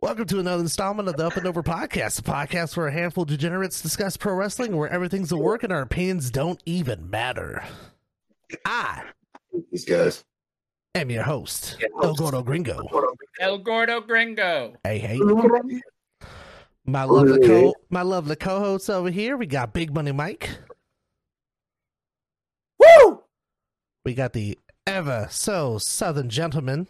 [0.00, 3.22] Welcome to another installment of the Up and Over Podcast, a podcast where a handful
[3.22, 7.64] of degenerates discuss pro wrestling, where everything's a work and our opinions don't even matter.
[8.64, 9.02] I
[9.72, 10.24] These guys.
[10.94, 12.88] am your host, El Gordo Gringo.
[13.40, 14.76] El Gordo Gringo.
[14.84, 15.18] Hey, hey.
[16.86, 19.36] My lovely co my lovely co-hosts over here.
[19.36, 20.48] We got Big Money Mike.
[22.78, 23.24] Woo!
[24.04, 24.56] We got the
[24.86, 26.86] ever so southern gentleman,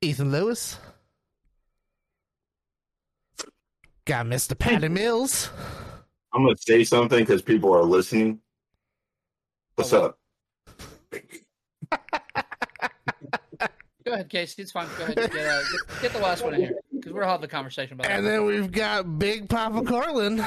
[0.00, 0.78] Ethan Lewis.
[4.04, 4.58] Got Mr.
[4.58, 5.50] Patty Mills.
[6.32, 8.40] I'm gonna say something because people are listening.
[9.76, 10.18] What's Oh, up?
[14.04, 14.62] Go ahead, Casey.
[14.62, 14.88] It's fine.
[14.98, 15.14] Go ahead.
[15.16, 18.08] Get, uh, get, get the last one in here because we're having the conversation about
[18.10, 18.30] And that.
[18.30, 20.38] then we've got Big Papa Carlin,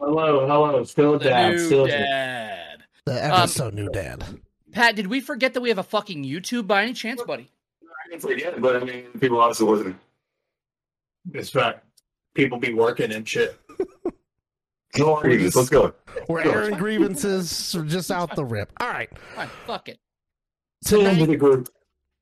[0.00, 0.82] Hello, hello.
[0.84, 1.52] Still The dad.
[1.52, 2.82] new Still dad.
[3.06, 4.24] the ever Um, new dad.
[4.72, 7.48] Pat, did we forget that we have a fucking YouTube by any chance, buddy?
[7.84, 9.98] I didn't forget, but I mean, people also listening.
[11.32, 11.76] It's right.
[12.34, 13.58] People be working and shit.
[14.96, 15.56] No worries.
[15.56, 15.92] Let's go.
[16.28, 18.72] We're airing grievances just out the rip.
[18.80, 19.10] All right.
[19.34, 19.98] Fine, fuck it.
[20.82, 21.68] Still Tonight group.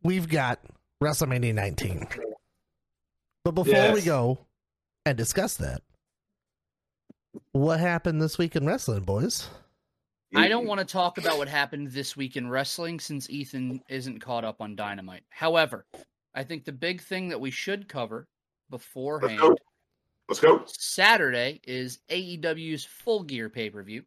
[0.02, 0.60] we've got
[1.02, 2.06] WrestleMania 19.
[3.44, 4.38] But before we go
[5.04, 5.82] and discuss that,
[7.52, 9.48] what happened this week in wrestling, boys?
[10.34, 14.20] I don't want to talk about what happened this week in wrestling since Ethan isn't
[14.20, 15.24] caught up on Dynamite.
[15.28, 15.84] However,
[16.34, 18.28] I think the big thing that we should cover
[18.70, 19.56] Let's beforehand go.
[20.32, 20.62] Let's go.
[20.64, 24.02] Saturday is AEW's Full Gear pay per view.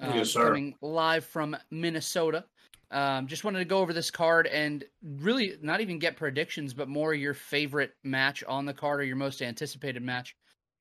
[0.00, 0.46] Yes, sir.
[0.46, 2.46] Coming live from Minnesota.
[2.90, 6.88] Um, just wanted to go over this card and really not even get predictions, but
[6.88, 10.34] more your favorite match on the card or your most anticipated match.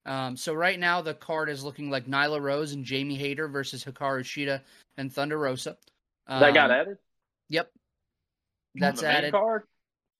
[0.06, 3.84] Um, so right now the card is looking like Nyla Rose and Jamie Hayter versus
[3.84, 4.62] Hikaru Shida
[4.96, 5.76] and Thunder Rosa.
[6.26, 7.00] Um, that got added.
[7.50, 7.70] Yep,
[8.76, 9.34] that's the added.
[9.34, 9.64] Card?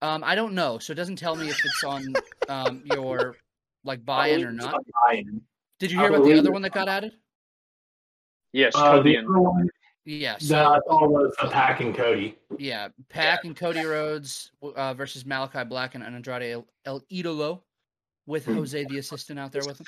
[0.02, 2.14] Um, I don't know, so it doesn't tell me if it's on
[2.50, 3.38] um, your
[3.84, 4.84] like buy-in or not.
[5.08, 5.42] Buy-in.
[5.80, 7.14] Did you I hear about the other one that got added?
[8.52, 9.70] Yes, Uh, Cody the and other one,
[10.06, 12.38] Yeah, so that all was Pac and Cody.
[12.58, 17.62] yeah, Pac and Cody Rhodes uh, versus Malakai Black and Andrade El, El Idolo,
[18.26, 18.56] with Hmm.
[18.56, 19.86] Jose the assistant out there with him.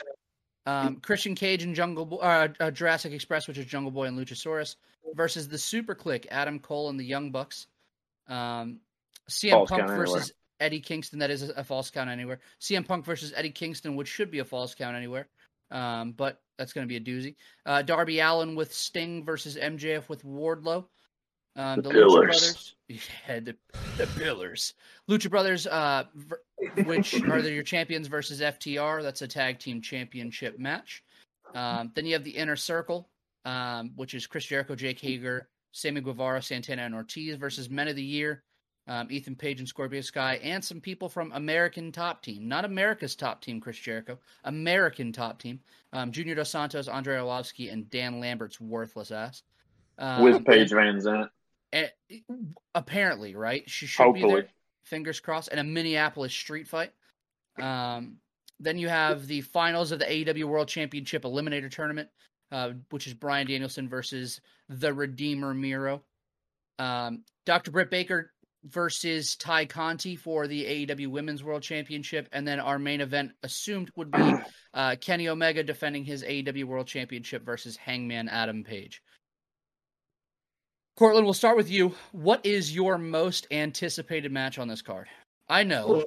[0.67, 4.17] Um, Christian Cage and Jungle Bo- uh, uh, Jurassic Express, which is Jungle Boy and
[4.17, 4.75] Luchasaurus,
[5.15, 7.65] versus the Super Kliq, Adam Cole and the Young Bucks.
[8.27, 8.79] Um,
[9.27, 11.19] CM False Punk versus Eddie Kingston.
[11.19, 12.39] That is a, false count anywhere.
[12.59, 15.27] CM Punk versus Eddie Kingston, which should be a false count anywhere.
[15.71, 17.35] Um, but that's going to be a doozy.
[17.65, 20.85] Uh, Darby Allin with Sting versus MJF with Wardlow.
[21.55, 22.15] Um, The Lucha Pillars.
[22.15, 23.55] Brothers, yeah, the,
[23.97, 24.73] the Pillars.
[25.09, 26.05] Lucha Brothers, uh,
[26.85, 29.01] which are your champions versus FTR.
[29.01, 31.03] That's a tag team championship match.
[31.53, 33.09] Um, then you have the Inner Circle,
[33.45, 37.95] um, which is Chris Jericho, Jake Hager, Sammy Guevara, Santana, and Ortiz versus Men of
[37.95, 38.43] the Year,
[38.87, 43.15] um, Ethan Page and Scorpio Sky, and some people from American Top Team, not America's
[43.15, 45.59] Top Team, Chris Jericho, American Top Team,
[45.93, 49.43] um, Junior Dos Santos, Andrei Arlovski, and Dan Lambert's worthless ass.
[49.97, 51.29] Um, with Paige VanZant.
[51.71, 51.91] and
[52.73, 53.69] apparently, right?
[53.69, 54.41] She should be Hopefully.
[54.41, 54.49] there.
[54.83, 55.49] Fingers crossed.
[55.51, 56.91] And a Minneapolis street fight.
[57.61, 58.17] Um,
[58.59, 62.09] then you have the finals of the AEW World Championship Eliminator Tournament,
[62.51, 66.01] uh, which is Bryan Danielson versus the Redeemer Miro.
[66.79, 67.71] Um, Dr.
[67.71, 68.31] Britt Baker
[68.63, 73.91] versus Tay Conti for the AEW Women's World Championship, and then our main event assumed
[73.95, 74.35] would be
[74.73, 79.01] uh, Kenny Omega defending his AEW World Championship versus Hangman Adam Page.
[80.97, 81.95] Cortland, we'll start with you.
[82.11, 85.07] What is your most anticipated match on this card?
[85.49, 86.05] I know.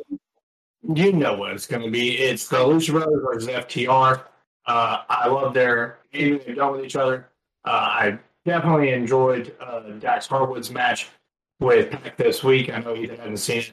[0.94, 2.18] You know what it's going to be.
[2.18, 4.22] It's the Lucha Brothers versus FTR.
[4.66, 7.28] Uh, I love their getting they've done with each other.
[7.64, 11.08] Uh, I definitely enjoyed uh, Dax Harwood's match
[11.64, 12.72] with Pac this week.
[12.72, 13.72] I know he hasn't seen it.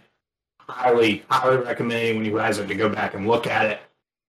[0.59, 3.79] Highly, highly recommending when you guys have to go back and look at it.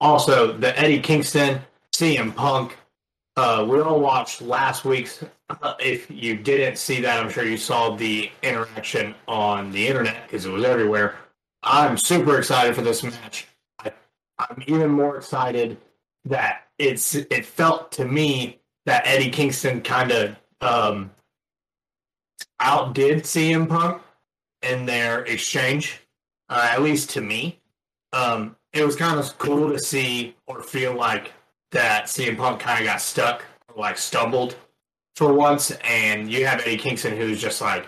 [0.00, 1.60] Also, the Eddie Kingston,
[1.92, 2.76] CM Punk.
[3.36, 5.24] Uh, we all watched last week's.
[5.48, 10.24] Uh, if you didn't see that, I'm sure you saw the interaction on the internet
[10.26, 11.16] because it was everywhere.
[11.62, 13.46] I'm super excited for this match.
[13.78, 13.92] I,
[14.38, 15.78] I'm even more excited
[16.24, 21.10] that it's it felt to me that Eddie Kingston kind of um,
[22.62, 24.00] outdid CM Punk
[24.62, 26.00] in their exchange,
[26.48, 27.58] uh, at least to me.
[28.12, 31.32] Um, it was kind of cool to see or feel like
[31.72, 34.56] that CM Punk kind of got stuck, or like stumbled
[35.16, 37.86] for once, and you have Eddie Kingston who's just like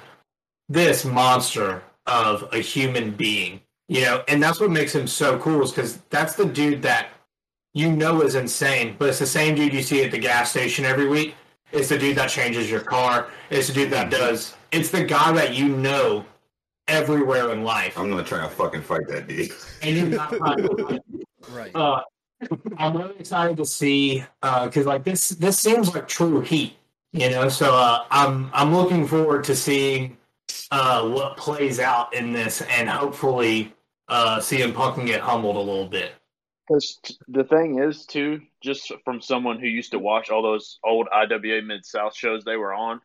[0.69, 5.62] this monster of a human being, you know, and that's what makes him so cool
[5.62, 7.09] is because that's the dude that
[7.73, 10.85] you know is insane, but it's the same dude you see at the gas station
[10.85, 11.35] every week.
[11.73, 13.29] It's the dude that changes your car.
[13.50, 14.55] It's the dude that does.
[14.75, 16.25] It's the guy that you know
[16.88, 17.97] everywhere in life.
[17.97, 19.53] I'm gonna try to fucking fight that dude.
[19.82, 21.00] And you're not trying-
[21.50, 21.71] Right.
[21.76, 22.00] uh,
[22.79, 26.76] I'm really excited to see because like this this seems like true heat,
[27.12, 27.49] you know.
[27.49, 30.17] So uh, I'm I'm looking forward to seeing
[30.73, 33.73] uh, what plays out in this, and hopefully
[34.09, 36.12] uh, CM Punk can get humbled a little bit.
[36.67, 36.99] Because
[37.29, 41.62] the thing is, too, just from someone who used to watch all those old IWA
[41.62, 43.00] Mid South shows they were on,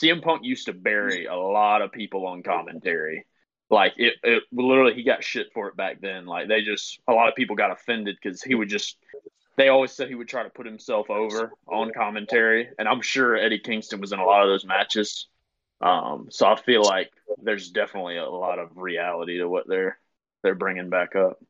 [0.00, 3.26] CM Punk used to bury a lot of people on commentary.
[3.70, 6.26] Like it, it literally, he got shit for it back then.
[6.26, 8.96] Like they just, a lot of people got offended because he would just.
[9.56, 13.36] They always said he would try to put himself over on commentary, and I'm sure
[13.36, 15.26] Eddie Kingston was in a lot of those matches.
[15.80, 17.10] Um, so I feel like
[17.42, 19.98] there's definitely a lot of reality to what they're
[20.42, 21.40] they're bringing back up.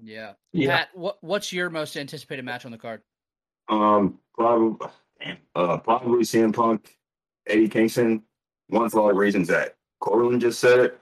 [0.00, 0.34] Yeah.
[0.52, 0.78] Yeah.
[0.78, 3.02] Pat, what what's your most anticipated match on the card?
[3.68, 4.88] Um, probably,
[5.54, 6.97] uh, probably CM Punk,
[7.48, 8.22] Eddie Kingston.
[8.68, 10.92] One for all the reasons that Corlin just said,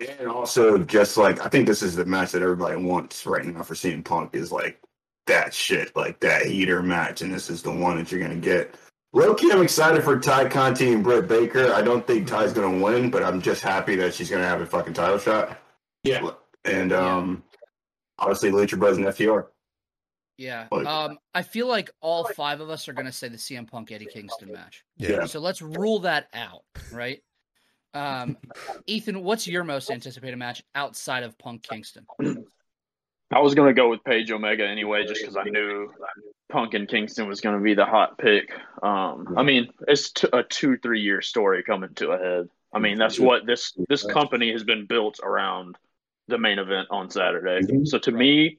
[0.00, 0.16] it.
[0.18, 3.62] and also just like I think this is the match that everybody wants right now
[3.62, 4.80] for CM Punk is like
[5.26, 8.74] that shit, like that heater match, and this is the one that you're gonna get.
[9.12, 11.72] Loki, I'm excited for Tay Conti and Britt Baker.
[11.72, 14.66] I don't think Tay's gonna win, but I'm just happy that she's gonna have a
[14.66, 15.58] fucking title shot.
[16.04, 16.30] Yeah.
[16.64, 17.42] And um,
[18.18, 19.46] obviously Lucha Bros and FTR.
[20.40, 20.68] Yeah.
[20.72, 23.92] Like- Um, I feel like all five of us are gonna say the CM Punk
[23.92, 24.84] Eddie Kingston match.
[24.96, 25.26] Yeah.
[25.26, 27.22] So let's rule that out, right?
[27.92, 28.38] Um,
[28.86, 32.06] Ethan, what's your most anticipated match outside of Punk Kingston?
[33.30, 35.92] I was gonna go with Page Omega anyway, just because I knew
[36.50, 38.50] Punk and Kingston was gonna be the hot pick.
[38.82, 42.48] Um, I mean, it's t- a two three year story coming to a head.
[42.72, 45.76] I mean, that's what this this company has been built around
[46.28, 47.84] the main event on Saturday.
[47.84, 48.58] So to me,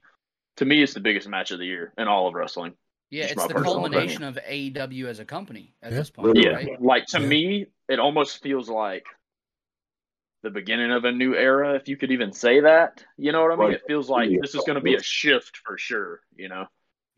[0.57, 2.74] to me, it's the biggest match of the year in all of wrestling.
[3.09, 5.98] Yeah, Just it's the personal culmination of AEW as a company at Yeah.
[5.98, 6.81] this point, Yeah, right?
[6.81, 7.27] like to Yeah.
[7.27, 9.06] me, it almost feels like
[10.44, 13.06] the beginning of a new era, if you could even say that.
[13.18, 13.65] You know what I mean?
[13.68, 13.75] Right.
[13.75, 16.21] It feels like this is going to be a shift for sure.
[16.36, 16.68] You know.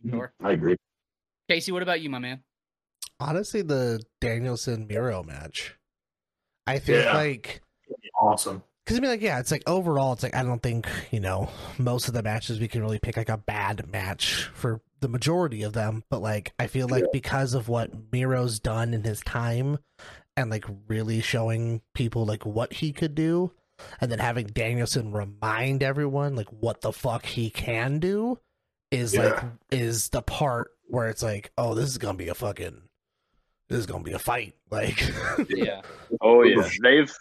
[0.10, 0.34] Sure.
[0.44, 0.76] I agree.
[1.48, 2.44] Casey, what about you, my man?
[3.20, 5.76] Honestly, the Danielson Miro match.
[6.68, 7.14] I think Yeah.
[7.16, 7.62] like
[8.20, 8.64] Awesome.
[8.84, 11.50] Because I mean like yeah, it's like overall it's like I don't think you know
[11.78, 15.64] most of the matches we can really pick like a bad match for the majority
[15.64, 19.80] of them, but like I feel like because of what Miro's done in his time
[20.36, 23.52] and like really showing people like what he could do,
[24.02, 28.40] and then having Danielson remind everyone like what the fuck he can do
[28.92, 32.82] is like is the part where it's like oh this is gonna be a fucking
[33.70, 34.54] this is gonna be a fight.
[34.70, 35.02] Like
[35.50, 35.82] Yeah.
[36.22, 37.12] Oh yeah, they've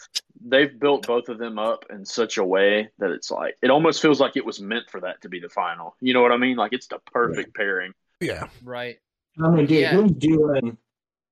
[0.45, 4.01] they've built both of them up in such a way that it's like it almost
[4.03, 5.97] feels like it was meant for that to be the final.
[6.01, 6.57] You know what I mean?
[6.57, 7.93] Like it's the perfect pairing.
[8.21, 8.99] yeah Right.
[9.43, 9.93] I mean, dude, Yeah.
[9.93, 10.77] who's doing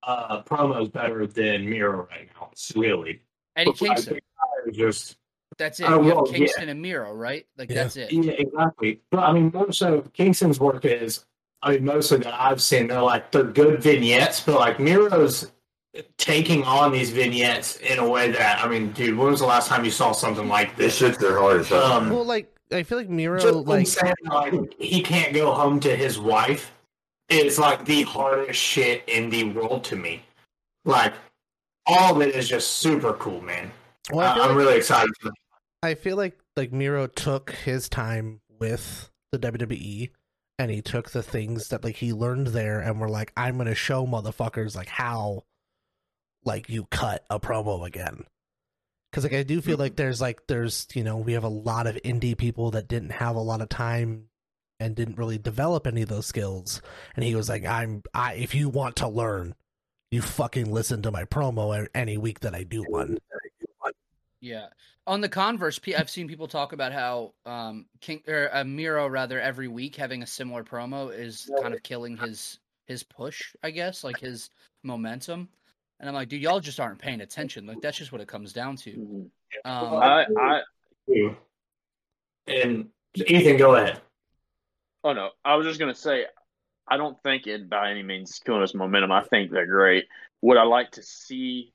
[0.03, 2.49] uh, promos better than Miro right now?
[2.53, 3.21] It's really
[3.57, 4.19] Eddie Kingston.
[4.67, 5.17] It's just
[5.59, 5.85] That's it.
[5.85, 6.37] You have well, yeah.
[6.39, 7.47] Kingston and Miro, right?
[7.59, 7.83] Like Yeah.
[7.83, 8.12] that's it.
[8.12, 9.03] Yeah, exactly.
[9.11, 11.25] But I mean, most of Kingston's work is,
[11.62, 15.51] I mean, mostly that I've seen, they're like they're good vignettes, but like Miro's
[16.19, 19.69] taking on these vignettes in a way that, I mean, dude, when was the last
[19.69, 21.08] time you saw something like This this?
[21.10, 21.72] shit's their hard as.
[21.72, 25.52] Um, well like I feel like Miro Just like like saying like he can't go
[25.52, 26.72] home to his wife
[27.28, 30.22] is like the hardest shit in the world to me.
[30.84, 31.12] Like
[31.87, 33.72] all of it is just super cool, man.
[34.12, 35.32] well, I I feel I'm like- really excited for.
[35.82, 40.10] I feel like like Miro took his time with the WWE
[40.58, 43.75] and he took the things that like he learned there and were like, I'm gonna
[43.75, 45.42] show motherfuckers like how
[46.44, 48.25] like you cut a promo again.
[49.12, 51.88] Cause like I do feel like there's like there's you know, we have a lot
[51.88, 54.26] of indie people that didn't have a lot of time
[54.78, 56.80] and didn't really develop any of those skills.
[57.16, 59.54] And he was like, I'm I if you want to learn,
[60.11, 63.18] you fucking listen to my promo any week that I do one.
[64.40, 64.66] Yeah.
[65.06, 69.40] On the converse, I've seen people talk about how um King or uh, Miro rather
[69.40, 74.02] every week having a similar promo is kind of killing his his push, I guess,
[74.02, 74.50] like his
[74.82, 75.49] momentum.
[76.00, 77.66] And I'm like, dude, y'all just aren't paying attention.
[77.66, 78.90] Like that's just what it comes down to.
[78.90, 79.30] Mhm.
[79.64, 80.61] Um, I, I.
[82.47, 84.00] And Ethan, go ahead.
[85.04, 86.25] Oh no, I was just gonna say,
[86.88, 89.12] I don't think it by any means is killing his momentum.
[89.12, 90.07] I think they're great.
[90.40, 91.73] Would I like to see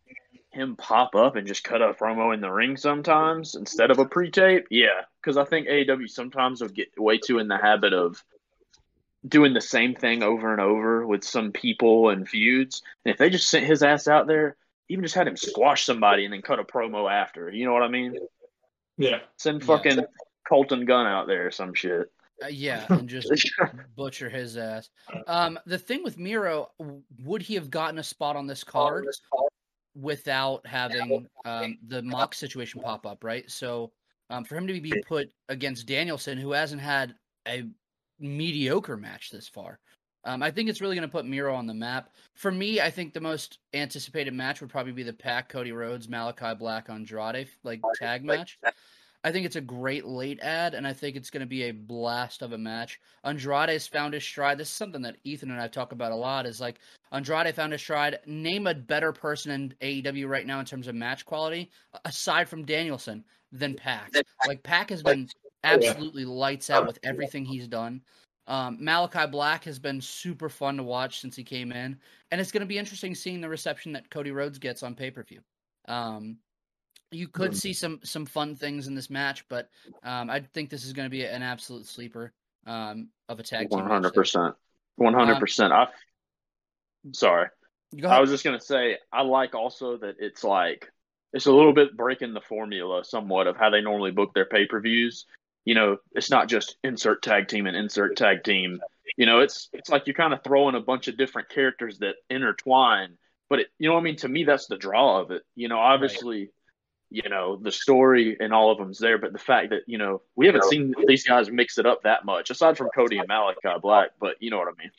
[0.52, 4.06] him pop up and just cut a promo in the ring sometimes instead of a
[4.06, 4.66] pre-tape?
[4.72, 8.24] Yeah, because I think AEW sometimes will get way too in the habit of
[9.28, 12.82] doing the same thing over and over with some people and feuds.
[13.04, 14.56] And if they just sent his ass out there,
[14.90, 17.84] even just had him squash somebody and then cut a promo after, you know what
[17.84, 18.16] I mean?
[18.98, 19.20] Yeah.
[19.38, 19.68] Send Yeah.
[19.68, 20.06] fucking
[20.50, 22.12] Colten Gunn out there or some shit.
[22.44, 23.32] uh, yeah, and just
[23.96, 24.90] butcher his ass.
[25.26, 26.70] Um, the thing with Miro,
[27.24, 29.08] would he have gotten a spot on this card?
[29.96, 33.50] without having um, the mock situation pop up, right?
[33.50, 33.94] So
[34.30, 37.16] um, for him to be put against Danielson, who hasn't had
[37.48, 37.64] a
[38.20, 39.80] mediocre match this far,
[40.26, 42.10] um, I think it's really going to put Miro on the map.
[42.34, 46.08] For me, I think the most anticipated match would probably be the Pac Cody Rhodes
[46.08, 48.60] Malakai Black Andrade like tag match.
[49.24, 51.72] I think it's a great late ad, and I think it's going to be a
[51.72, 53.00] blast of a match.
[53.24, 54.58] Andrade's found his stride.
[54.58, 56.46] This is something that Ethan and I talk about a lot.
[56.46, 56.80] Is like
[57.12, 58.20] Andrade found his stride.
[58.26, 61.72] Name a better person in AEW right now in terms of match quality,
[62.04, 64.12] aside from Danielson, than Pac.
[64.48, 65.28] Like Pac has been
[65.66, 68.02] absolutely lights out with everything he's done.
[68.48, 71.98] Um, Malakai Black has been super fun to watch since he came in,
[72.32, 75.10] and it's going to be interesting seeing the reception that Cody Rhodes gets on pay
[75.10, 75.42] per view.
[75.88, 76.38] Um,
[77.12, 79.70] you could see some some fun things in this match, but
[80.04, 82.34] um, I think this is going to be an absolute sleeper
[82.68, 83.80] um, of a tag team.
[83.80, 84.56] One hundred percent,
[84.96, 85.74] one hundred percent.
[85.74, 85.88] I
[87.12, 87.50] sorry,
[88.08, 90.92] I was just gonna say I like also that it's like
[91.34, 94.66] it's a little bit breaking the formula somewhat of how they normally book their pay
[94.66, 95.26] per views.
[95.66, 98.80] You know, it's not just insert tag team and insert tag team.
[99.18, 102.16] You know, it's it's like you're kind of throwing a bunch of different characters that
[102.30, 103.18] intertwine.
[103.50, 105.44] But it, you know, what I mean, to me, that's the draw of it.
[105.56, 106.40] You know, obviously.
[106.40, 106.50] Right
[107.10, 110.22] you know the story and all of them's there but the fact that you know
[110.36, 113.80] we haven't seen these guys mix it up that much aside from cody and malakai
[113.82, 114.92] black but you know what i mean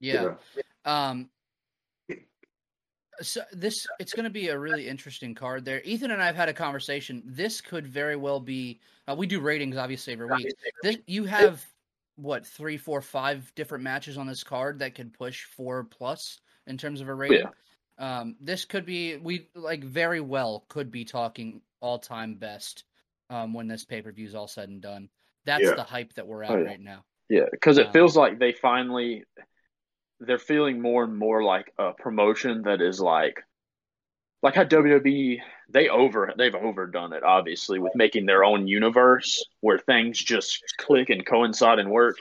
[0.00, 0.34] yeah,
[0.84, 1.28] um
[3.20, 6.48] so this it's going to be a really interesting card there ethan and i've had
[6.48, 8.80] a conversation this could very well be
[9.12, 10.52] uh, we do ratings obviously every week
[10.82, 11.64] this, you have
[12.16, 16.76] what three four five different matches on this card that could push four plus in
[16.76, 17.50] terms of a rating yeah.
[17.98, 22.84] Um, this could be we like very well could be talking all time best
[23.30, 25.08] um, when this pay per view is all said and done.
[25.44, 25.74] That's yeah.
[25.74, 26.64] the hype that we're at oh, yeah.
[26.64, 27.04] right now.
[27.28, 29.24] Yeah, because it um, feels like they finally
[30.20, 33.42] they're feeling more and more like a promotion that is like
[34.42, 39.78] like how WWE they over they've overdone it obviously with making their own universe where
[39.78, 42.16] things just click and coincide and work.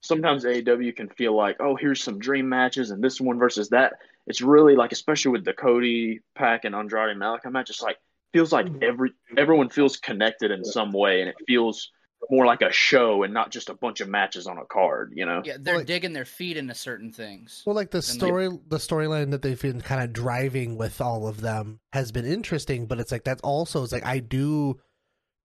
[0.00, 3.94] Sometimes AEW can feel like, oh, here's some dream matches and this one versus that
[4.26, 7.98] it's really like, especially with the Cody Pac and Andrade Malakai match, it's like
[8.32, 8.82] feels like mm-hmm.
[8.82, 11.90] every everyone feels connected in some way, and it feels
[12.30, 15.12] more like a show and not just a bunch of matches on a card.
[15.14, 15.42] You know?
[15.44, 17.62] Yeah, they're like, digging their feet into certain things.
[17.66, 21.26] Well, like the story, they, the storyline that they've been kind of driving with all
[21.26, 24.78] of them has been interesting, but it's like that's also it's like I do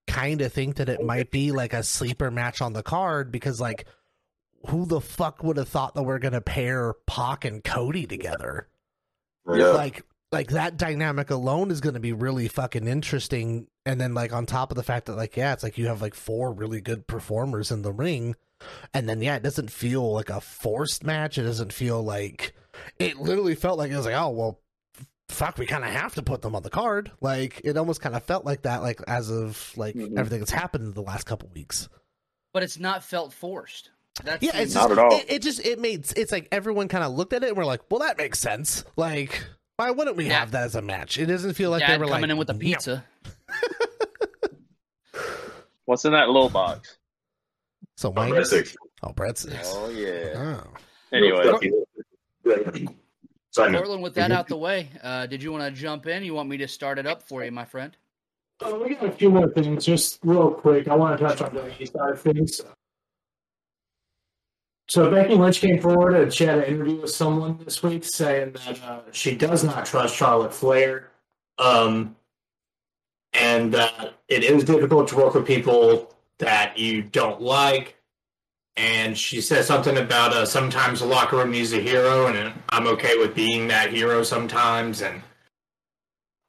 [0.07, 3.61] kind of think that it might be like a sleeper match on the card because
[3.61, 3.85] like
[4.67, 8.67] who the fuck would have thought that we're gonna pair Pac and Cody together?
[9.47, 9.67] Yeah.
[9.67, 13.67] Like like that dynamic alone is gonna be really fucking interesting.
[13.85, 16.01] And then like on top of the fact that like yeah, it's like you have
[16.01, 18.35] like four really good performers in the ring.
[18.93, 21.37] And then yeah, it doesn't feel like a forced match.
[21.37, 22.53] It doesn't feel like
[22.97, 24.59] it literally felt like it was like, oh well
[25.29, 27.11] fuck, we kind of have to put them on the card.
[27.21, 30.17] Like it almost kind of felt like that, like as of like mm-hmm.
[30.17, 31.87] everything that's happened in the last couple weeks.
[32.53, 33.91] But it's not felt forced.
[34.23, 35.17] That's yeah, it's not just, at all.
[35.17, 37.65] It, it, just it made it's like everyone kind of looked at it and we're
[37.65, 38.83] like, well, that makes sense.
[38.95, 39.45] Like,
[39.79, 40.41] why wouldn't we yeah.
[40.41, 41.17] have that as a match?
[41.17, 43.05] It doesn't feel like Dad they were coming like in with a pizza.
[45.85, 46.97] What's in that little box?
[47.95, 48.29] So mine.
[48.31, 48.75] breadsticks.
[49.03, 49.67] Oh, breadsticks.
[49.67, 50.33] Oh yeah.
[50.35, 50.63] Oh.
[51.13, 51.43] Anyway.
[53.55, 56.25] Portland, with that out the way, uh, did you want to jump in?
[56.25, 57.95] You want me to start it up for you, my friend?
[58.59, 60.89] Oh, we got a few more things, just real quick.
[60.89, 62.61] I want to touch on the east side of things.
[64.89, 68.53] So Becky Lynch came forward and she had an interview with someone this week saying
[68.53, 71.11] that uh, she does not trust Charlotte Flair,
[71.59, 72.15] um,
[73.33, 77.97] and that it is difficult to work with people that you don't like.
[78.77, 82.87] And she said something about uh, sometimes the locker room needs a hero, and I'm
[82.87, 85.21] okay with being that hero sometimes, and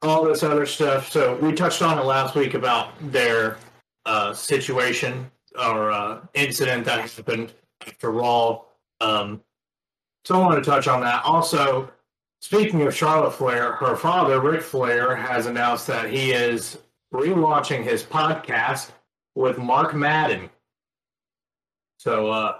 [0.01, 1.11] all this other stuff.
[1.11, 3.57] So we touched on it last week about their
[4.07, 5.29] uh, situation
[5.59, 7.53] or uh, incident that happened
[7.87, 8.61] after Raw.
[8.99, 9.41] Um,
[10.25, 11.23] so I want to touch on that.
[11.25, 11.91] Also,
[12.41, 16.77] speaking of Charlotte Flair, her father, Ric Flair, has announced that he is
[17.13, 18.91] relaunching his podcast
[19.35, 20.49] with Mark Madden.
[21.97, 22.57] So, uh,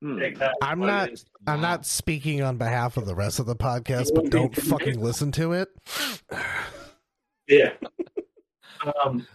[0.00, 0.22] hmm.
[0.62, 1.10] I'm not.
[1.46, 5.32] I'm not speaking on behalf of the rest of the podcast, but don't fucking listen
[5.32, 5.68] to it.
[7.48, 7.72] yeah.
[9.04, 9.28] Um,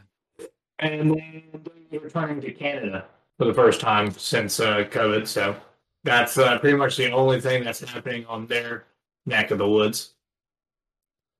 [0.79, 1.43] and then
[1.89, 3.05] they're returning to Canada
[3.37, 5.27] for the first time since uh, COVID.
[5.27, 5.55] So
[6.03, 8.85] that's uh, pretty much the only thing that's happening on their
[9.25, 10.13] neck of the woods.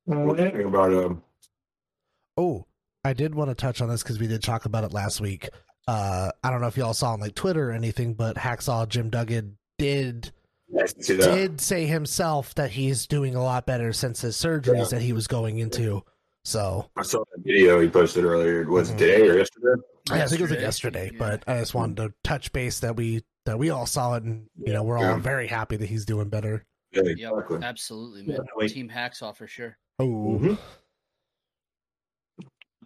[0.05, 1.23] What do you think about um?
[2.37, 2.65] Oh,
[3.03, 5.49] I did want to touch on this because we did talk about it last week.
[5.87, 9.09] Uh, I don't know if y'all saw on like Twitter or anything, but Hacksaw Jim
[9.09, 10.31] Duggan did
[10.69, 11.33] Nice to see that.
[11.33, 14.97] did say himself that he's doing a lot better since his surgeries Yeah.
[14.97, 16.03] that he was going into.
[16.43, 18.69] So I saw that video he posted earlier.
[18.69, 18.95] Was Mhm.
[18.95, 19.81] it today or yesterday?
[20.09, 21.05] Yeah, I think it was like Yesterday.
[21.05, 21.19] yesterday, Yeah.
[21.19, 24.47] but I just wanted to touch base that we that we all saw it, and
[24.57, 25.17] you know we're all Yeah.
[25.19, 26.65] very happy that he's doing better.
[26.91, 27.57] Yeah, Yep, exactly.
[27.63, 28.37] absolutely, man.
[28.37, 28.69] Definitely.
[28.69, 29.77] Team Hacksaw for sure.
[29.99, 30.57] Oh, Mhm.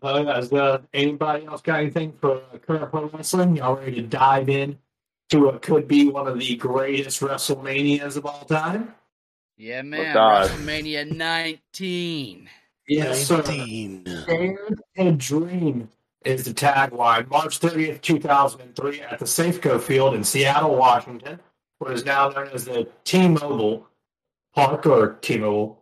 [0.02, 3.56] Uh, has uh, anybody else got anything for uh, current pro wrestling?
[3.58, 4.78] Y'all ready to dive in
[5.30, 8.96] to what could be one of the greatest WrestleManias of all time?
[9.58, 10.14] Yeah, man.
[10.16, 10.50] God.
[10.50, 12.50] WrestleMania 19.
[12.88, 13.44] Yes, sir.
[13.44, 14.06] 19.
[14.24, 15.88] Scared and Dream
[16.24, 17.30] is the tagline.
[17.30, 21.40] March 30th, 2003, at the Safeco Field in Seattle, Washington,
[21.80, 23.88] what is now known as the T-Mobile
[24.54, 25.82] Park or T-Mobile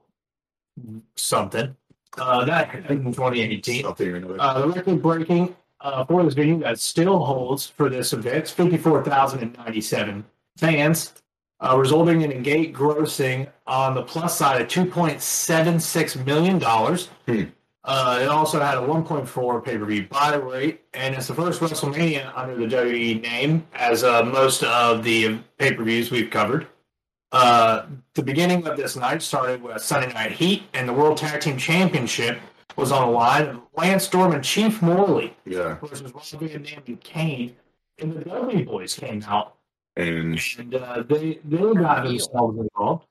[1.16, 1.76] something.
[2.18, 3.84] Uh, that happened in 2018.
[3.84, 4.38] Something or another.
[4.40, 10.26] Uh, the record breaking uh, for this venue that still holds for this event 54,097
[10.58, 11.14] fans,
[11.62, 16.60] uh, resulting in a gate grossing on the plus side of $2.76 million.
[16.60, 17.50] Hmm.
[17.86, 21.62] Uh, it also had a 1.4 pay per view buy rate, and it's the first
[21.62, 26.68] WrestleMania under the WWE name, as uh, most of the pay per views we've covered.
[27.32, 31.40] Uh, the beginning of this night started with Sunday Night Heat, and the World Tag
[31.42, 32.40] Team Championship
[32.76, 33.62] was on the line.
[33.76, 37.56] Lance Storm and Chief Morley yeah, versus Rob Van Dam and Kane,
[38.00, 39.56] and the Dudley Boyz came out,
[39.96, 43.06] and and uh, they they got themselves involved.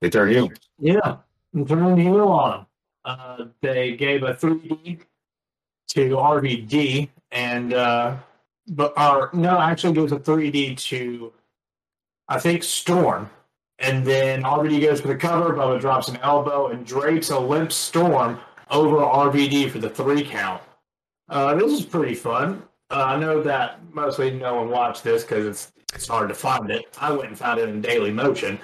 [0.00, 0.50] they turned heel.
[0.80, 1.18] Yeah,
[1.54, 2.66] and turned heel on them.
[3.08, 5.00] Uh, they gave a 3D
[5.88, 8.16] to RVD, and uh,
[8.68, 11.32] but our no, actually goes a 3D to
[12.28, 13.30] I think Storm,
[13.78, 15.54] and then RVD goes for the cover.
[15.54, 18.38] Bubba drops an elbow and drapes a limp Storm
[18.70, 20.62] over RVD for the three count.
[21.30, 22.62] Uh, this is pretty fun.
[22.90, 26.70] Uh, I know that mostly no one watched this because it's it's hard to find
[26.70, 26.84] it.
[27.00, 28.58] I went and found it in Daily Motion.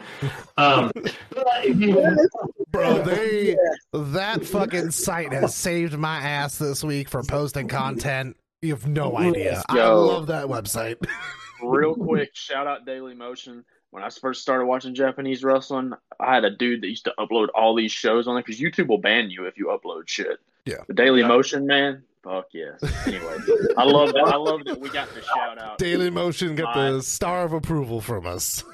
[0.59, 0.93] Um,
[1.31, 2.29] but if you-
[2.75, 3.57] Bro, they
[3.93, 8.37] that fucking site has saved my ass this week for posting content.
[8.62, 9.62] You have no idea.
[9.69, 10.97] I love that website.
[11.62, 13.64] Real quick, shout out Daily Motion.
[13.90, 17.47] When I first started watching Japanese wrestling, I had a dude that used to upload
[17.54, 20.41] all these shows on there because YouTube will ban you if you upload shit.
[20.65, 20.78] Yeah.
[20.89, 21.28] The Daily Yeah.
[21.28, 22.02] Motion, man.
[22.25, 22.82] Fuck yes.
[23.06, 23.37] Anyway,
[23.76, 24.25] I love that.
[24.26, 25.78] I love that we got the shout out.
[25.78, 28.65] Daily Motion got the star of approval from us.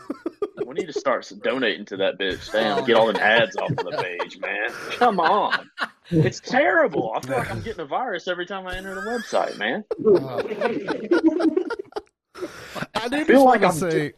[0.70, 2.52] We need to start donating to that bitch.
[2.52, 4.68] Damn, get all the ads off of the page, man.
[4.92, 5.68] Come on.
[6.10, 7.12] It's terrible.
[7.12, 9.82] I feel like I'm getting a virus every time I enter the website, man.
[12.94, 14.12] I did feel just like I'm- say,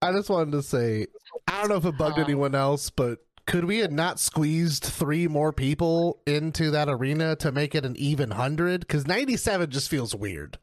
[0.00, 1.08] I just wanted to say,
[1.48, 2.22] I don't know if it bugged Uh.
[2.22, 7.52] anyone else, but could we have not squeezed three more people into that arena to
[7.52, 8.80] make it an even hundred?
[8.80, 10.58] Because ninety-seven just feels weird.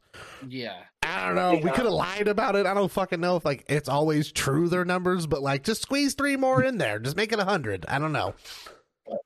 [0.46, 0.82] Yeah.
[1.02, 1.54] I don't know.
[1.54, 2.66] We could have lied about it.
[2.66, 6.14] I don't fucking know if like it's always true their numbers, but like just squeeze
[6.14, 6.98] three more in there.
[6.98, 7.84] Just make it a hundred.
[7.88, 8.34] I don't know.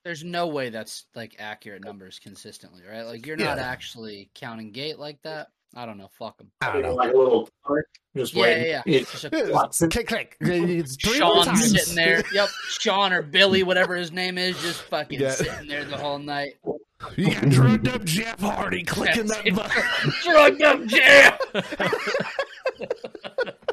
[0.04, 3.02] There's no way that's like accurate numbers consistently, right?
[3.02, 3.64] Like you're not Yeah.
[3.64, 5.48] actually counting gate like that.
[5.76, 6.08] I don't know.
[6.18, 6.50] Fuck them.
[6.60, 6.94] I don't know.
[6.94, 7.48] like a little
[8.16, 8.64] just Yeah, waiting.
[8.64, 8.98] yeah, yeah.
[9.00, 10.36] Just a- click click.
[10.40, 11.70] It's three Sean times.
[11.70, 12.22] sitting there.
[12.32, 12.48] Yep.
[12.70, 15.30] Sean or Billy, whatever his name is, just fucking Yeah.
[15.30, 16.54] sitting there the whole night.
[17.16, 20.12] You got drugged up Jeff Hardy clicking that button.
[20.24, 21.38] Drugged up jam.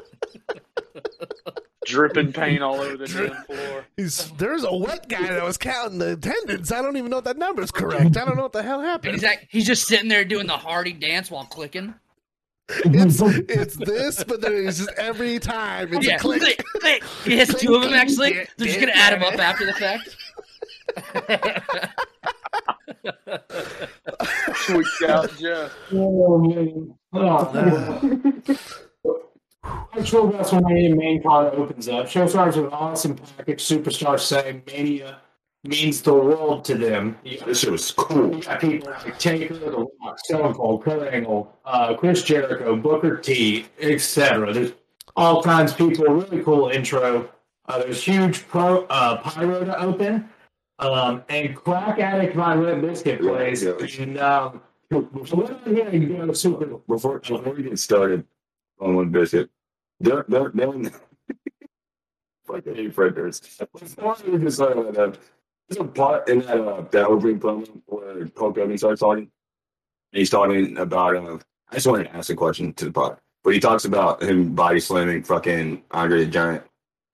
[1.86, 3.84] Dripping paint all over the gym floor.
[3.96, 6.72] He's, there's a wet guy that was counting the attendance.
[6.72, 8.16] I don't even know if that number's correct.
[8.16, 9.14] I don't know what the hell happened.
[9.14, 11.94] he's like, he's just sitting there doing the Hardy dance while clicking.
[12.68, 16.40] It's, it's this, but then it's just every time it's yeah, a click.
[16.40, 17.04] click, click.
[17.24, 18.32] He has two of them actually.
[18.56, 20.16] They're just gonna add them up after the fact.
[24.66, 25.72] Tweaked out Jeff.
[25.92, 26.94] Oh, man.
[27.12, 28.18] Oh,
[29.98, 32.08] Actual WrestleMania main card opens up.
[32.08, 33.62] Show starts with awesome package.
[33.62, 35.20] Superstars saying Mania
[35.64, 37.16] means the world to them.
[37.24, 38.34] You This shit was cool.
[38.36, 43.16] you got people like Taker, The Rock, Stone Cold, Kurt Angle, uh, Chris Jericho, Booker
[43.16, 44.52] T, etc.
[44.52, 44.72] There's
[45.16, 46.04] all kinds of people.
[46.06, 47.30] Really cool intro.
[47.68, 50.28] Uh, there's huge pro uh, pyro to open,
[50.78, 53.64] um, and Crack Addict by Red Biscuit plays.
[53.64, 53.72] Yeah.
[53.98, 58.24] And um, before we go super Before before we get started
[58.80, 59.50] on one biscuit,
[60.00, 65.18] they're they're they're we get started on that,
[65.68, 69.30] there's a part in that uh, that opening promo where Hulk Hogan starts talking.
[70.12, 71.38] He's talking about uh,
[71.70, 74.54] I just wanted to ask a question to the pod, but he talks about him
[74.54, 76.62] body slamming fucking Andre the Giant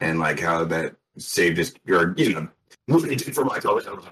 [0.00, 2.48] and like how that saved his or you know
[2.86, 4.02] what he did for Hogan.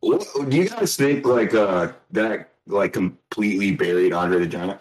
[0.00, 4.80] What, do you guys think like uh that like completely buried Andre the Giant?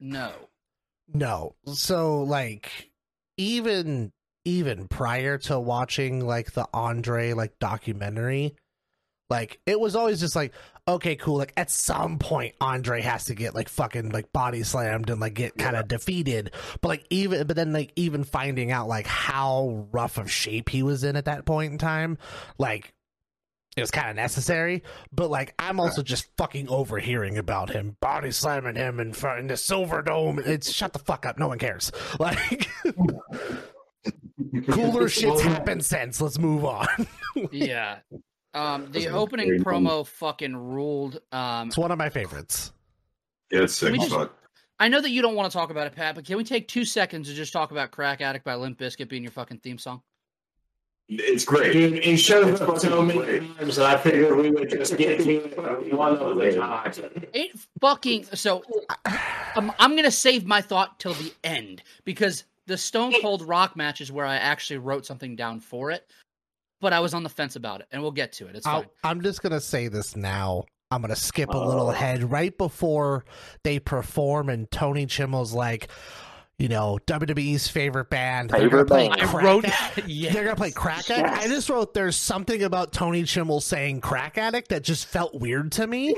[0.00, 0.32] No.
[1.14, 1.54] No.
[1.66, 2.90] So like
[3.36, 4.12] even
[4.44, 8.56] even prior to watching like the Andre like documentary,
[9.30, 10.52] like it was always just like
[10.88, 11.36] okay, cool.
[11.36, 15.34] Like at some point, Andre has to get like fucking like body slammed and like
[15.34, 16.52] get kind of defeated.
[16.80, 20.82] But like even but then like even finding out like how rough of shape he
[20.82, 22.18] was in at that point in time,
[22.58, 22.92] like
[23.76, 24.82] it was kind of necessary,
[25.12, 29.46] but like I'm also just fucking overhearing about him body slamming him in front in
[29.46, 30.46] the Silverdome.
[30.46, 31.38] It's shut the fuck up.
[31.38, 31.90] No one cares.
[32.20, 32.68] Like
[34.70, 36.20] cooler shits happened since.
[36.20, 36.86] Let's move on.
[37.52, 37.98] yeah.
[38.54, 39.86] Um, the opening very funny.
[39.86, 41.20] promo fucking ruled.
[41.32, 42.72] Um, It's one of my favorites.
[43.50, 43.94] Yeah, it's sick.
[43.94, 44.30] Just-
[44.78, 46.66] I know that you don't want to talk about it, Pat, but can we take
[46.66, 49.78] two seconds to just talk about "Crack Addict" by Limp Bizkit being your fucking theme
[49.78, 50.02] song?
[51.18, 51.72] It's great.
[51.72, 53.56] Dude, it shows It's up so many great.
[53.58, 57.00] times that I figured we would just get to it one of the times.
[57.32, 58.62] It fucking so.
[59.54, 64.00] I'm, I'm gonna save my thought till the end because the Stone Cold Rock match
[64.00, 66.08] is where I actually wrote something down for it,
[66.80, 68.56] but I was on the fence about it, and we'll get to it.
[68.56, 68.84] It's fine.
[69.04, 70.64] I'll, I'm just gonna say this now.
[70.90, 71.66] I'm gonna skip a Oh.
[71.66, 73.24] little ahead right before
[73.64, 75.88] they perform, and Tony Chimel's like,
[76.62, 78.50] you know, WWE's favorite band.
[78.50, 79.20] They're gonna Favorite play band.
[79.20, 80.08] I Crack wrote Addict.
[80.08, 80.32] yeah.
[80.32, 81.44] They're gonna play Crack Addict.
[81.44, 85.72] I just wrote there's something about Tony Chimel saying Crack Addict that just felt weird
[85.72, 86.14] to me.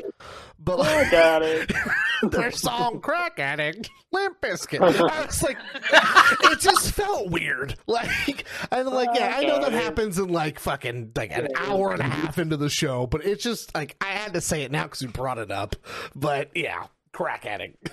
[0.59, 1.73] But like, Got it.
[2.31, 4.81] their song Crack Addict, Limp Bizkit.
[4.81, 5.57] I was like,
[6.53, 7.77] it just felt weird.
[7.87, 12.03] Like, and like, yeah, I know that happens in like fucking like an hour and
[12.03, 14.83] a half into the show, but it's just like I had to say it now
[14.83, 15.75] because you brought it up.
[16.15, 17.89] But yeah, Crack Addict.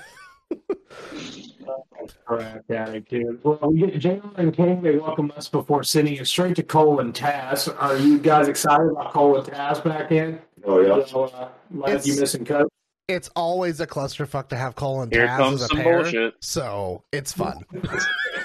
[2.28, 3.44] Correct, addict, dude.
[3.44, 4.82] Well, we get Jalen and King.
[4.82, 7.74] They welcome us before sending it straight to Cole and Taz.
[7.80, 10.40] Are you guys excited about Cole and Taz back in?
[10.66, 11.06] Oh yeah.
[11.06, 12.68] So, uh, Matthew It's- missing coach.
[13.08, 16.02] It's always a clusterfuck to have Cole and Here Taz comes as a some pair,
[16.04, 16.34] bullshit.
[16.40, 17.64] so it's fun.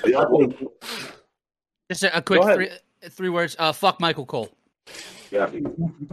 [0.04, 0.56] Yeah, I think-
[1.90, 2.70] Just a, a quick three
[3.10, 3.56] three words.
[3.58, 4.50] Uh, fuck Michael Cole.
[5.30, 5.50] Yeah.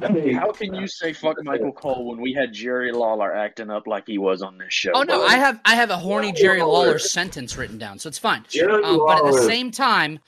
[0.02, 3.88] I How can you say fuck Michael Cole when we had Jerry Lawler acting up
[3.88, 4.91] like he was on this show?
[4.93, 5.28] Oh no, bro?
[5.28, 6.86] I have I have a horny Jerry Jerry Lawler.
[6.88, 8.43] Lawler sentence written down, so it's fine.
[8.62, 10.19] Um, but at the same time,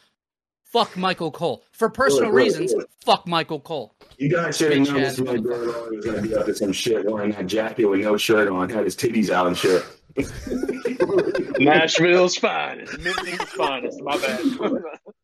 [0.64, 2.74] fuck Michael Cole for personal Look, look, reasons.
[2.74, 2.90] look.
[3.04, 3.96] Fuck Michael Cole.
[4.18, 6.72] You guys should have known this man Barry Lawler was gonna be up to some
[6.72, 9.84] shit wearing that jacket with no shirt on, had his titties out and shit.
[11.60, 14.02] Nashville's finest, Memphis's finest.
[14.02, 14.40] My bad.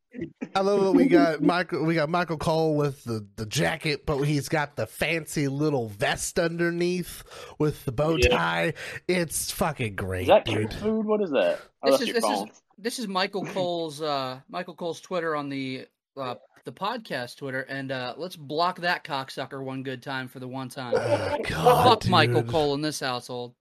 [0.55, 0.97] I love it.
[0.97, 1.83] We got Michael.
[1.85, 6.37] We got Michael Cole with the, the jacket, but he's got the fancy little vest
[6.39, 7.23] underneath
[7.59, 8.29] with the bow Yeah.
[8.29, 8.73] tie.
[9.07, 10.69] It's fucking great, is that dude.
[10.71, 11.05] cat food?
[11.05, 11.59] What is that?
[11.83, 15.49] Oh, This is your this is this is Michael Cole's uh Michael Cole's Twitter on
[15.49, 20.39] the uh the podcast Twitter, and uh let's block that cocksucker one good time for
[20.39, 20.93] the one time.
[20.95, 22.43] Oh, God, Fuck Michael.
[22.43, 23.55] Cole in this household.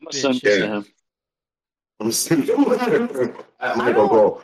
[0.00, 0.40] I'm gonna send bitch.
[0.42, 0.86] this to him.
[2.00, 4.42] I'm saying at Michael Cole.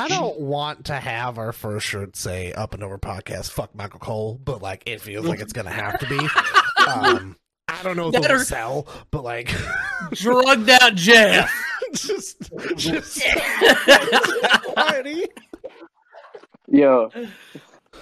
[0.00, 3.98] I don't want to have our first shirt say "Up and Over Podcast." Fuck Michael
[4.00, 6.18] Cole, but like it feels like it's gonna have to be.
[6.88, 9.52] Um, I don't know if That it'll or- sell, but like
[10.12, 11.52] Drugged out Jeff.
[11.92, 12.40] just,
[12.76, 13.20] just
[14.74, 15.26] Alrighty.
[16.68, 17.10] Yo,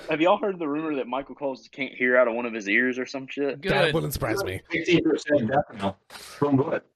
[0.09, 2.69] have y'all heard the rumor that Michael Cole can't hear out of one of his
[2.69, 3.61] ears or some shit?
[3.63, 4.61] that wouldn't surprise me.
[4.71, 5.95] Fifteen percent death.
[6.11, 6.87] From what?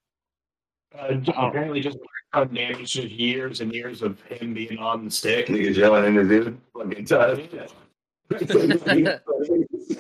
[0.99, 1.99] Uh, apparently, just
[2.33, 5.47] gun damage to years and years of him being on the stick.
[5.47, 6.61] Niggas yelling in the dude.
[6.75, 7.41] Fucking tough.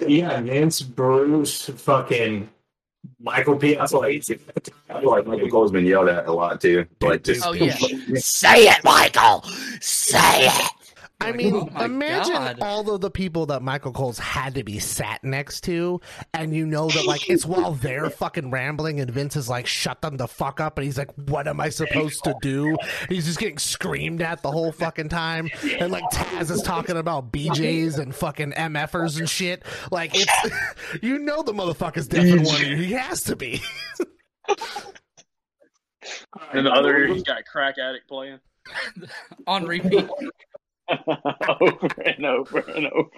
[0.06, 2.48] Yeah, Vince, Bruce, fucking
[3.20, 3.74] Michael P.
[3.74, 4.24] That's like,
[4.88, 6.86] I feel like Michael Cole's been yelled at a lot too.
[7.00, 7.76] Like just Oh, yeah.
[8.14, 9.42] Say it, Michael.
[9.80, 10.70] Say it.
[11.20, 12.58] I mean, Oh imagine God.
[12.62, 16.00] all of the people that Michael Cole's had to be sat next to,
[16.32, 20.00] and you know that like it's while they're fucking rambling, and Vince is like, "Shut
[20.00, 22.76] them the fuck up," and he's like, "What am I supposed to do?"
[23.08, 27.32] He's just getting screamed at the whole fucking time, and like Taz is talking about
[27.32, 29.62] BJ's and fucking MFers and shit.
[29.90, 30.32] Like it's,
[31.02, 32.76] you know, the motherfucker's deaf in one ear.
[32.76, 33.60] He has to be.
[36.54, 38.38] In the other ear, he's got crack addict playing
[39.46, 40.08] On repeat.
[41.60, 43.10] over and over and over.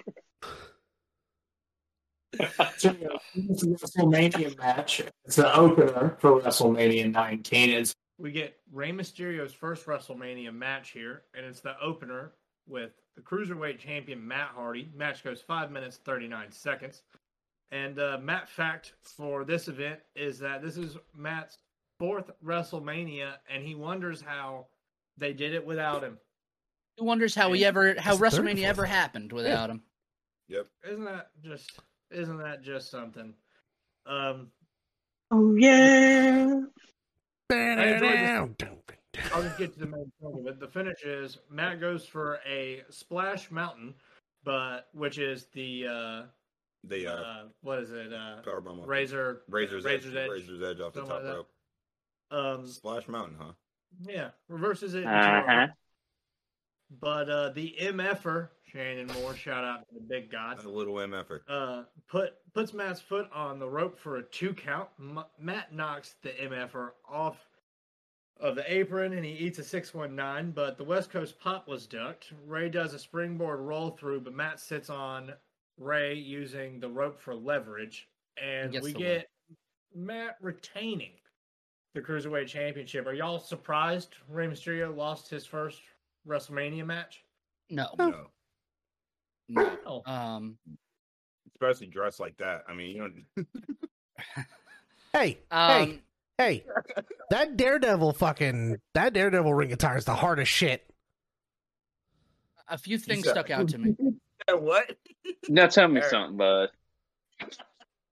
[2.77, 5.01] So, uh, this WrestleMania match.
[5.25, 7.69] It's the opener for WrestleMania 19.
[7.69, 12.31] It's we get Rey Mysterio's first WrestleMania match here, and it's the opener
[12.67, 14.89] with the cruiserweight champion Matt Hardy.
[14.95, 17.03] Match goes five minutes thirty nine seconds.
[17.71, 21.57] And uh, Matt fact for this event is that this is Matt's
[21.97, 24.67] fourth WrestleMania, and he wonders how
[25.17, 26.17] they did it without him.
[26.97, 29.81] He wonders how he ever how WrestleMania ever happened without him.
[30.49, 30.67] Yep.
[30.89, 31.71] Isn't that just?
[32.11, 33.33] Isn't that just something?
[34.05, 34.47] Um,
[35.31, 36.61] Oh yeah.
[37.51, 38.55] I enjoyed
[39.33, 40.59] I'll just get to the main point of it.
[40.59, 43.93] The finish is Matt goes for a splash mountain,
[44.43, 46.21] but which is the uh,
[46.83, 48.11] The uh, uh what is it?
[48.13, 48.81] Uh, powerbomb.
[48.83, 51.49] off- razor Razor's, Razor's edge, Edge, Razor's edge off the top like rope.
[52.31, 53.51] um Splash Mountain, huh?
[54.07, 55.05] yeah reverses it.
[55.05, 55.09] Uh
[55.45, 55.51] huh.
[55.51, 55.75] a-
[56.99, 60.49] But uh the MFer Shannon Moore, shout out to the big guy.
[60.55, 61.41] That's a little MFer.
[61.47, 64.89] uh, put puts Matt's foot on the rope for a two count.
[64.99, 67.37] M- Matt knocks the MFer off
[68.39, 72.33] of the apron and he eats a 619, but the West Coast pop was ducked.
[72.47, 75.33] Rey does a springboard roll through, but Matt sits on
[75.77, 78.09] Rey using the rope for leverage.
[78.43, 79.29] And Gets we the get
[79.95, 81.11] Matt retaining
[81.93, 83.05] the Cruiserweight Championship.
[83.05, 85.81] Are y'all surprised Rey Mysterio lost his first
[86.27, 87.23] WrestleMania match?
[87.69, 88.27] No, No.
[89.49, 90.01] no.
[90.05, 90.57] Um,
[91.55, 92.63] Especially dressed like that.
[92.67, 93.01] I mean, you
[93.37, 93.45] know,
[95.13, 95.99] Hey, hey, um,
[96.37, 96.65] hey!
[97.29, 100.83] That Daredevil fucking that Daredevil ring attire is the hardest shit.
[102.67, 103.95] a few things stuck out to me.
[104.49, 104.97] what?
[105.49, 106.09] Now tell me Eric.
[106.09, 106.69] something, bud.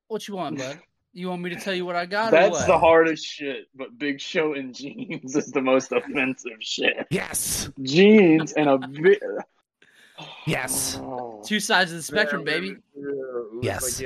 [0.08, 0.80] What you want, bud?
[1.14, 2.30] You want me to tell you what I got?
[2.30, 2.68] or That's what?
[2.68, 7.06] the hardest shit, but Big Show in jeans is the most offensive shit.
[7.10, 9.22] Yes, Jeans and a bit.
[10.46, 10.98] yes.
[11.02, 11.42] Oh.
[11.46, 12.76] two sides of the spectrum, baby.
[13.62, 14.02] Yes.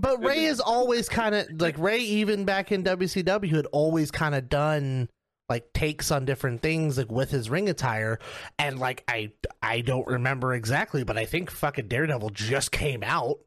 [0.00, 4.34] But Rey is always kind of like Rey, even back in WCW, had always kind
[4.34, 5.08] of done
[5.48, 8.18] like takes on different things, like with his ring attire.
[8.58, 9.32] And like I,
[9.62, 13.38] I don't remember exactly, but I think fucking Daredevil just came out,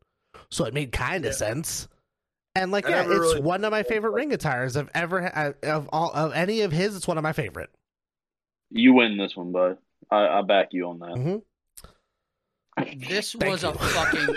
[0.50, 1.38] so it made kind of Yeah.
[1.38, 1.88] sense.
[2.56, 5.26] And like, I yeah, it's really- one of my favorite ring attires I've ever
[5.64, 6.96] of all of any of his.
[6.96, 7.70] It's one of my favorite.
[8.70, 9.78] You win this one, bud.
[10.12, 11.18] I, I back you on that.
[11.18, 13.70] hmm This was you.
[13.70, 14.36] a fucking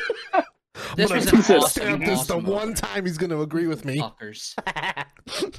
[0.96, 3.40] This I'm was gonna an stamp awesome, this awesome the one time he's going to
[3.40, 3.98] agree with me.
[3.98, 4.54] fuckers.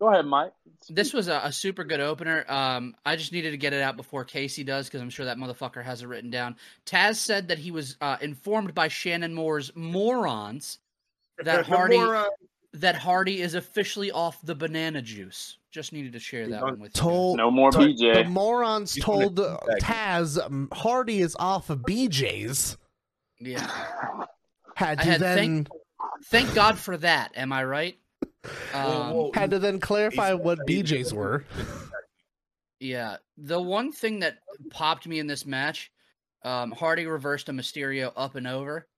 [0.00, 0.52] Go ahead, Mike.
[0.88, 2.44] This was a, a super good opener.
[2.48, 5.36] Um, I just needed to get it out before Casey does because I'm sure that
[5.38, 6.56] motherfucker has it written down.
[6.84, 10.78] Taz said that he was uh, informed by Shannon Moore's morons
[11.44, 11.98] that Hardy
[12.74, 15.58] that Hardy is officially off the banana juice.
[15.70, 17.00] Just needed to share that one with you.
[17.00, 18.14] Told No more the, BJ.
[18.14, 19.58] The morons He's gonna told uh.
[19.80, 22.76] Taz um, Hardy is off of BJ's.
[23.40, 23.70] Yeah.
[24.74, 25.68] Had to had then think-
[26.26, 27.32] Thank God for that.
[27.36, 27.96] Am I right?
[28.74, 31.44] Um, had to then clarify what BJ's were.
[32.80, 34.38] Yeah, the one thing that
[34.70, 35.92] popped me in this match,
[36.44, 38.88] um, Hardy reversed a Mysterio up and over,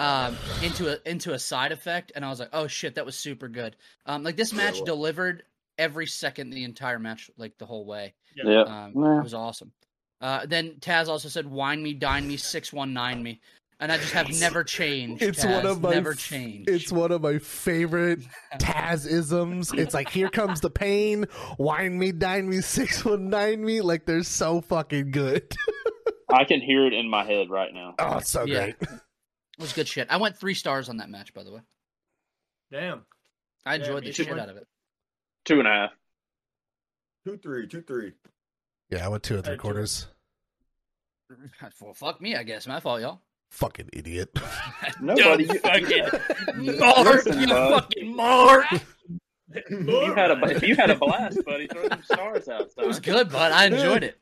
[0.00, 3.14] um, into a into a side effect, and I was like, oh shit, that was
[3.16, 3.76] super good.
[4.06, 5.44] Um, like this Yeah, match well- delivered
[5.78, 8.14] every second the entire match, like the whole way.
[8.34, 8.62] Yeah.
[8.62, 9.18] Um, Yeah.
[9.18, 9.72] it was awesome.
[10.20, 13.40] Uh, then Taz also said, "Wine me, dine me, six one nine me,"
[13.78, 15.22] and I just have never changed.
[15.22, 16.68] It's Taz, one of my never f- changed.
[16.68, 18.20] It's one of my favorite
[18.58, 19.72] Taz isms.
[19.72, 21.24] It's like here comes the pain,
[21.58, 23.80] wine me, dine me, six one nine me.
[23.80, 25.50] Like they're so fucking good.
[26.32, 27.94] I can hear it in my head right now.
[27.98, 28.70] Oh, it's so Yeah.
[28.72, 28.76] great.
[29.60, 30.06] It was good shit.
[30.10, 31.60] I went three stars on that match, by the way.
[32.72, 33.02] damn.
[33.66, 34.24] I enjoyed me the too.
[34.24, 34.66] shit out of it.
[35.44, 35.90] Two and a half.
[37.26, 38.12] Two three, two three.
[38.88, 40.06] Yeah, I went two and three Hey, quarters.
[41.80, 42.66] Well, fuck me, I guess.
[42.66, 43.20] My fault, y'all.
[43.50, 44.30] Fucking idiot.
[45.00, 45.44] Nobody.
[45.62, 45.80] Dumb
[46.60, 47.70] you- fucking Mark, Listen, you bud.
[47.82, 48.66] fucking Mark.
[49.70, 51.66] You had a you had a blast, buddy.
[51.68, 52.70] Throw them stars out.
[52.78, 53.52] It was good, bud.
[53.52, 54.18] I enjoyed it.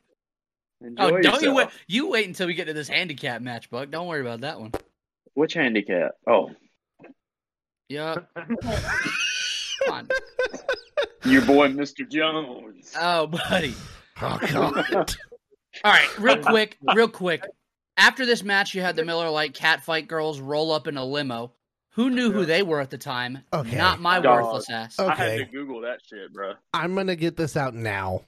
[0.81, 1.69] Enjoy Oh, don't you wait?
[1.87, 3.89] You wait until we get to this handicap match, Buck.
[3.89, 4.71] Don't worry about that one.
[5.39, 6.11] Which handicap?
[6.27, 6.51] Oh,
[7.87, 8.29] Yup.
[8.35, 8.57] Come
[9.89, 10.09] on.
[11.23, 12.05] your boy, Mr.
[12.09, 12.93] Jones.
[12.99, 13.73] Oh, buddy.
[14.21, 15.15] Oh god.
[15.85, 17.45] All right, real quick, real quick.
[17.95, 21.53] After this match, you had the Miller Lite Catfight girls roll up in a limo.
[21.91, 23.39] Who knew who they were at the time?
[23.53, 23.77] Okay.
[23.77, 24.43] Not my Dog.
[24.43, 24.97] worthless ass.
[24.99, 25.07] Oh.
[25.07, 25.37] I had Okay.
[25.45, 26.55] to Google that shit, bro.
[26.73, 28.23] I'm gonna get this out now.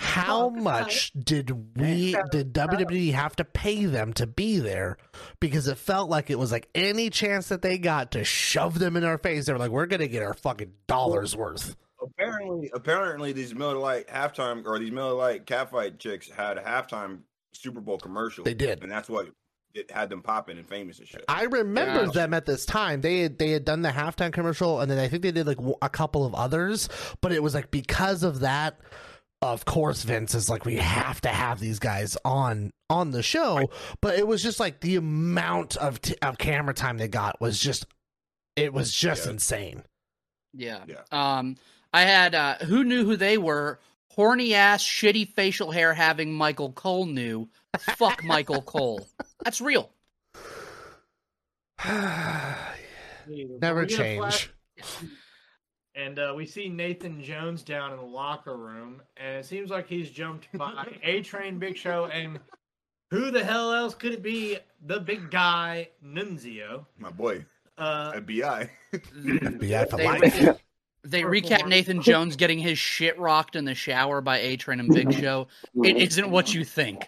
[0.00, 4.96] How much did we did WWE have to pay them to be there?
[5.40, 8.96] Because it felt like it was like any chance that they got to shove them
[8.96, 9.46] in our face.
[9.46, 14.06] They were like, "We're gonna get our fucking dollars worth." Apparently, apparently, these Miller Lite
[14.06, 18.44] halftime or these Miller Lite catfight chicks had a halftime Super Bowl commercial.
[18.44, 18.80] They did.
[18.82, 19.30] and that's what
[19.74, 21.24] it had them popping and famous and shit.
[21.26, 22.14] I remember Gosh.
[22.14, 23.00] them at this time.
[23.00, 25.58] They had they had done the halftime commercial, and then I think they did like
[25.82, 26.88] a couple of others.
[27.20, 28.78] But it was like because of that.
[29.40, 33.70] Of course, Vince is like we have to have these guys on on the show.
[34.00, 37.58] But it was just like the amount of t- of camera time they got was
[37.60, 37.86] just
[38.56, 39.32] it was just Yeah.
[39.32, 39.82] insane.
[40.54, 40.84] Yeah.
[40.88, 41.02] Yeah.
[41.12, 41.56] Um,
[41.92, 43.78] I had uh, who knew who they were?
[44.10, 47.48] Horny ass, shitty facial hair having Michael Cole knew.
[47.96, 49.06] Fuck Michael Cole.
[49.44, 49.90] That's real.
[51.86, 54.18] Never We get a change.
[54.18, 54.50] flash-
[55.98, 59.88] and uh, we see Nathan Jones down in the locker room, and it seems like
[59.88, 62.38] he's jumped by A Train, Big Show, and
[63.10, 64.58] who the hell else could it be?
[64.86, 66.86] The big guy Nunzio.
[66.98, 67.44] My boy,
[67.76, 68.68] Uh, FBI.
[68.92, 70.58] FBI for They, life.
[71.04, 74.92] they recap Nathan Jones getting his shit rocked in the shower by A Train and
[74.94, 75.48] Big Show.
[75.82, 77.04] It isn't what you think.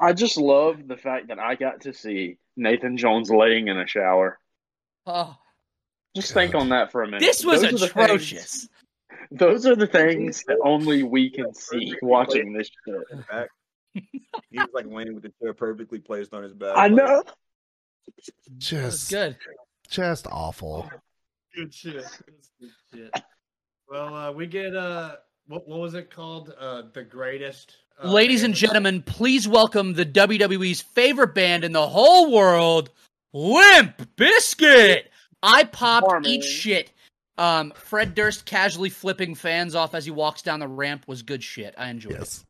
[0.00, 3.86] I just love the fact that I got to see Nathan Jones laying in a
[3.86, 4.38] shower.
[5.06, 5.36] Oh,
[6.14, 7.20] Just think on that for a minute.
[7.20, 8.50] this was Those are atrocious.
[8.52, 8.68] things-
[9.30, 13.28] those are the things that only we can see watching this shit.
[13.30, 13.48] Back.
[13.94, 16.76] He was like laying with the chair perfectly placed on his back.
[16.76, 17.22] I know.
[18.18, 19.36] It Just, good.
[19.88, 20.90] just awful.
[21.54, 22.04] good shit.
[22.60, 23.22] Good shit.
[23.88, 26.52] Well, uh, we get uh, what what was it called?
[26.58, 27.76] Uh, the greatest.
[28.02, 32.90] Uh, Ladies and gentlemen, please welcome the WWE's favorite band in the whole world,
[33.32, 35.04] Limp Bizkit.
[35.42, 36.30] I popped Farming.
[36.30, 36.90] eat shit.
[37.38, 41.42] Um, Fred Durst casually flipping fans off as he walks down the ramp was good
[41.42, 41.74] shit.
[41.78, 42.44] I enjoyed it.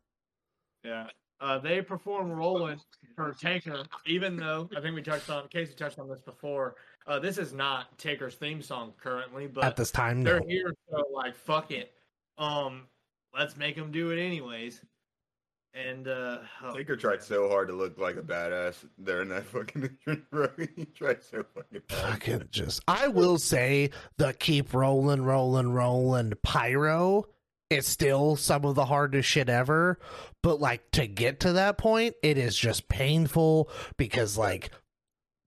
[0.84, 1.06] Yeah.
[1.40, 2.80] Uh, they perform Rollin'
[3.16, 6.76] for Taker, even though I think we touched on Casey touched on this before.
[7.06, 10.46] Uh, this is not Taker's theme song currently, but At this time, they're no.
[10.46, 11.92] here, so like fuck it.
[12.38, 12.86] Um,
[13.36, 14.80] let's make them do it anyways.
[15.74, 19.46] And uh, oh, Taker tried so hard to look like a badass there in that
[19.46, 20.48] fucking entrance, bro.
[20.76, 22.12] He tried so fucking hard.
[22.12, 22.82] Fucking just.
[22.86, 27.24] I will say the keep rolling, rolling, rolling pyro
[27.70, 29.98] is still some of the hardest shit ever.
[30.42, 34.70] But like to get to that point, it is just painful because like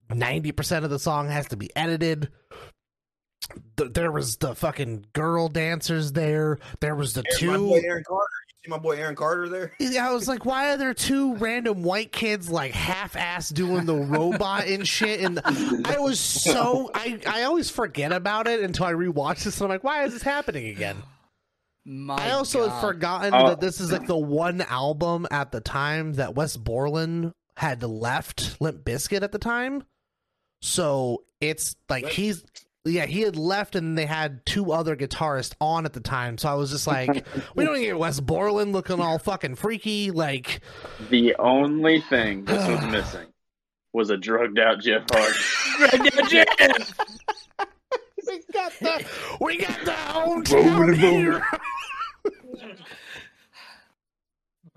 [0.09, 2.29] ninety percent of the song has to be edited.
[3.77, 6.57] Th- There was the fucking girl dancers there.
[6.79, 7.81] There was the Aaron- my two.
[8.65, 8.65] Boy Aaron Carter.
[8.65, 9.73] You see my boy Aaron Carter there?
[9.79, 13.95] Yeah, I was like, why are there two random white kids like half-ass doing the
[13.95, 15.21] robot and shit?
[15.21, 19.57] And I was so I I always forget about it until I rewatch this.
[19.59, 20.97] And I'm like, why is this happening again?
[21.85, 22.69] My I also God.
[22.71, 26.57] had forgotten Uh, that this is like the one album at the time that Wes
[26.57, 29.83] Borland had left Limp Bizkit at the time.
[30.61, 32.43] So it's like he's
[32.85, 36.37] yeah, he had left and they had two other guitarists on at the time.
[36.37, 40.11] So I was just like, we don't get Wes Borland looking all fucking freaky.
[40.11, 40.61] Like,
[41.09, 43.27] The only thing this was missing
[43.93, 45.37] was a drugged out Jeff Hardy.
[48.27, 49.05] we got the
[49.41, 51.41] we got the hometown hero.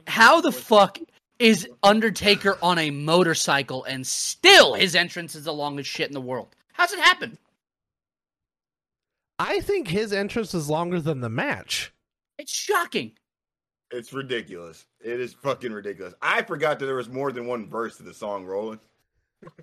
[0.06, 0.98] How the fuck
[1.38, 6.20] is Undertaker on a motorcycle and still his entrance is the longest shit in the
[6.20, 6.48] world?
[6.72, 7.38] How's it happen?
[9.38, 11.92] I think his entrance is longer than the match.
[12.38, 13.12] It's shocking.
[13.90, 14.86] It's ridiculous.
[15.00, 16.14] It is fucking ridiculous.
[16.20, 18.80] I forgot that there was more than one verse to the song rolling.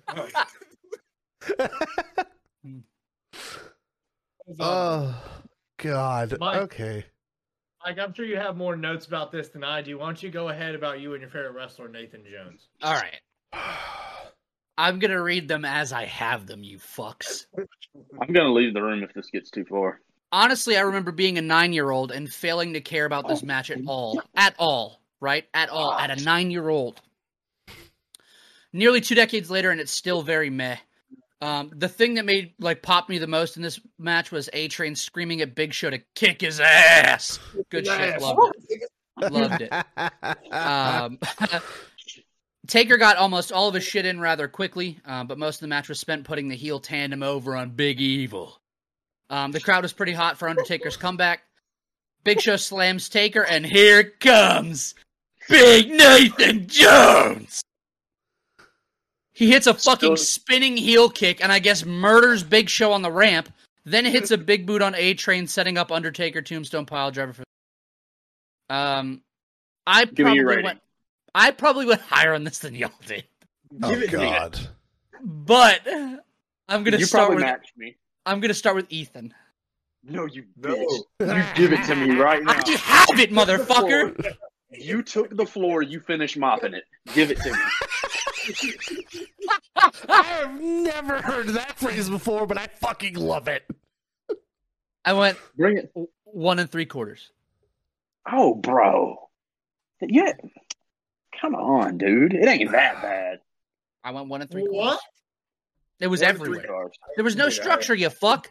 [4.48, 5.22] Oh, oh
[5.76, 6.36] God.
[6.38, 6.62] Mike.
[6.62, 7.04] Okay.
[7.84, 9.98] Like I'm sure you have more notes about this than I do.
[9.98, 12.68] Why don't you go ahead about you and your favorite wrestler, Nathan Jones?
[12.82, 13.20] All right.
[14.78, 17.46] I'm gonna read them as I have them, you fucks.
[18.20, 20.00] I'm gonna leave the room if this gets too far.
[20.32, 23.70] Honestly, I remember being a nine year old and failing to care about this match
[23.70, 24.20] at all.
[24.34, 25.44] At all, right?
[25.54, 25.92] At all.
[25.92, 27.00] At a nine year old.
[28.72, 30.76] Nearly two decades later, and it's still very meh.
[31.40, 34.68] Um, the thing that made like pop me the most in this match was A
[34.68, 37.38] Train screaming at Big Show to kick his ass.
[37.70, 38.90] Good shit, loved it.
[39.32, 39.72] Loved it.
[40.52, 41.18] Um,
[42.66, 45.68] Taker got almost all of his shit in rather quickly, uh, but most of the
[45.68, 48.58] match was spent putting the heel tandem over on Big Evil.
[49.30, 51.42] Um, the crowd was pretty hot for Undertaker's comeback.
[52.24, 54.94] Big Show slams Taker, and here comes
[55.48, 57.62] Big Nathan Jones.
[59.32, 63.10] He hits a fucking spinning heel kick, and I guess murders Big Show on the
[63.10, 63.52] ramp.
[63.84, 67.44] Then hits a big boot on A Train, setting up Undertaker Tombstone Pile Driver for.
[68.68, 69.20] Um,
[69.86, 70.80] I Give me your probably went.
[71.38, 73.24] I probably went higher on this than y'all did,
[73.82, 74.24] Oh Give it to me.
[74.24, 74.58] God.
[75.22, 77.44] but I'm gonna You start probably with.
[77.44, 77.96] matched me.
[78.24, 79.34] I'm gonna start with Ethan.
[80.02, 80.74] No, you No.
[80.74, 81.02] bitch.
[81.20, 82.54] You give it to me right now.
[82.66, 84.34] I have it, motherfucker.
[84.70, 85.82] You took the floor.
[85.82, 86.84] You finished mopping it.
[87.12, 87.58] Give it to me.
[89.76, 93.64] I have never heard that phrase before, but I fucking love it.
[95.04, 95.92] I went Bring it.
[96.24, 97.30] one and three quarters.
[98.32, 99.16] Oh, bro.
[100.00, 100.32] Yeah.
[101.40, 102.34] Come on, dude.
[102.34, 103.40] It ain't that bad.
[104.04, 104.70] I went one and three What?
[104.70, 105.00] quarters.
[105.98, 106.90] It was One everywhere.
[107.16, 108.50] There was no structure, you fuck.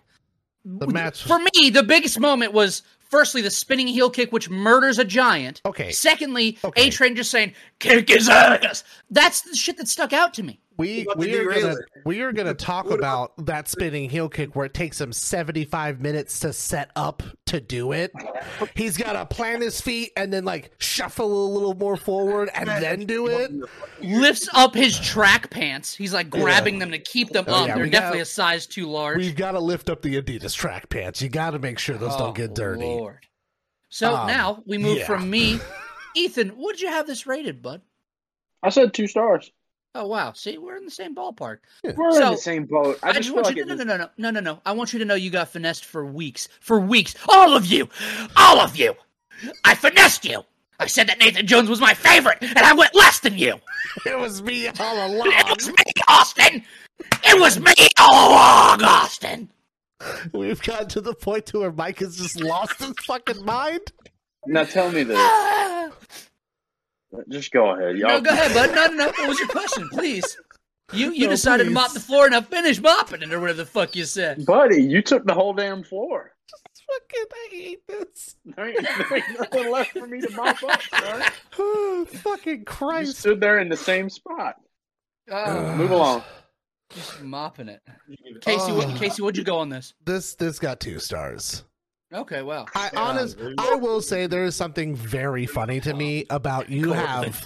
[0.66, 4.98] The match- For me, the biggest moment was firstly the spinning heel kick, which murders
[4.98, 5.62] a giant.
[5.64, 5.92] Okay.
[5.92, 6.88] Secondly, Okay.
[6.88, 8.84] A Train just saying, kick his ass.
[9.12, 10.60] That's the shit that stuck out to me.
[10.78, 14.74] We we are gonna we are gonna talk about that spinning heel kick where it
[14.74, 18.12] takes him 75 minutes to set up to do it.
[18.76, 22.68] He's got to plant his feet and then like shuffle a little more forward and
[22.68, 23.52] then do it.
[24.02, 25.96] Lifts up his track pants.
[25.96, 27.68] He's like grabbing them to keep them Oh, up.
[27.68, 29.18] yeah, They're we got- definitely a size too large.
[29.18, 31.22] We've got to lift up the Adidas track pants.
[31.22, 32.84] You got to make sure those Oh, don't get dirty.
[32.84, 33.26] Lord.
[33.90, 35.06] So Um, now we move yeah.
[35.06, 35.60] from me.
[36.16, 37.82] Ethan, what did you have this rated, bud?
[38.64, 39.52] I said two stars.
[39.98, 40.34] Oh wow!
[40.34, 41.60] See, we're in the same ballpark.
[41.96, 43.00] We're So, in the same boat.
[43.02, 44.40] I, I, just feel want like you to it no, no, no, no, no, no,
[44.42, 44.62] no.
[44.66, 47.16] I want you to know you got finessed for weeks, for weeks.
[47.30, 47.88] All of you,
[48.36, 48.94] all of you.
[49.64, 50.44] I finessed you.
[50.82, 53.56] I said that Nathan Jones was my favorite, and I went less than you.
[54.06, 55.32] It was me all along.
[55.32, 56.62] It was me, Austin.
[57.24, 59.50] It was me all along, Austin.
[60.34, 63.94] We've gotten to the point to where Mike has just lost his fucking mind.
[64.48, 65.18] Now tell me this.
[67.30, 68.10] Just go ahead, y'all.
[68.10, 68.76] No, go ahead, bud.
[68.76, 69.08] No, no, no.
[69.08, 70.38] What was your question, please?
[70.94, 73.58] You you No, decided to mop the floor, and I finished mopping it, or whatever
[73.58, 74.46] the fuck you said.
[74.46, 76.32] Buddy, you took the whole damn floor.
[76.50, 78.36] Just fucking, I hate this.
[78.46, 81.24] There ain't, there ain't nothing left for me to mop up, son.
[81.58, 83.08] Oh, fucking Christ.
[83.08, 84.56] You stood there in the same spot.
[85.32, 86.24] Oh, Move along.
[86.94, 87.82] just mopping it.
[88.42, 88.76] Casey, Oh.
[88.76, 89.96] what, Casey, what'd you go on this?
[90.06, 91.64] This this got two stars.
[92.16, 96.70] Okay, well, I honest, I will say there is something very funny to me about
[96.70, 97.46] you have,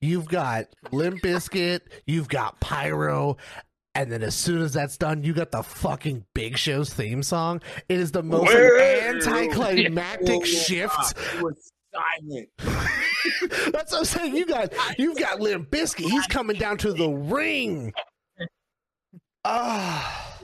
[0.00, 3.36] you've got Limp Bizkit, you've got Pyro,
[3.96, 7.60] and then as soon as that's done, you got the fucking Big Show's theme song.
[7.88, 8.78] It is the most Whoa.
[8.78, 10.44] anticlimactic Whoa.
[10.44, 11.14] shift.
[11.34, 12.48] It was silent.
[13.72, 14.36] That's what I'm saying.
[14.36, 16.08] You got you've got Limp Bizkit.
[16.08, 17.92] He's coming down to the ring.
[19.44, 20.37] Ah.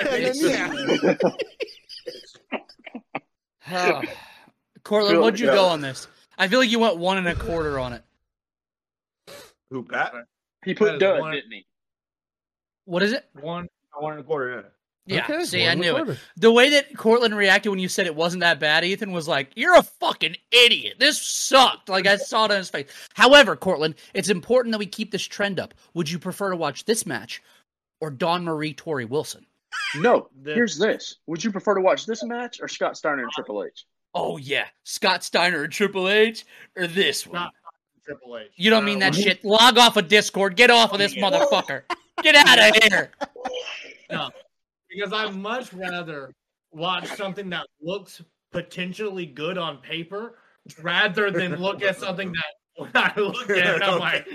[0.00, 1.16] And then, yeah.
[3.72, 4.02] oh.
[4.84, 6.06] Cortland, what'd you go on this?
[6.38, 8.02] I feel like you went one and a quarter on it.
[9.70, 10.12] Who Pat?
[10.64, 11.66] He put is dud, one- didn't he?
[12.84, 13.28] What is it?
[13.40, 13.68] One.
[13.98, 14.72] One and a quarter.
[15.06, 16.18] Yeah, Okay, see, I knew it.
[16.36, 19.52] The way that Cortland reacted when you said it wasn't that bad, Ethan was like,
[19.54, 20.94] "You're a fucking idiot.
[20.98, 22.90] This sucked." Like I saw it on his face.
[23.14, 25.74] However, Cortland, it's important that we keep this trend up.
[25.94, 27.40] Would you prefer to watch this match
[28.00, 29.46] or Dawn Marie Torrie Wilson?
[29.96, 30.28] No.
[30.42, 31.16] The- Here's this.
[31.26, 33.84] Would you prefer to watch this match or Scott Steiner and Triple H?
[34.14, 37.34] Oh yeah, Scott Steiner and Triple H or this one?
[37.34, 37.52] Not
[38.04, 38.50] Triple H.
[38.56, 39.44] You don't mean Uh, that shit?
[39.44, 40.56] Log off of Discord.
[40.56, 41.82] Get off of this motherfucker.
[42.22, 43.10] Get out of here.
[44.10, 44.30] No,
[44.88, 46.32] because I'd much rather
[46.72, 48.22] watch something that looks
[48.52, 50.38] potentially good on paper
[50.80, 52.44] rather than look at something that
[52.76, 54.26] when I look at it, I'm like,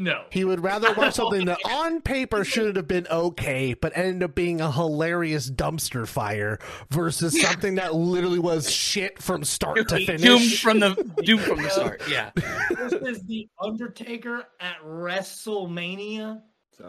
[0.00, 0.24] no.
[0.30, 4.34] He would rather watch something that on paper should have been okay, but ended up
[4.34, 6.58] being a hilarious dumpster fire
[6.90, 10.22] versus something that literally was shit from start to finish.
[10.22, 12.02] Doomed from the doomed from the start.
[12.08, 12.30] Yeah.
[12.34, 16.40] This is the Undertaker at WrestleMania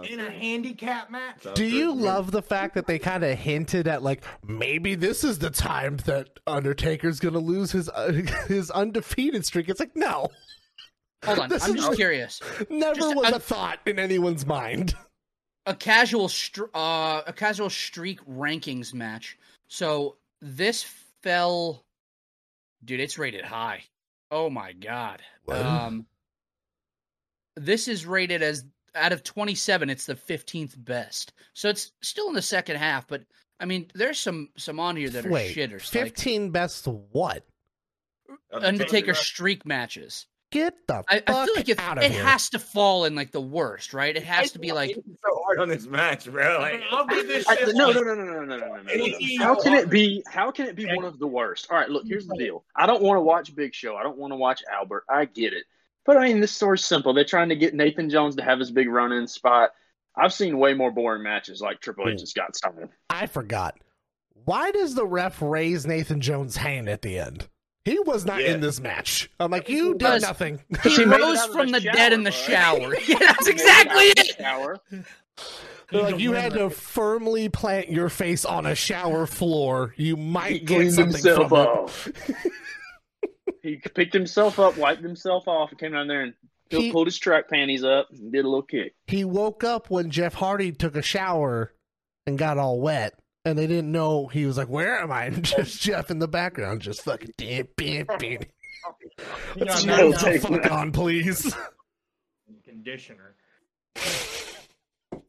[0.10, 1.46] in a handicap match.
[1.54, 5.40] Do you love the fact that they kind of hinted at like maybe this is
[5.40, 8.12] the time that Undertaker's gonna lose his uh,
[8.48, 9.70] his undefeated streak?
[9.70, 10.30] It's like no,
[11.26, 11.50] Hold on.
[11.50, 12.42] This I'm just curious.
[12.70, 14.96] never Just was a- a thought in anyone's mind.
[15.66, 19.38] a casual str- uh, a casual streak rankings match.
[19.68, 20.84] So this
[21.22, 21.84] fell,
[22.84, 23.00] dude.
[23.00, 23.84] It's rated high.
[24.32, 25.22] Oh my god.
[25.46, 25.58] What?
[25.62, 26.06] Um,
[27.56, 28.66] this is rated as
[28.96, 29.90] out of 27.
[29.90, 31.34] It's the 15th best.
[31.54, 33.24] So it's still in the second half, but
[33.60, 35.88] I mean, there's some some on here that are Wait, shitters.
[35.88, 37.46] fifteen best what?
[38.52, 40.26] Undertaker streak matches.
[40.52, 42.26] Get the I, fuck I feel like it, out of it here!
[42.26, 44.14] has to fall in like the worst, right?
[44.16, 46.60] It has to be like so hard on this match, bro.
[46.60, 49.14] Like, I'll this I- shit no, no, no, no, no, no, no, no, no, no.
[49.40, 50.24] How can it be?
[50.28, 51.68] How can it be one of the worst?
[51.72, 52.04] All right, look.
[52.06, 52.66] Here's the deal.
[52.76, 53.96] I don't want to watch Big Show.
[53.96, 55.06] I don't want to watch Albert.
[55.10, 55.64] I get it,
[56.06, 57.14] but I mean, this story's simple.
[57.14, 59.70] They're trying to get Nathan Jones to have his big run-in spot.
[60.18, 62.90] I've seen way more boring matches like Triple H and Scott Steiner.
[63.10, 63.78] I forgot.
[64.44, 67.48] Why does the ref raise Nathan Jones' hand at the end?
[67.86, 68.54] He was not Yeah.
[68.54, 69.30] in this match.
[69.40, 70.62] I'm like, you did Because- nothing.
[70.84, 72.96] he he rose from the the dead in the shower, shower.
[73.08, 74.36] yeah, that's exactly it.
[74.38, 74.78] Shower.
[75.92, 79.94] They're like, you had to firmly plant your face on a shower floor.
[79.98, 82.14] You He might get something himself from
[82.44, 82.52] it.
[83.62, 86.34] he picked himself up, wiped himself off, and came down there and
[86.70, 88.94] He- pulled his track panties up and did a little kick.
[89.08, 91.74] He woke up when Jeff Hardy took a shower
[92.26, 93.16] and got all wet.
[93.44, 96.28] And they didn't know he was like, "Where am I?" And just Jeff in the
[96.28, 98.40] background, just fucking damn, damn, damn.
[99.56, 100.72] Let's I'm no not the fuck that.
[100.72, 101.56] on, please.
[102.66, 103.36] conditioner.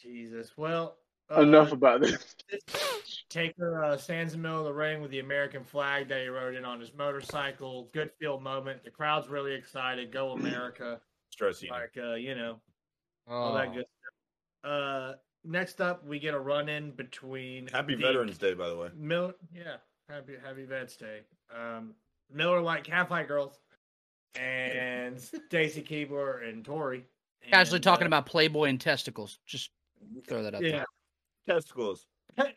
[0.00, 0.52] Jesus.
[0.56, 0.96] Well,
[1.34, 2.36] uh, Enough about this.
[3.30, 6.28] Taker uh, stands in the middle of the ring with the American flag that he
[6.28, 7.88] rode in on his motorcycle.
[7.92, 8.84] Good field moment.
[8.84, 10.12] The crowd's really excited.
[10.12, 11.00] Go America.
[11.30, 12.60] Stress like uh, you know,
[13.26, 13.72] all that Oh.
[13.72, 14.70] good stuff.
[14.70, 15.12] Uh,
[15.44, 18.88] next up, we get a run in between Happy the Veterans Day, by the way.
[18.96, 19.76] Miller, yeah,
[20.08, 21.20] happy Happy Vets Day.
[21.54, 21.94] Um,
[22.32, 23.58] Miller Lite Catfight Girls
[24.38, 27.02] and Stacy Keibler and Torrie.
[27.50, 29.38] Casually And, talking uh, about Playboy and testicles.
[29.46, 29.70] Just
[30.26, 30.70] throw that out yeah,
[31.46, 31.56] there.
[31.56, 32.06] Testicles.
[32.36, 32.48] You're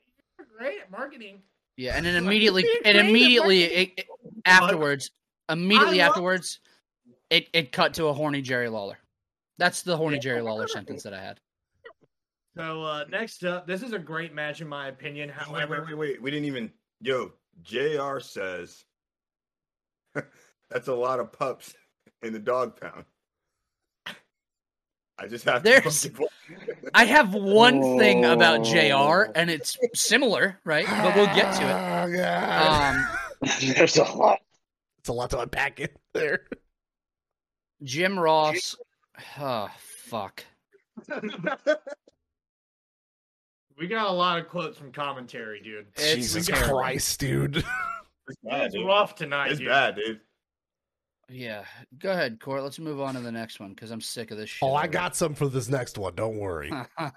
[0.58, 1.42] great at marketing.
[1.76, 4.08] Yeah, and then immediately, and immediately it, it-
[4.46, 5.12] afterwards,
[5.50, 6.60] immediately love- afterwards,
[7.30, 8.98] it it cut to a horny Jerry Lawler.
[9.58, 11.40] That's the horny Jerry Lawler sentence that I had.
[12.58, 15.30] So uh, next up, this is a great match in my opinion.
[15.30, 16.22] Wait, However, wait, wait, wait.
[16.22, 16.72] We didn't even.
[17.02, 17.32] Yo,
[17.62, 18.84] JR says
[20.70, 21.76] that's a lot of pups
[22.24, 23.06] in the dog pound.
[25.20, 26.28] I just have There's- to.
[26.94, 28.64] I have one thing about Oh.
[29.26, 30.86] JR, and it's similar, right?
[30.88, 31.74] But we'll get to it.
[31.74, 32.96] Oh, God.
[32.96, 34.40] Um, There's a lot.
[35.00, 36.46] it's a lot to unpack in there.
[37.84, 38.76] Jim Ross.
[39.40, 40.44] Oh fuck.
[43.78, 45.88] we got a lot of quotes from commentary, dude.
[45.96, 46.80] It's Jesus terrible.
[46.80, 47.64] Christ, dude.
[48.30, 48.86] It's bad, It's dude.
[48.86, 49.70] rough tonight, It's dude.
[49.70, 50.20] bad, dude.
[51.30, 51.64] Yeah,
[51.98, 52.62] go ahead, Court.
[52.62, 54.68] Let's move on to the next one because I'm sick of this shit.
[54.68, 56.14] Oh, I got some for this next one.
[56.16, 56.70] Don't worry.
[56.98, 57.12] All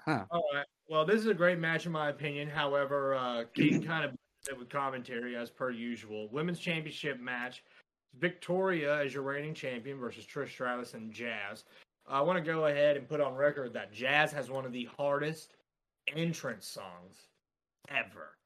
[0.53, 0.65] right.
[0.87, 2.49] Well, this is a great match in my opinion.
[2.49, 4.13] However, uh, King kind of
[4.49, 6.29] it with commentary as per usual.
[6.29, 7.61] Women's Championship match:
[8.19, 11.65] Victoria as your reigning champion versus Trish Stratus and Jazz.
[12.07, 14.85] I want to go ahead and put on record that Jazz has one of the
[14.97, 15.55] hardest
[16.15, 17.17] entrance songs
[17.89, 18.37] ever.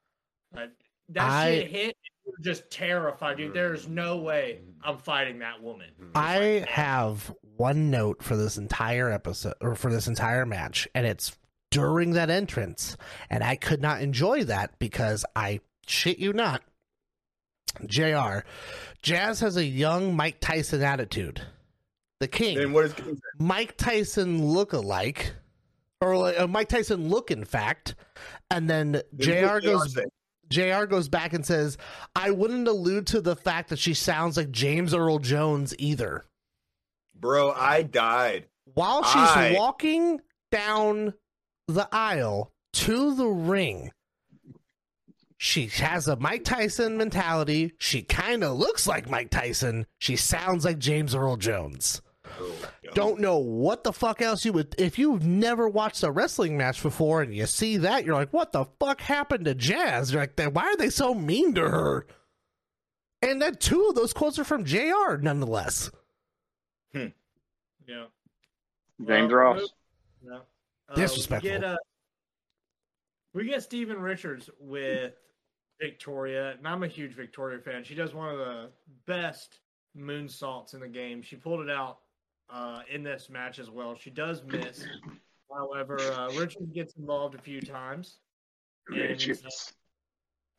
[0.54, 0.70] Like,
[1.10, 1.96] that I- shit hit.
[2.26, 3.54] You're just terrified, dude.
[3.54, 5.90] There's no way I'm fighting that woman.
[6.16, 11.36] I have one note for this entire episode or for this entire match, and it's
[11.70, 12.96] during that entrance.
[13.30, 16.62] And I could not enjoy that because I shit you not.
[17.86, 18.40] JR.
[19.02, 21.42] Jazz has a young Mike Tyson attitude.
[22.18, 22.56] The king.
[22.58, 22.94] Then what is
[23.38, 25.32] Mike Tyson look alike.
[26.00, 27.94] Or like a Mike Tyson look, in fact.
[28.50, 29.96] And then Then JR goes?
[30.48, 31.76] JR goes back and says,
[32.14, 36.24] I wouldn't allude to the fact that she sounds like James Earl Jones either.
[37.18, 38.46] Bro, I died.
[38.74, 40.20] While she's I- walking
[40.52, 41.14] down
[41.66, 43.90] the aisle to the ring,
[45.38, 47.72] she has a Mike Tyson mentality.
[47.78, 49.86] She kind of looks like Mike Tyson.
[49.98, 52.00] She sounds like James Earl Jones.
[52.38, 52.52] Oh,
[52.94, 54.74] Don't know what the fuck else you would.
[54.78, 58.52] If you've never watched a wrestling match before and you see that, you're like, what
[58.52, 60.12] the fuck happened to Jazz?
[60.12, 62.06] You're like, why are they so mean to her?
[63.22, 65.90] And then two of those quotes are from JR, nonetheless.
[66.94, 67.08] Yeah.
[69.06, 69.68] James Well, Ross.
[70.24, 70.38] Yeah.
[70.88, 71.50] Uh, Disrespectful.
[71.50, 71.76] We get, uh,
[73.32, 75.14] we get Steven Richards with
[75.80, 77.84] Victoria, and I'm a huge Victoria fan.
[77.84, 78.70] She does one of the
[79.06, 79.60] best
[79.96, 81.22] moonsaults in the game.
[81.22, 81.98] She pulled it out
[82.50, 83.96] uh, in this match as well.
[83.96, 84.84] She does miss.
[85.52, 88.18] However, uh, Richards gets involved a few times.
[88.88, 89.72] And, uh, Richards.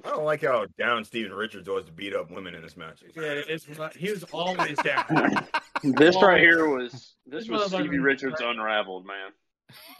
[0.06, 3.02] I don't like how down Steven Richards was to beat up women in this match.
[3.16, 3.66] yeah, it's,
[3.96, 5.48] he was always down.
[5.84, 6.92] This right here was
[7.28, 8.50] this This was motherfucker Stevie Richards great.
[8.50, 9.32] unraveled, man.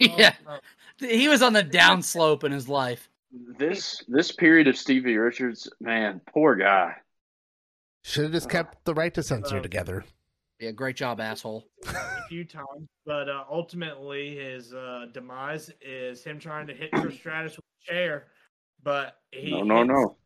[0.00, 0.58] yeah, Oh,
[0.98, 3.08] he was on the downslope in his life.
[3.58, 6.96] This this period of Stevie Richards, man, poor guy.
[8.02, 10.04] Should have just kept the right to censor Uh, together.
[10.60, 11.66] Yeah, great job, asshole.
[11.86, 17.18] a few times, but uh, ultimately his uh, demise is him trying to hit Trish
[17.18, 18.26] Stratus with a chair,
[18.82, 20.16] but he No, no, hits no.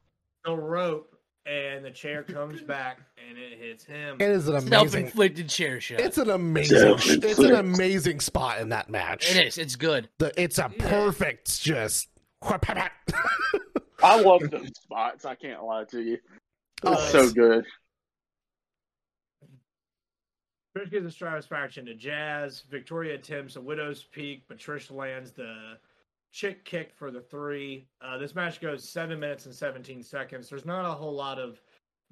[0.45, 1.15] the rope
[1.45, 4.17] and the chair comes back and it hits him.
[4.21, 4.71] It is an amazing.
[4.71, 6.01] Self-inflicted chair shot.
[6.01, 6.95] It's an amazing.
[6.99, 9.31] It's an amazing spot in that match.
[9.37, 9.59] it is.
[9.59, 10.09] It's good.
[10.19, 12.09] The, it's a perfect just.
[12.43, 15.25] I love those spots.
[15.25, 16.19] I can't lie to you.
[16.85, 17.65] It's so it's- good.
[20.77, 22.65] Trish gives the satisfaction to Jazz.
[22.71, 25.79] Victoria attempts a widow's peak, but Trish lands the
[26.33, 27.87] chick kick for the three.
[28.01, 30.49] Uh, this match goes seven minutes and 17 seconds.
[30.49, 31.61] There's not a whole lot of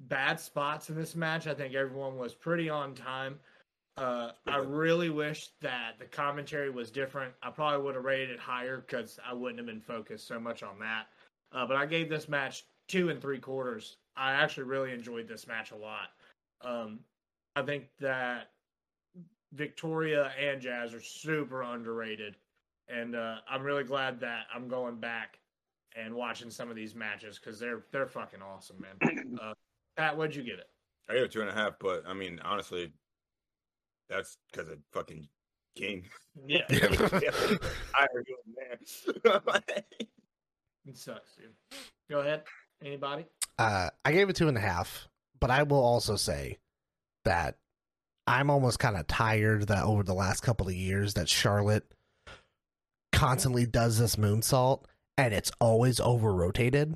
[0.01, 1.47] bad spots in this match.
[1.47, 3.39] I think everyone was pretty on time.
[3.97, 7.33] Uh, I really wish that the commentary was different.
[7.43, 10.63] I probably would have rated it higher because I wouldn't have been focused so much
[10.63, 11.07] on that.
[11.51, 13.97] Uh, but I gave this match two and three quarters.
[14.15, 16.09] I actually really enjoyed this match a lot.
[16.61, 16.99] Um,
[17.55, 18.51] I think that
[19.53, 22.37] Victoria and Jazz are super underrated,
[22.87, 25.39] and uh, I'm really glad that I'm going back
[25.95, 29.37] and watching some of these matches because they're they're fucking awesome, man.
[29.41, 29.53] Uh,
[29.97, 30.69] Pat, what'd you give it?
[31.09, 32.93] I gave it two and a half, but I mean, honestly,
[34.09, 35.27] that's because of fucking
[35.75, 36.05] King.
[36.45, 39.43] Yeah, I agree with man.
[40.85, 41.79] it sucks, dude.
[42.09, 42.43] Go ahead.
[42.83, 43.25] Anybody?
[43.59, 45.07] uh, I gave it two and a half,
[45.39, 46.57] but I will also say
[47.25, 47.57] that
[48.27, 51.85] I'm almost kind of tired that over the last couple of years that Charlotte
[53.11, 54.83] constantly does this moonsault
[55.17, 56.95] and it's always over rotated.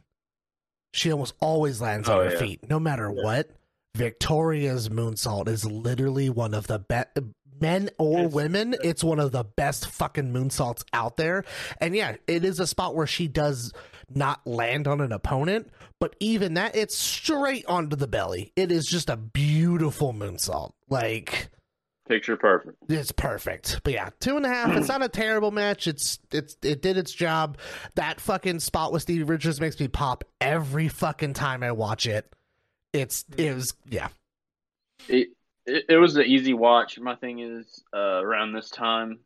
[0.93, 2.39] She almost always lands Oh, on her yeah.
[2.39, 3.49] feet, no matter what.
[3.95, 7.09] Victoria's moonsault is literally one of the best
[7.61, 8.75] men or women.
[8.83, 11.43] It's one of the best fucking moonsaults out there.
[11.79, 13.71] And yeah, it is a spot where she does
[14.13, 18.51] not land on an opponent, but even that, it's straight onto the belly.
[18.55, 20.73] It is just a beautiful moonsault.
[20.89, 21.49] Like
[22.07, 22.77] Picture perfect.
[22.87, 23.81] it's perfect.
[23.83, 24.75] But yeah, two and a half.
[24.77, 25.87] It's not a terrible match.
[25.87, 27.57] It's it's it did its job.
[27.95, 32.31] That fucking spot with Stevie Richards makes me pop every fucking time I watch it.
[32.93, 34.09] It's it was yeah.
[35.07, 35.29] It,
[35.65, 36.99] it it was an easy watch.
[36.99, 39.19] My thing is, uh, around this time,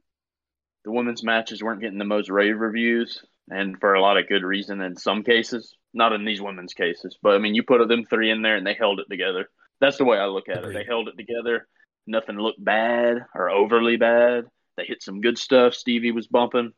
[0.85, 4.43] the women's matches weren't getting the most rave reviews, and for a lot of good
[4.43, 4.79] reason.
[4.79, 8.31] In some cases, not in these women's cases, but I mean, you put them three
[8.31, 9.49] in there, and they held it together.
[9.79, 10.73] That's the way I look at it.
[10.73, 11.67] They held it together.
[12.05, 14.45] Nothing looked bad or overly bad.
[14.77, 15.73] They hit some good stuff.
[15.73, 16.73] Stevie was bumping.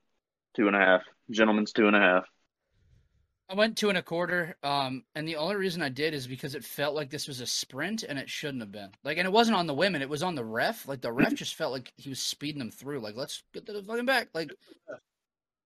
[0.55, 1.03] Two and a half.
[1.29, 2.25] Gentlemen's two and a half.
[3.49, 4.55] I went two and a quarter.
[4.63, 7.45] Um, and the only reason I did is because it felt like this was a
[7.45, 8.91] sprint and it shouldn't have been.
[9.03, 10.87] Like, and it wasn't on the women, it was on the ref.
[10.87, 12.99] Like the ref just felt like he was speeding them through.
[12.99, 14.29] Like, let's get to the fucking back.
[14.33, 14.51] Like,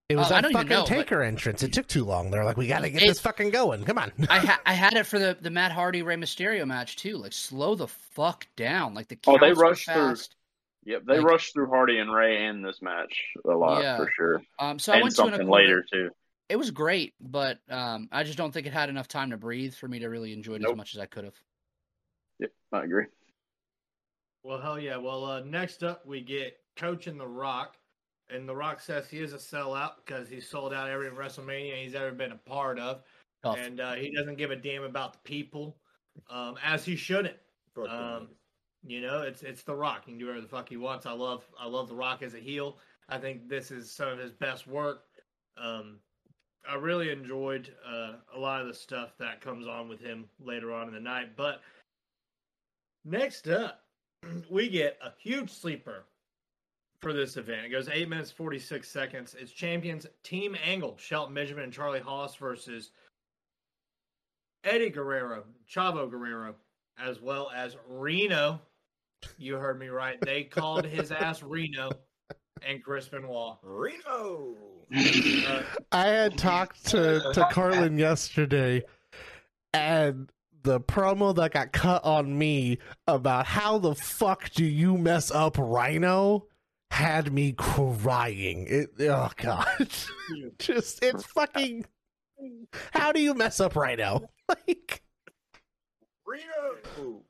[0.08, 1.64] It was Uh, that fucking know, but- taker entrance.
[1.64, 2.30] It took too long.
[2.30, 3.84] They're like, we gotta get It- this fucking going.
[3.86, 4.12] Come on.
[4.30, 7.18] I ha- I had it for the the Matt Hardy Rey Mysterio match too.
[7.18, 8.93] Like, slow the fuck down.
[8.93, 10.16] Like the Oh, they counts were rushed through.
[10.86, 13.97] Yep, they Like- rushed through Hardy and Rey in this match a lot Yeah.
[13.97, 16.12] for sure, Um, so I and went two and a something later too.
[16.49, 19.74] It was great, but um, I just don't think it had enough time to breathe
[19.74, 21.34] for me to really enjoy it as much as I could have.
[22.38, 23.06] Yep, I agree.
[24.43, 24.97] Well, hell yeah.
[24.97, 27.78] Well, uh, next up we get Coaching The Rock,
[28.30, 31.95] and The Rock says he is a sellout because he sold out every WrestleMania he's
[31.95, 33.03] ever been a part of,
[33.43, 33.57] Tough.
[33.57, 35.78] and uh, he doesn't give a damn about the people,
[36.30, 37.38] um, as he shouldn't.
[37.89, 38.30] Um,
[38.86, 40.03] you know, it's it's The Rock.
[40.05, 41.05] He can do whatever the fuck he wants.
[41.05, 42.78] I love I love The Rock as a heel.
[43.09, 45.03] I think this is some of his best work.
[45.57, 45.99] Um,
[46.67, 50.73] I really enjoyed uh, a lot of the stuff that comes on with him later
[50.73, 51.36] on in the night.
[51.36, 51.61] But
[53.03, 53.82] next up,
[54.49, 56.05] we get a huge sleeper
[57.00, 57.66] for this event.
[57.66, 59.36] It goes eight minutes forty six seconds.
[59.39, 62.91] It's champions Team Angle, Shelton Benjamin and Charlie Haas versus
[64.64, 66.56] Eddie Guerrero, Chavo Guerrero,
[66.98, 68.62] as well as Reno.
[69.38, 70.20] You heard me right.
[70.22, 71.91] They called his ass Reno
[72.66, 73.58] and Chris Benoit.
[73.64, 74.56] Reno.
[74.96, 78.84] Uh, I had talked to to Carlin yesterday,
[79.74, 80.32] and
[80.64, 85.58] the promo that got cut on me about how the fuck do you mess up
[85.60, 86.48] Rhino
[86.96, 88.66] had me crying.
[88.70, 89.88] It oh god,
[90.60, 91.86] just it's fucking.
[92.93, 94.22] How do you mess up right now?
[94.48, 95.02] Like
[96.24, 97.24] Reno.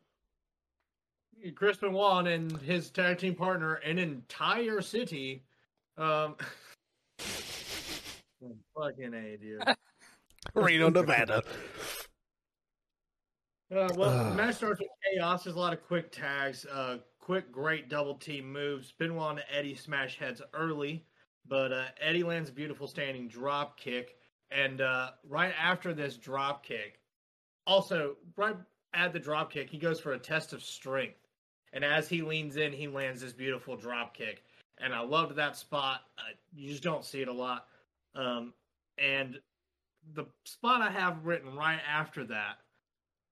[1.55, 5.45] Chris Benoit and his tag team partner, an entire city.
[5.97, 6.35] Um,
[7.19, 9.63] fucking a dude.
[10.53, 11.41] Reno, Nevada.
[13.73, 15.45] Uh, well, the match starts with chaos.
[15.45, 18.93] There's a lot of quick tags, uh, quick, great double team moves.
[18.99, 21.03] Benoit and Eddie smash heads early,
[21.47, 24.15] but uh, Eddie lands a beautiful standing drop kick.
[24.51, 26.99] And uh, right after this drop kick,
[27.65, 28.55] also right
[28.93, 31.17] at the drop kick, he goes for a test of strength.
[31.73, 34.43] And as he leans in, he lands this beautiful drop kick.
[34.77, 36.01] And I loved that spot.
[36.19, 37.65] Uh, you just don't see it a lot.
[38.13, 38.53] Um,
[38.99, 39.39] and
[40.13, 42.57] the spot I have written right after that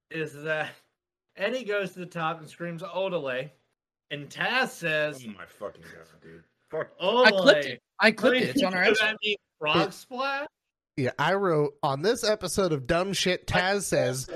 [0.10, 0.72] is that
[1.38, 3.52] Eddie goes to the top and screams Odele,
[4.14, 6.44] and Taz says Oh my fucking god, dude.
[6.70, 6.98] Fuck.
[7.00, 7.26] Odele.
[7.26, 7.82] I clipped it.
[8.00, 8.50] I clipped it.
[8.50, 10.48] It's on our Does that mean frog splash?
[10.96, 13.48] Yeah, I wrote on this episode of Dumb Shit.
[13.48, 14.30] Taz says,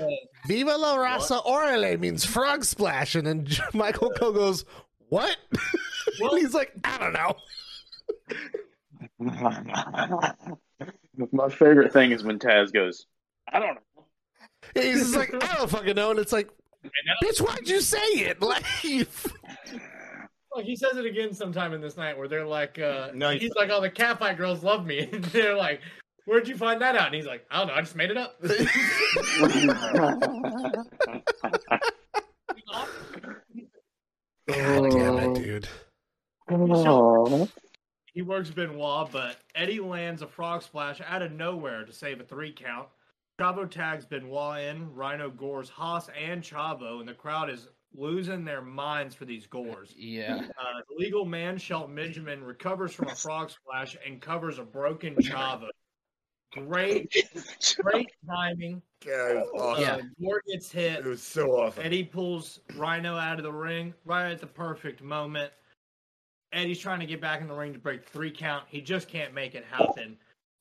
[0.48, 4.64] "Viva la raza orale" means frog splash, and then Michael Cole goes,
[5.08, 5.36] "What?"
[6.20, 7.36] and he's like, "I don't know."
[11.30, 13.06] My favorite thing is when Taz goes,
[13.52, 14.04] I don't know.
[14.74, 16.50] He's just like, "I don't fucking know," and it's like,
[17.22, 19.06] "Bitch, why'd you say it?" Like, you-
[20.64, 23.54] he says it again sometime in this night where they're like, uh, No, you- he's
[23.54, 25.80] like, all the catfight girls love me," and they're like,
[26.24, 28.16] "Where'd you find that out?" And he's like, "I don't know, I just made it
[28.16, 28.40] up."
[34.46, 35.68] God damn it, dude.
[38.14, 42.24] he works Benoit, but Eddie lands a frog splash out of nowhere to save a
[42.24, 42.88] three count.
[43.38, 48.62] Chavo tags Benoit in, Rhino gores Haas and Chavo, and the crowd is losing their
[48.62, 49.94] minds for these gores.
[49.96, 50.38] Yeah.
[50.38, 55.14] Uh, the legal man, Shelton Benjamin, recovers from a frog splash and covers a broken
[55.16, 55.68] Chavo.
[56.52, 57.14] Great,
[57.80, 59.82] great timing Yeah, it was awesome.
[59.82, 59.94] Yeah.
[59.94, 61.00] Uh, Gore gets hit.
[61.00, 61.84] It was so awesome.
[61.84, 65.52] Eddie pulls Rhino out of the ring right at the perfect moment.
[66.52, 68.64] Eddie's trying to get back in the ring to break three count.
[68.68, 70.16] He just can't make it happen.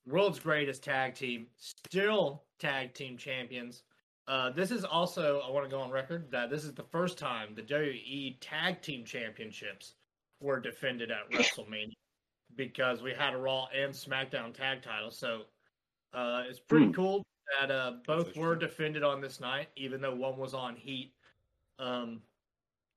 [0.06, 3.84] World's greatest tag team, still tag team champions.
[4.28, 7.18] Uh, this is also, I want to go on record that this is the first
[7.18, 9.93] time the WWE Tag Team Championships
[10.41, 11.93] were defended at WrestleMania
[12.58, 15.12] because we had a Raw and SmackDown tag title.
[15.12, 15.43] So
[16.14, 16.91] uh, it's pretty Hmm.
[16.91, 17.24] cool
[17.62, 18.60] that uh, both were interesting.
[18.91, 21.14] defended on this night, even though one was on Heat.
[21.80, 22.22] Um,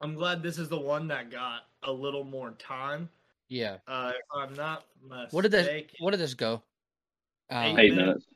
[0.00, 3.08] I'm glad this is the one that got a little more time.
[3.48, 3.76] Yeah.
[3.86, 5.84] Uh, if I'm not mistaken, What did this?
[6.00, 6.62] What did this go?
[7.50, 8.26] Um, Eight Eight minutes.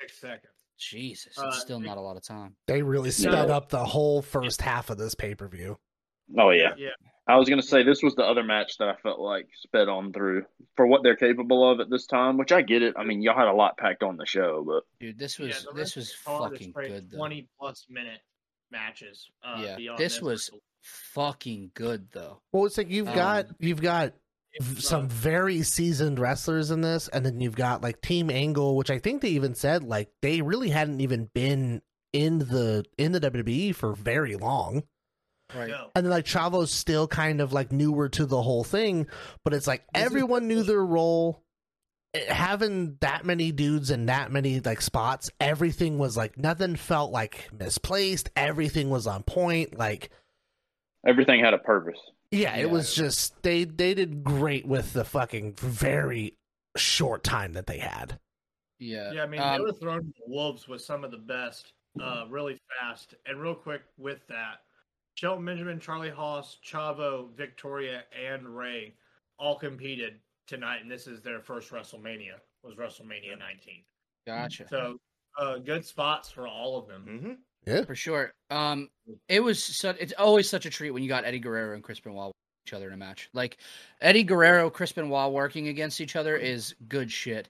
[0.00, 0.52] six seconds.
[0.78, 2.56] Jesus, Uh, it's still not a lot of time.
[2.66, 3.54] They really sped No.
[3.54, 5.78] up the whole first half of this pay per view.
[6.38, 6.74] Oh yeah.
[6.76, 6.90] Yeah.
[7.28, 10.12] I was gonna say this was the other match that I felt like sped on
[10.12, 10.44] through
[10.76, 12.94] for what they're capable of at this time, which I get it.
[12.96, 15.72] I mean, y'all had a lot packed on the show, but Dude, this was the
[15.72, 17.16] this was of the card is fucking straight good though.
[17.18, 18.20] 20 plus minute
[18.70, 19.28] matches.
[19.42, 22.40] Uh, yeah, beyond this was was fucking good though.
[22.52, 24.18] Well, it's like you've got Um, you've got v-
[24.78, 28.98] some very seasoned wrestlers in this, and then you've got like Team Angle, which I
[28.98, 31.82] think they even said like they really hadn't even been
[32.12, 34.82] in the in the WWE for very long.
[35.54, 35.68] Right.
[35.68, 35.90] No.
[35.94, 39.06] And then like Chavo's still kind of like newer to the whole thing,
[39.44, 41.42] but it's like This is- everyone knew their role.
[42.14, 47.12] Eh, Having that many dudes in that many like spots, everything was like nothing felt
[47.12, 48.30] like misplaced.
[48.34, 49.78] Everything was on point.
[49.78, 50.10] Like
[51.06, 51.98] everything had a purpose.
[52.36, 52.62] Yeah, Yeah.
[52.62, 56.36] it was just they they did great with the fucking very
[56.76, 58.18] short time that they had.
[58.78, 59.12] Yeah.
[59.12, 61.72] Yeah, I mean, um, they were thrown to the wolves with some of the best,
[62.00, 63.14] uh, really fast.
[63.24, 64.56] And real quick with that,
[65.14, 68.94] Shelton Benjamin, Charlie Haas, Chavo, Victoria, and Rey
[69.38, 72.34] all competed tonight, and this is their first WrestleMania.
[72.62, 73.82] Was WrestleMania 19.
[74.26, 74.66] gotcha.
[74.68, 74.98] So,
[75.38, 77.38] uh, good spots for all of them.
[77.66, 78.32] Hmm For sure.
[78.50, 78.88] Um,
[79.28, 79.96] it was such.
[80.00, 82.32] It's always such a treat when you got Eddie Guerrero and Chris Benoit
[82.66, 83.28] each other in a match.
[83.32, 83.58] Like
[84.00, 87.48] Eddie Guerrero, Chris Benoit working against each other is good shit.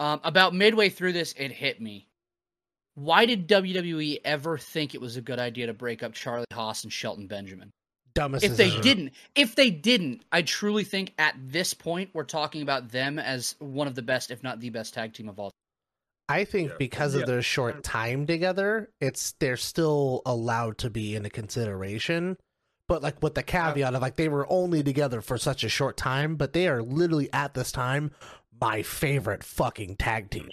[0.00, 2.08] Um, about midway through this, it hit me.
[2.94, 6.82] Why did WWE ever think it was a good idea to break up Charlie Haas
[6.82, 7.70] and Shelton Benjamin?
[8.14, 12.62] Dumbest If they didn't, if they didn't, I truly think at this point we're talking
[12.62, 15.50] about them as one of the best, if not the best tag team of all.
[16.28, 16.76] I think Yeah.
[16.78, 17.20] because Yeah.
[17.22, 22.36] of their short time together, it's they're still allowed to be in a consideration.
[22.88, 25.96] But like with the caveat of like they were only together for such a short
[25.96, 28.10] time, but they are literally at this time
[28.60, 30.48] my favorite fucking tag team.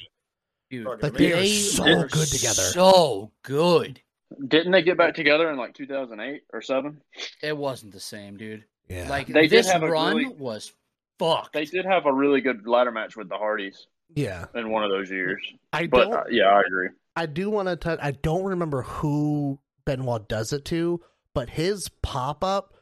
[0.69, 2.61] Dude, Like they are They so good together.
[2.63, 4.01] So good.
[4.47, 7.01] Didn't they get back together in like 2008 or seven?
[7.43, 8.65] It wasn't the same, dude.
[8.89, 9.07] yeah.
[9.09, 10.73] Like They did this have a run really- was
[11.19, 11.53] fucked.
[11.53, 13.85] They did have a really good ladder match with the Hardys
[14.15, 14.45] yeah.
[14.55, 15.41] in one of those years.
[15.71, 16.89] I But don't uh, yeah, I agree.
[17.15, 17.99] I do want to touch.
[18.01, 21.01] I don't remember who Benoit does it to,
[21.33, 22.73] but his pop up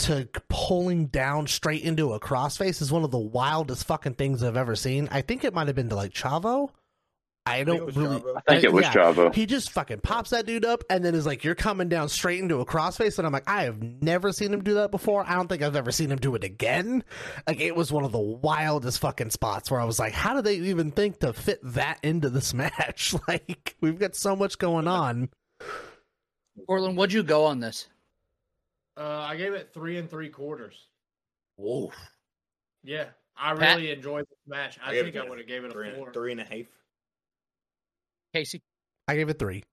[0.00, 4.56] to pulling down straight into a crossface is one of the wildest fucking things I've
[4.56, 5.08] ever seen.
[5.10, 6.70] I think it might have been to like Chavo.
[7.48, 8.20] I don't was really.
[8.20, 8.36] Chavo.
[8.36, 8.92] I think it was yeah.
[8.92, 9.34] Chavo.
[9.34, 12.40] He just fucking pops that dude up and then is like, "You're coming down straight
[12.40, 15.24] into a crossface," and I'm like, "I have never seen him do that before.
[15.26, 17.04] I don't think I've ever seen him do it again."
[17.46, 20.42] Like it was one of the wildest fucking spots where I was like, "How do
[20.42, 24.88] they even think to fit that into this match?" like we've got so much going
[24.88, 25.30] on.
[26.66, 27.88] Cortland, what'd you go on this?
[28.96, 30.74] Uh, I gave it three and three quarters.
[31.56, 31.92] Whoa.
[32.82, 33.76] Yeah, I Pat?
[33.76, 34.78] really enjoyed this match.
[34.82, 36.12] I, gave think I would have gave it a three, four.
[36.12, 36.66] three and a half.
[38.38, 38.62] Casey,
[39.08, 39.64] I gave it three.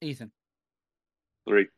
[0.00, 0.32] Ethan.
[1.48, 1.68] Three.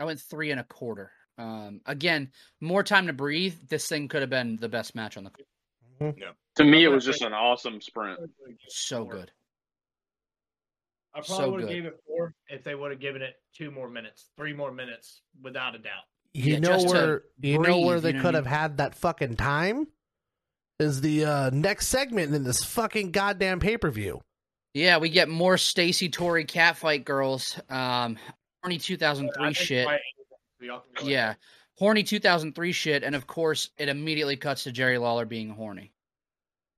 [0.00, 1.12] I went three and a quarter.
[1.38, 3.54] Um, again, more time to breathe.
[3.68, 5.30] This thing could have been the best match on the.
[6.00, 6.32] Yeah.
[6.56, 8.18] To me, it was just an awesome sprint.
[8.68, 9.30] So good.
[11.14, 13.70] I So probably would have gave it four if they would have given it two
[13.70, 16.02] more minutes, three more minutes, without a doubt.
[16.34, 18.78] You Yeah, know just to where you know where they you know could have had
[18.78, 19.86] that fucking time
[20.78, 24.20] is the uh, next segment in this fucking goddamn pay per view.
[24.76, 27.58] Yeah, we get more Stacy Torrie catfight girls.
[27.70, 28.18] Um,
[28.62, 29.86] horny 2003 think shit.
[29.86, 29.98] by-
[30.60, 31.34] y'all can go Yeah,
[31.78, 35.92] horny 2003 shit, and of course, it immediately cuts to Jerry Lawler being horny.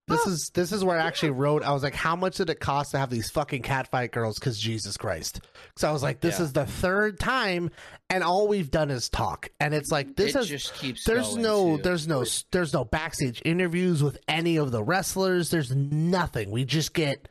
[0.07, 1.65] This is this is where I actually wrote.
[1.65, 4.39] I was like, how much did it cost to have these fucking catfight girls?
[4.39, 5.41] Because Jesus Christ!
[5.77, 6.45] So I was like, this Yeah.
[6.45, 7.71] is the third time,
[8.09, 9.51] and all we've done is talk.
[9.61, 11.05] And it's like this it is just keeps.
[11.05, 11.83] there's going, no too.
[11.83, 15.51] there's no there's no backstage interviews with any of the wrestlers.
[15.51, 16.53] There's nothing.
[16.53, 17.29] We just get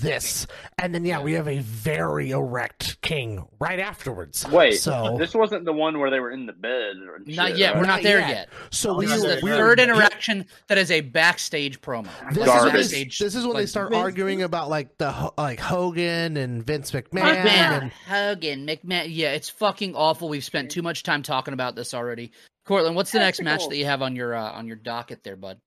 [0.00, 0.46] this,
[0.78, 4.46] and then yeah, we have a very erect king right afterwards.
[4.48, 6.96] Wait, so this wasn't the one where they were in the bed.
[7.08, 7.74] Or Not shit, yet.
[7.74, 7.80] right?
[7.80, 8.28] We're not Not there yet.
[8.30, 8.48] yet.
[8.70, 12.08] so Oh, This is the third interaction that is a backstage promo.
[12.32, 14.96] This Like, is, when they, backstage, this is when they start Vince- arguing about like
[14.98, 17.42] the like Hogan and Vince McMahon.
[17.42, 19.06] McMahon, And, Hogan, McMahon.
[19.08, 20.28] Yeah, it's fucking awful.
[20.28, 22.32] We've spent too much time talking about this already.
[22.66, 25.36] Cortland, what's the next match that you have on your uh, on your docket there,
[25.36, 25.58] bud?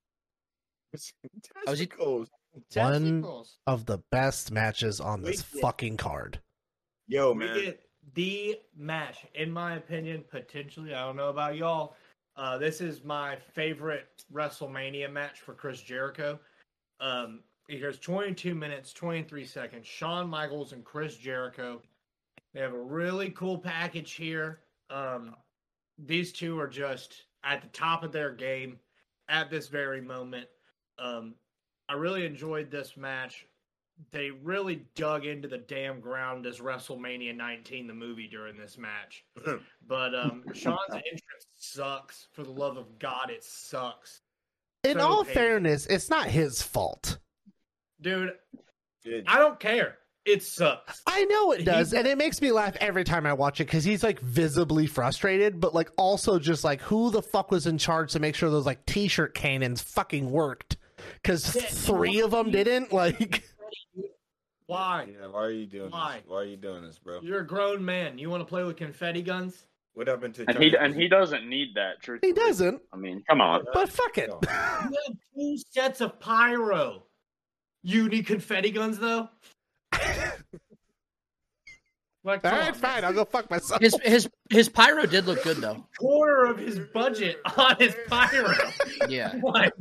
[1.68, 1.90] was he-
[2.70, 2.76] Testicles.
[2.76, 3.58] One Testicles.
[3.68, 6.39] of the best matches on this We fucking card.
[7.08, 7.60] Yo, we man.
[7.62, 7.82] get
[8.14, 10.93] the match, in my opinion, potentially.
[10.93, 11.95] I don't know about y'all.
[12.36, 16.39] Uh, this is my favorite WrestleMania match for Chris Jericho.
[16.99, 19.86] Um, here's 22 minutes, 23 seconds.
[19.88, 21.82] Shawn Michaels and Chris Jericho.
[22.54, 24.60] They have a really cool package here.
[24.89, 25.36] Um,
[25.97, 28.80] these two are just at the top of their game
[29.30, 30.47] at this very moment.
[30.99, 31.36] Um,
[31.92, 33.46] I really enjoyed this match
[34.12, 39.26] they really dug into the damn ground as WrestleMania 19, the movie, during this match.
[39.88, 42.28] But um, Shawn's entrance sucks.
[42.32, 44.22] For the love of God, it sucks,
[44.84, 45.34] In So all painful.
[45.34, 47.20] fairness, it's not his fault.
[48.00, 48.32] dude.
[49.04, 49.98] It- I don't care.
[50.26, 51.02] It sucks.
[51.06, 53.66] I know it He- does, and it makes me laugh every time I watch it
[53.66, 57.78] because he's like visibly frustrated, but like also just like who the fuck was in
[57.78, 60.78] charge to make sure those like t-shirt cannons fucking worked?
[61.22, 62.91] Because Yeah, three of them didn't.
[63.01, 63.43] Like,
[64.67, 65.07] Why?
[65.19, 66.17] yeah, why are you doing Why?
[66.17, 66.24] this?
[66.28, 67.19] Why are you doing this, bro?
[67.22, 68.17] You're a grown man.
[68.17, 69.65] You want to play with confetti guns?
[69.93, 72.01] What happened to And he and he doesn't need that.
[72.01, 72.22] Truth.
[72.24, 72.82] he doesn't.
[72.93, 73.65] I mean, come on.
[73.74, 74.30] But fuck it.
[74.30, 77.03] You have two sets of pyro.
[77.84, 79.28] You need confetti guns though.
[82.24, 83.03] Like, All come right, on, fine.
[83.03, 83.82] I'll go fuck myself.
[83.82, 85.88] His his his pyro did look good though.
[85.97, 88.53] quarter of his budget on his pyro.
[89.09, 89.74] Yeah, Like,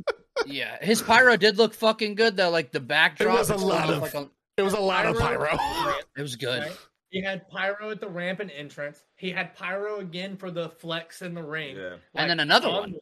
[0.45, 0.77] yeah.
[0.83, 2.49] His pyro did look fucking good though.
[2.49, 3.35] Like the backdrop.
[3.35, 5.49] it was a it lot of- like a- It was a lot of pyro.
[6.17, 6.61] it was good.
[6.63, 6.77] Right?
[7.09, 9.03] He had pyro at the ramp and entrance.
[9.17, 11.75] He had pyro again for the flex in the ring.
[11.75, 11.95] Yeah.
[12.15, 12.95] And then another one.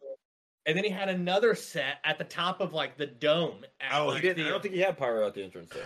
[0.65, 3.63] And then he had another set at the top of like the dome.
[3.80, 4.38] At, Oh, he didn't.
[4.43, 5.82] the- I don't think he had pyro at the entrance though.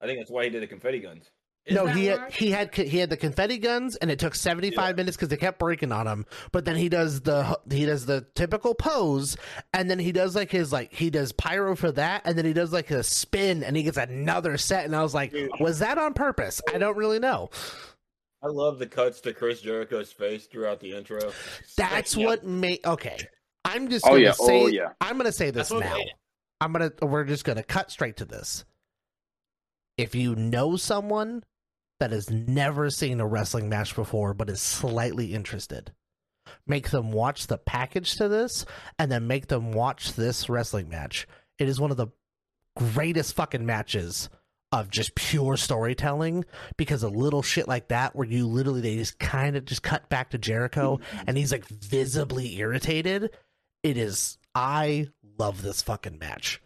[0.00, 1.30] I think that's why he did the confetti guns.
[1.66, 2.32] Is no, he had right?
[2.32, 5.36] he had he had the confetti guns, and it took seventy five minutes because they
[5.36, 6.24] kept breaking on him.
[6.52, 9.36] But then he does the he does the typical pose,
[9.74, 12.54] and then he does like his like he does pyro for that, and then he
[12.54, 14.86] does like a spin, and he gets another set.
[14.86, 15.50] And I was like, Dude.
[15.60, 16.62] was that on purpose?
[16.72, 17.50] I don't really know.
[18.42, 21.30] I love the cuts to Chris Jericho's face throughout the intro.
[21.76, 22.24] That's Yeah.
[22.26, 23.18] what made okay.
[23.66, 24.32] I'm just Oh, gonna yeah.
[24.32, 24.88] say Oh, yeah.
[25.02, 25.98] I'm gonna say this That's now.
[26.62, 28.64] I'm gonna we're just gonna cut straight to this.
[29.98, 31.44] If you know someone
[32.00, 35.92] that has never seen a wrestling match before but is slightly interested,
[36.66, 38.66] make them watch the package to this
[38.98, 41.28] and then make them watch this wrestling match.
[41.58, 42.08] It is one of the
[42.76, 44.28] greatest fucking matches
[44.72, 46.44] of just pure storytelling
[46.76, 50.08] because a little shit like that where you literally they just kind of just cut
[50.08, 53.30] back to Jericho and he's like visibly irritated.
[53.82, 56.62] It is I love this fucking match.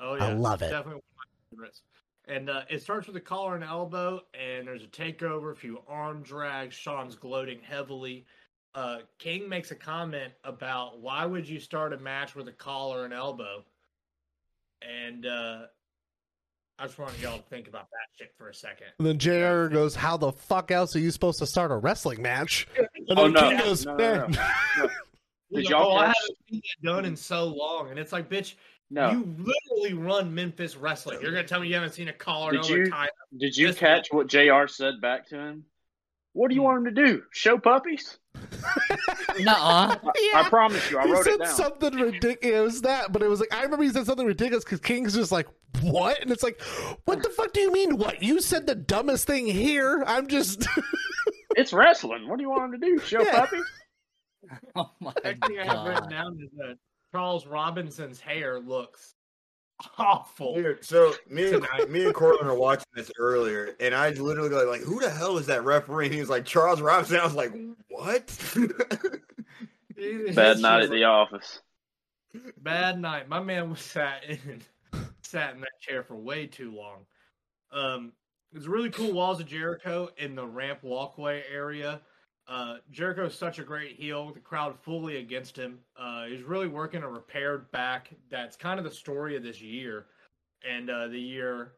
[0.00, 0.24] Oh, Yeah.
[0.24, 0.70] I love it.
[0.70, 1.82] Definitely one of my favorites.
[2.26, 5.80] And uh, it starts with a collar and elbow, and there's a takeover, a few
[5.86, 6.74] arm drags.
[6.74, 8.24] Shawn's gloating heavily.
[8.74, 13.04] Uh, King makes a comment about why would you start a match with a collar
[13.04, 13.62] and elbow?
[14.82, 15.66] And uh,
[16.78, 18.88] I just wanted y'all to think about that shit for a second.
[18.98, 22.22] And then JR goes, How the fuck else are you supposed to start a wrestling
[22.22, 22.66] match?
[23.06, 23.50] And Oh, no.
[23.50, 24.88] King goes, No, no, no.
[25.52, 28.54] Did y'all oh, I haven't seen that done in so long, and it's like, bitch,
[28.90, 29.10] No.
[29.10, 31.18] you literally run Memphis wrestling.
[31.20, 33.08] You're gonna tell me you haven't seen a collar Did you- tie?
[33.36, 34.66] Did you This catch what Jr.
[34.66, 35.64] said back to him?
[36.32, 36.66] What do you hmm.
[36.66, 37.22] want him to do?
[37.32, 38.18] Show puppies?
[39.40, 39.96] Nuh-uh.
[40.34, 41.54] I promise you, I he wrote said it down.
[41.54, 42.38] something ridiculous.
[42.42, 45.14] It was that, but it was like I remember he said something ridiculous because King's
[45.14, 45.46] just like,
[45.80, 46.60] "What?" And it's like,
[47.04, 47.96] "What the fuck do you mean?
[47.96, 48.22] What?
[48.22, 50.04] You said the dumbest thing here.
[50.06, 50.66] I'm just."
[51.56, 52.26] It's wrestling.
[52.26, 52.98] What do you want him to do?
[52.98, 53.40] Show Yeah.
[53.40, 53.64] puppies?
[54.74, 56.10] Oh my Next thing I have written god.
[56.10, 56.76] down is that
[57.14, 59.14] Charles Robinson's hair looks
[59.98, 60.56] awful.
[60.56, 64.68] Dude, so me and me and Cortland are watching this earlier, and I literally go
[64.68, 67.34] like, "Who the hell is that referee?" And he was like, "Charles Robinson." I was
[67.34, 67.52] like,
[67.88, 68.26] "What?"
[70.34, 71.60] Bad night at the office.
[72.58, 73.28] bad night.
[73.28, 74.60] My man was sat in
[75.22, 77.06] sat in that chair for way too long.
[77.70, 78.12] Um,
[78.52, 82.00] there's really cool walls of Jericho in the ramp walkway area.
[82.46, 85.78] Uh, Jericho is such a great heel the crowd fully against him.
[85.98, 88.10] Uh, he's really working a repaired back.
[88.30, 90.06] That's kind of the story of this year,
[90.68, 91.72] and uh, the year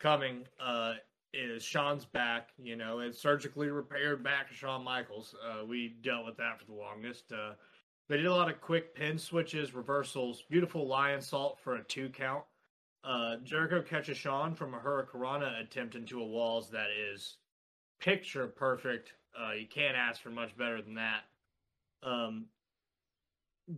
[0.00, 0.94] coming uh,
[1.32, 2.48] is Shawn's back.
[2.58, 5.34] You know, it's surgically repaired back of Shawn Michaels.
[5.46, 7.30] Uh, we dealt with that for the longest.
[7.32, 7.52] Uh,
[8.08, 12.42] they did a lot of quick pin switches, reversals, beautiful Lionsault for a two count.
[13.04, 17.36] Uh, Jericho catches Sean from a Hurricanrana attempt into a walls that is
[18.00, 19.12] picture perfect.
[19.38, 21.20] Uh, you can't ask for much better than that.
[22.02, 22.46] Um,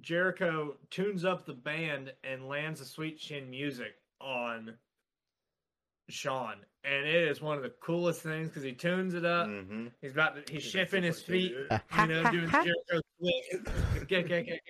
[0.01, 4.75] Jericho tunes up the band and lands the sweet chin music on
[6.09, 9.49] Shawn, and it is one of the coolest things because he tunes it up.
[9.49, 9.89] Mm-hmm.
[10.01, 12.73] He's about to, he's shifting his feet, you know, doing the
[14.09, 14.63] Jericho kick,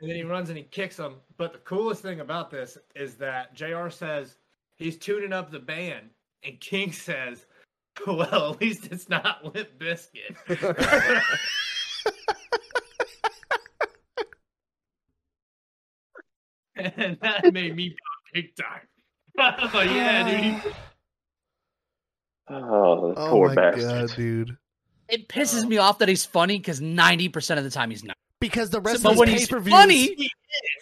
[0.00, 1.16] and then he runs and he kicks him.
[1.36, 3.88] But the coolest thing about this is that Jr.
[3.90, 4.36] says
[4.76, 6.10] he's tuning up the band,
[6.42, 7.46] and King says,
[8.06, 10.36] "Well, at least it's not Limp Bizkit."
[16.76, 18.80] and that made me pop big time.
[19.38, 20.62] I was like, yeah, dude.
[20.62, 20.70] he-
[22.48, 24.08] Oh, the Oh poor oh my bastard.
[24.08, 24.56] god, dude.
[25.08, 25.68] It pisses Oh.
[25.68, 28.16] me off that he's funny because ninety percent of the time he's not.
[28.40, 30.30] Because the rest but of when this pay per view funny,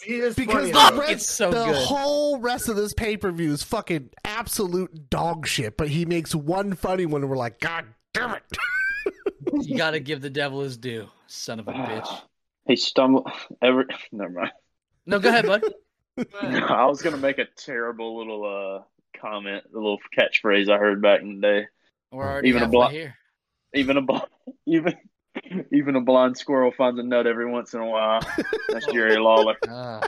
[0.02, 0.96] He is because funny.
[0.96, 1.76] the, rest, it's so the good.
[1.76, 5.76] whole rest of this pay per view is fucking absolute dog shit.
[5.76, 8.42] But he makes one funny one, and we're like, God damn it!
[9.62, 12.09] you got to give the devil his due, son of a bitch.
[12.66, 13.30] He stumbled.
[13.61, 14.52] Every never mind.
[15.05, 15.62] No, go ahead, bud.
[16.42, 21.20] I was gonna make a terrible little uh comment, a little catchphrase I heard back
[21.20, 21.66] in the day.
[22.11, 23.16] We're already Even a block- here.
[23.74, 24.30] Even a block.
[24.66, 24.94] even
[25.72, 28.20] even a blind squirrel finds a nut every once in a while.
[28.68, 29.55] That's Jerry Lawler.
[29.68, 30.01] Ah,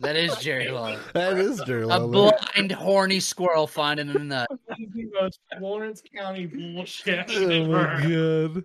[0.00, 1.00] that is Jerry Lawler.
[1.14, 2.04] That is Jerry Lawler.
[2.04, 4.48] A blind, horny squirrel finding a nut.
[4.68, 7.30] the most Lawrence County bullshit.
[7.30, 8.64] I've Oh my god.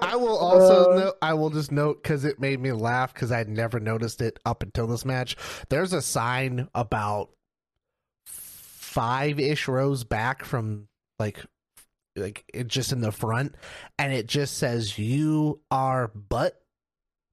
[0.00, 1.14] I will also Uh, note.
[1.22, 4.62] I will just note because it made me laugh because I'd never noticed it up
[4.62, 5.36] until this match.
[5.70, 7.30] There's a sign about
[8.26, 10.88] five ish rows back from
[11.18, 11.44] like
[12.16, 13.54] like it just in the front,
[13.98, 16.60] and it just says "You are butt."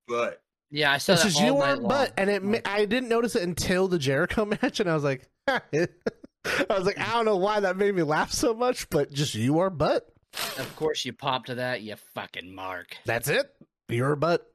[0.08, 1.88] But Yeah, I saw It that says "You are long.
[1.88, 2.44] butt," and it.
[2.44, 5.58] ma- I didn't notice it until the Jericho match, and I was like, I
[6.70, 9.60] was like, I don't know why that made me laugh so much, but just "You
[9.60, 10.08] are butt."
[10.58, 12.96] Of course, you pop to that, you fucking mark.
[13.06, 13.52] That's it.
[13.90, 14.46] Your butt.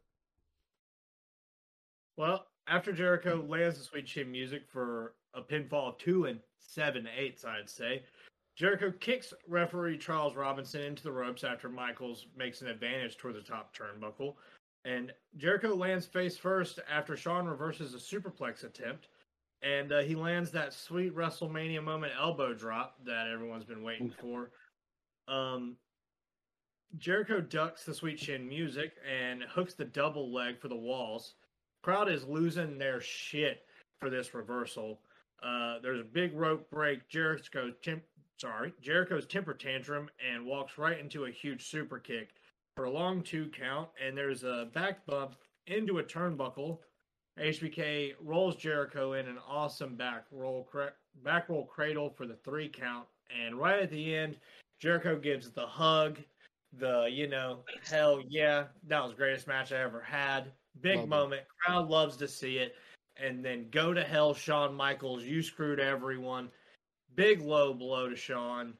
[2.16, 7.09] Well, after Jericho lands the sweet chin music for a pinfall of two and seven
[7.18, 8.05] eighths, I'd say.
[8.57, 13.41] Jericho kicks referee Charles Robinson into the ropes after Michaels makes an advantage toward the
[13.43, 14.35] top turnbuckle.
[14.85, 19.09] And Jericho lands face first after Shawn reverses a superplex attempt.
[19.63, 24.51] And uh, he lands that sweet WrestleMania moment elbow drop that everyone's been waiting for.
[25.27, 25.77] Um,
[26.99, 31.35] Jericho ducks the sweet chin music and hooks the double leg for the walls
[31.85, 33.67] crowd is losing their shit
[34.01, 35.01] for this reversal.
[35.43, 37.07] Uh, there's a big rope break.
[37.11, 38.03] Jericho, temp-
[38.41, 42.30] sorry, Jericho's temper tantrum and walks right into a huge super kick
[42.76, 43.89] for a long two count.
[44.05, 46.78] And there's a back bump into a turnbuckle.
[47.39, 50.93] HBK rolls Jericho in an awesome back roll, cra-
[51.24, 53.07] back roll cradle for the three count.
[53.37, 54.37] And right at the end,
[54.80, 56.18] Jericho gives the hug,
[56.78, 60.53] the you know, hell yeah, that was the greatest match I ever had.
[60.80, 61.09] Big Love it.
[61.09, 61.43] moment.
[61.61, 62.74] Crowd loves to see it.
[63.16, 65.22] And then go to hell, Shawn Michaels.
[65.22, 66.51] You screwed everyone.
[67.15, 68.75] Big low blow to Shawn.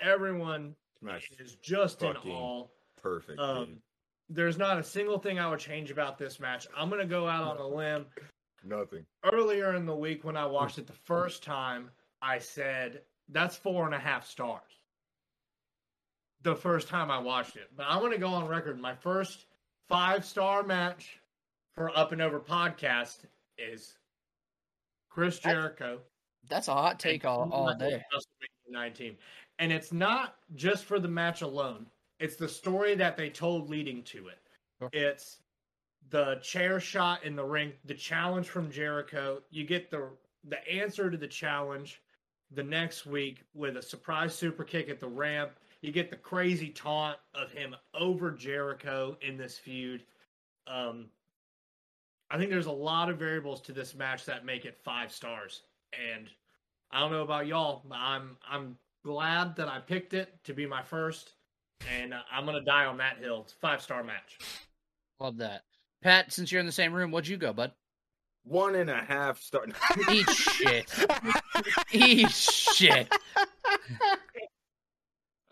[0.00, 2.66] Everyone smash is just in fucking awe.
[3.02, 3.38] perfect.
[3.38, 3.78] Um,
[4.28, 6.66] there's not a single thing I would change about this match.
[6.76, 8.06] I'm gonna go out on a limb.
[8.64, 9.04] Nothing.
[9.24, 11.90] Earlier in the week when I watched it the first time,
[12.22, 14.62] I said that's four and a half stars.
[16.42, 18.78] The first time I watched it, but I'm gonna go on record.
[18.80, 19.46] My first
[19.88, 21.18] five star match
[21.74, 23.18] for Up and Over podcast
[23.58, 23.94] is
[25.10, 26.00] Chris Jericho.
[26.48, 28.02] That's a hot take all, all day.
[28.68, 29.16] 19.
[29.58, 31.86] And it's not just for the match alone.
[32.18, 34.38] It's the story that they told leading to it.
[34.78, 34.90] Sure.
[34.92, 35.38] It's
[36.10, 39.42] the chair shot in the ring, the challenge from Jericho.
[39.50, 40.08] You get the
[40.44, 42.00] the answer to the challenge
[42.50, 45.52] the next week with a surprise super kick at the ramp.
[45.82, 50.04] You get the crazy taunt of him over Jericho in this feud.
[50.66, 51.06] Um,
[52.30, 55.62] I think there's a lot of variables to this match that make it five stars.
[55.92, 56.28] And
[56.90, 60.66] I don't know about y'all, but I'm I'm glad that I picked it to be
[60.66, 61.32] my first,
[61.92, 63.42] and uh, I'm gonna die on that hill.
[63.44, 64.38] It's a five star match.
[65.18, 65.62] Love that.
[66.02, 67.72] Pat, since you're in the same room, what'd you go, bud?
[68.44, 69.66] One and a half star.
[70.10, 71.06] Eat shit.
[71.92, 73.12] Eat shit.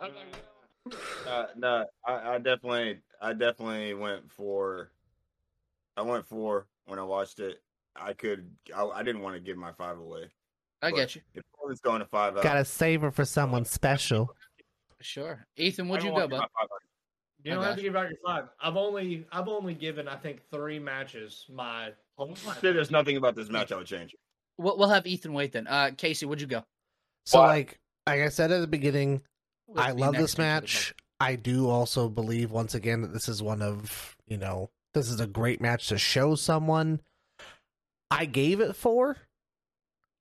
[0.01, 4.91] Uh, no, I, I definitely, I definitely went for.
[5.97, 7.61] I went for when I watched it.
[8.01, 10.25] I could, I, I didn't want to give my five away.
[10.83, 11.23] I get you.
[11.35, 14.35] If it's going to five, out, Gotta save her for someone special.
[15.01, 15.47] Sure.
[15.57, 16.31] Ethan, I what'd you go, bud?
[16.31, 16.83] my five out.
[17.45, 18.49] You don't have to give out your five.
[18.61, 23.37] I've only I've only given I think three matches my whole There- There's nothing about
[23.37, 24.15] this match I would change.
[24.59, 25.67] we'll, we'll have Ethan wait then.
[25.69, 26.65] Uh, Casey, would you go?
[27.27, 27.47] So Why?
[27.47, 29.23] like like I said at the beginning,
[29.69, 30.95] Let's I love this to each other, match.
[31.21, 35.21] I do also believe once again that this is one of you know this is
[35.21, 37.01] a great match to show someone.
[38.11, 39.17] I gave it four.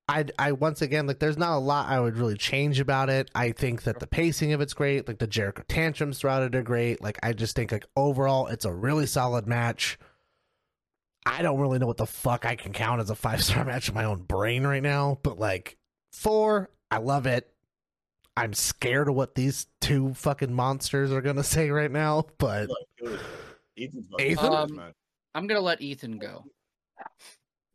[0.10, 3.30] I I once again like there's not a lot I would really change about it.
[3.36, 5.08] I think that the pacing of it's great.
[5.08, 7.02] Like the Jericho tantrums throughout it are great.
[7.02, 9.98] Like I just think like overall it's a really solid match.
[11.26, 13.90] I don't really know what the fuck I can count as a five star match
[13.90, 15.78] in my own brain right now, but like
[16.14, 17.52] four, I love it.
[18.38, 22.78] I'm scared of what these two fucking monsters are gonna say right now, but Look,
[22.98, 23.20] it was-
[23.78, 24.54] Ethan's Ethan?
[24.54, 24.82] Um.
[25.36, 26.46] I'm gonna let Ethan go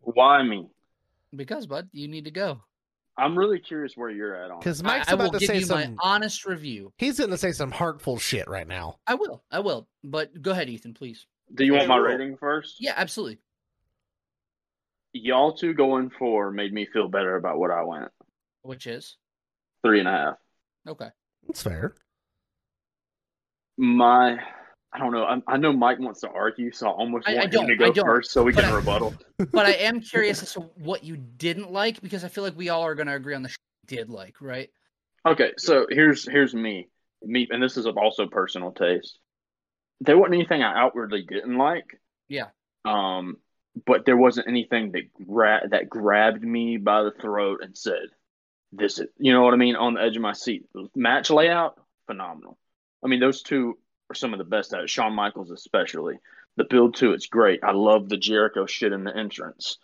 [0.02, 0.68] Why me?
[1.34, 2.60] because, bud, you need to go.
[3.18, 4.56] I'm really curious where you're at on.
[4.56, 4.60] it.
[4.60, 5.78] because I, Mike's I will about to give say you some.
[5.80, 6.92] my honest review.
[6.96, 8.98] He's gonna say some heartful shit right now.
[9.06, 9.42] I will.
[9.50, 9.86] I will.
[10.02, 11.26] But go ahead, Ethan, please.
[11.54, 12.76] Do you want my rating first?
[12.80, 13.38] Yeah, absolutely.
[15.12, 18.10] Y'all two going four made me feel better about what I went.
[18.62, 19.16] Which is
[19.84, 20.36] Three and a half.
[20.88, 21.08] okay.
[21.46, 21.94] That's fair.
[23.76, 24.38] My,
[24.94, 25.24] I don't know.
[25.24, 27.78] I, I know Mike wants to argue, so I almost I- I want don't, him
[27.78, 29.14] to go first so we can I- rebuttal.
[29.50, 32.68] But I am curious as to what you didn't like because I feel like we
[32.68, 34.70] all are gonna agree on the sh- did like, right?
[35.26, 36.88] Okay, so here's here's me,
[37.22, 39.18] me, and this is also personal taste.
[40.00, 41.98] There wasn't anything I outwardly didn't like.
[42.28, 42.48] Yeah.
[42.84, 43.36] Um,
[43.86, 48.08] but there wasn't anything that gra- that grabbed me by the throat and said,
[48.72, 50.66] "This is," you know what I mean, on the edge of my seat.
[50.94, 52.58] Match layout, phenomenal.
[53.02, 53.78] I mean, those two
[54.12, 54.90] are some of the best at it.
[54.90, 56.18] Shawn Michaels, especially.
[56.56, 57.60] The build to it's great.
[57.64, 59.78] I love the Jericho shit in the entrance.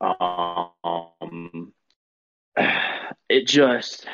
[0.00, 1.72] Um,
[3.28, 4.06] it just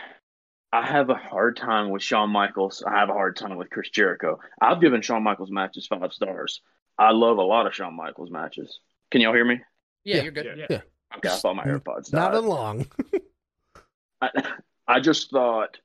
[0.73, 2.83] I have a hard time with Shawn Michaels.
[2.87, 4.39] I have a hard time with Chris Jericho.
[4.61, 6.63] I've given Shawn Michaels matches five stars.
[6.99, 8.81] I love a lot of Shawn Michaels matches.
[9.11, 9.61] Can y'all hear me?
[10.05, 10.23] Yeah, Yeah.
[10.23, 10.47] you're good.
[10.57, 10.67] Yeah.
[10.71, 10.81] Yeah.
[11.17, 12.45] Okay, I thought my AirPods Not died.
[12.45, 12.87] long.
[14.23, 14.31] I,
[14.87, 15.79] I just thought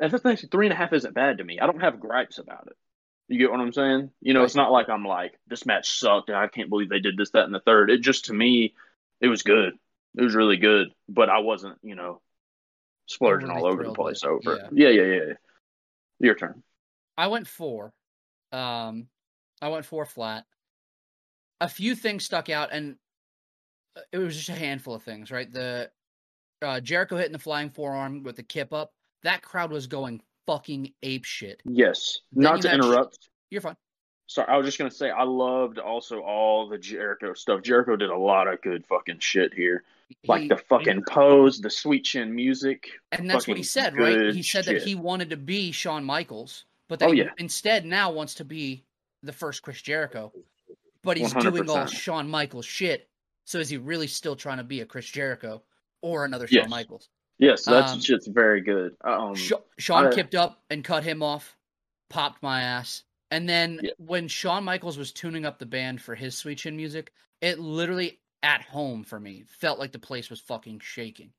[0.00, 1.60] and the thing three and a half isn't bad to me.
[1.60, 2.76] I don't have gripes about it.
[3.28, 4.10] You get what I'm saying?
[4.20, 6.30] You know, it's not like I'm like this match sucked.
[6.30, 7.90] and I can't believe they did this, that, and the third.
[7.90, 8.74] It just to me,
[9.20, 9.74] it was good.
[10.16, 12.20] It was really good, but I wasn't, you know,
[13.06, 14.68] splurging Overly all over the place with- over.
[14.72, 15.22] Yeah, yeah, yeah.
[15.28, 15.32] yeah.
[16.18, 16.62] Your turn.
[17.16, 17.92] I went four.
[18.52, 19.06] Um,
[19.62, 20.44] I went four flat.
[21.60, 22.96] A few things stuck out, and
[23.96, 25.50] uh, it was just a handful of things, right?
[25.50, 25.90] The
[26.62, 28.92] uh, Jericho hitting the flying forearm with the kip up.
[29.22, 31.60] That crowd was going fucking ape shit.
[31.64, 32.20] Yes.
[32.32, 33.28] Then Not to interrupt.
[33.50, 33.76] You're fine.
[34.26, 37.62] Sorry, I was just gonna say I loved also all the Jericho stuff.
[37.62, 39.82] Jericho did a lot of good fucking shit here,
[40.26, 42.88] like He- the fucking pose, the sweet chin music.
[43.10, 44.32] and that's what he said, right?
[44.32, 47.30] He said that he wanted to be Shawn Michaels, but that Oh, he yeah.
[47.38, 48.84] instead now wants to be
[49.24, 50.32] the first Chris Jericho.
[51.02, 51.90] But he's doing all 100%.
[51.92, 53.08] Shawn Michaels shit.
[53.46, 55.60] So is he really still trying to be a Chris Jericho
[56.02, 56.70] or another Shawn Yes.
[56.70, 57.08] Michaels?
[57.40, 58.96] Yes, that's Um, shit's very good.
[59.02, 61.56] Um, Shawn I- kipped up and cut him off,
[62.10, 63.02] popped my ass.
[63.30, 63.92] And then Yeah.
[63.98, 68.20] when Shawn Michaels was tuning up the band for his Sweet Chin music, it literally
[68.42, 71.32] at home for me felt like the place was fucking shaking.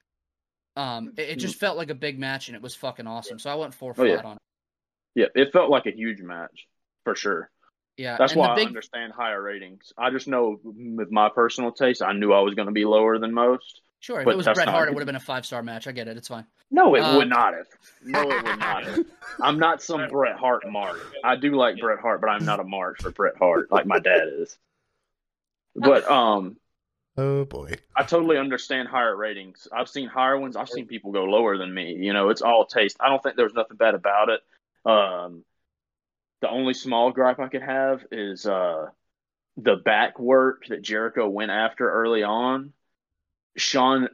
[0.76, 3.38] Um, it, it just felt like a big match and it was fucking awesome.
[3.40, 4.14] So I went four Oh, yeah.
[4.16, 4.42] flat on it.
[5.16, 6.68] yeah, it felt like a huge match
[7.04, 7.52] for sure.
[7.98, 9.92] Yeah, That's why the I understand higher ratings.
[9.98, 13.20] I just know with my personal taste, I knew I was going to be lower
[13.20, 13.82] than most.
[14.02, 15.88] Sure if but it was Bret Hart, it would have been a five star match.
[15.88, 16.18] I get it.
[16.18, 16.46] It's fine.
[16.70, 17.68] No, it Uh, would not have.
[18.04, 19.06] No, it would not have.
[19.42, 21.00] I'm not some Bret Hart mark.
[21.24, 24.00] I do like Bret Hart, but I'm not a mark for Bret Hart like my
[24.00, 24.58] dad is.
[25.76, 26.58] But um,
[27.18, 27.74] Oh boy.
[27.96, 29.68] I totally understand higher ratings.
[29.72, 30.56] I've seen higher ones.
[30.56, 31.94] I've seen people go lower than me.
[31.94, 32.98] You know, it's all taste.
[33.00, 34.42] I don't think there's nothing bad about it.
[34.90, 35.44] Um,
[36.42, 38.88] the only small gripe I could have is uh,
[39.58, 42.74] the back work that Jericho went after early on.
[43.58, 44.10] Shawn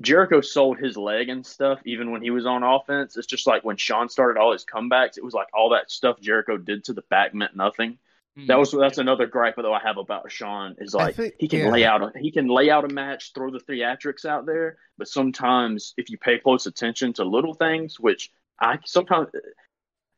[0.00, 3.16] Jericho sold his leg and stuff even when he was on offense.
[3.16, 6.20] It's just like when Shawn started all his comebacks, it was like all that stuff
[6.20, 7.98] Jericho did to the back meant nothing.
[8.46, 8.60] That hmm.
[8.60, 11.70] was that's another gripe though I have about Shawn is like think- he can yeah.
[11.70, 15.08] lay out a, he can lay out a match, throw the theatrics out there, but
[15.08, 18.30] sometimes if you pay close attention to little things, which
[18.60, 19.28] I sometimes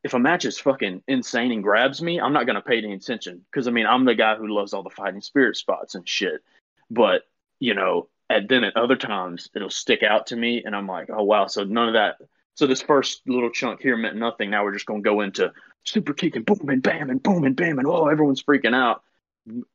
[0.05, 3.43] if a match is fucking insane and grabs me, I'm not gonna pay any attention
[3.51, 6.43] because I mean I'm the guy who loves all the fighting spirit spots and shit,
[6.90, 7.23] but
[7.59, 11.11] you know, and then at other times it'll stick out to me and I'm like,
[11.11, 12.16] oh wow, so none of that.
[12.55, 14.48] So this first little chunk here meant nothing.
[14.51, 15.52] Now we're just gonna go into
[15.85, 19.02] super kick and boom and bam and boom and bam and oh everyone's freaking out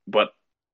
[0.06, 0.30] but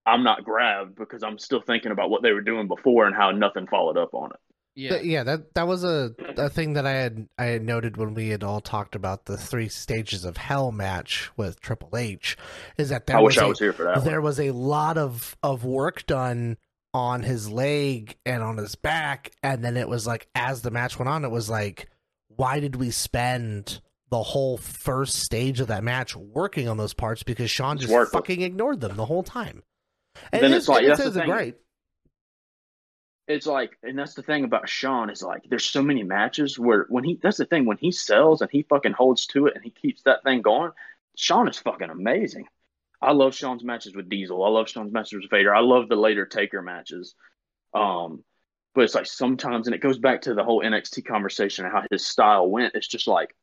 [0.05, 3.31] i'm not grabbed because i'm still thinking about what they were doing before and how
[3.31, 4.39] nothing followed up on it
[4.75, 4.89] yeah.
[4.89, 8.13] Th- yeah, that that was a a thing that I had I had noted when
[8.13, 12.37] we had all talked about the three stages of hell match with Triple H,
[12.77, 14.05] is that there i was wish i a- was here for that one.
[14.05, 16.55] there was a lot of of work done
[16.93, 20.97] on his leg and on his back, and then it was like as the match
[20.99, 21.89] went on, it was like,
[22.27, 27.23] why did we spend the whole first stage of that match working on those parts
[27.23, 29.63] because Shawn just fucking ignored them the whole time.
[30.33, 31.29] And Then it it's is- like, that's the thing.
[31.29, 31.55] great.
[33.27, 36.85] it's like, and that's the thing about Shawn is like, there's so many matches where
[36.89, 39.63] when he, that's the thing, when he sells and he fucking holds to it and
[39.63, 40.71] he keeps that thing going,
[41.15, 42.47] Shawn is fucking amazing.
[43.01, 44.43] I love Shawn's matches with Diesel.
[44.43, 45.53] I love Shawn's matches with Vader.
[45.53, 47.15] I love the later Taker matches.
[47.73, 48.23] Um,
[48.73, 51.83] but it's like sometimes, and it goes back to the whole NXT conversation and how
[51.89, 52.75] his style went.
[52.75, 53.35] It's just like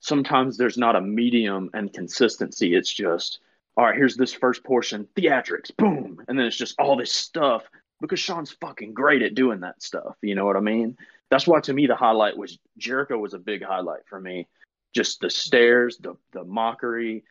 [0.00, 2.74] sometimes there's not a medium and consistency.
[2.74, 3.38] It's just,
[3.76, 7.64] all right, here's this first portion, theatrics, boom, and then it's just all this stuff
[8.00, 10.16] because Shawn's fucking great at doing that stuff.
[10.20, 10.96] You know what I mean?
[11.30, 14.48] That's why to me the highlight was Jericho was a big highlight for me.
[14.94, 17.24] Just the stares, the the mockery,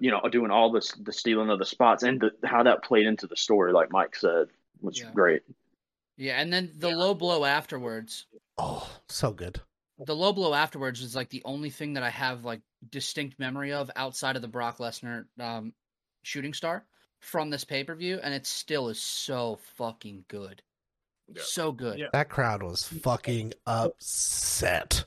[0.00, 3.06] you know, doing all this the stealing of the spots and the, how that played
[3.06, 4.48] into the story, like Mike said,
[4.80, 5.10] was Yeah.
[5.14, 5.42] great.
[6.16, 8.26] Yeah, and then the low blow afterwards.
[8.58, 9.60] Oh, so good.
[9.98, 13.72] The low blow afterwards is like the only thing that I have like distinct memory
[13.72, 15.72] of outside of the Brock Lesnar um,
[16.22, 16.84] shooting star
[17.20, 20.62] from this pay per view, and it still is so fucking good,
[21.28, 21.42] Yeah.
[21.44, 21.98] so good.
[21.98, 22.08] Yeah.
[22.12, 25.04] That crowd was fucking upset.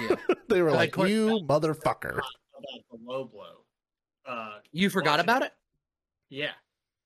[0.00, 0.16] Yeah.
[0.48, 3.64] they were Like, like, "You motherfucker!" about the low blow.
[4.28, 5.52] Uh, You forgot about it?
[6.28, 6.52] Yeah.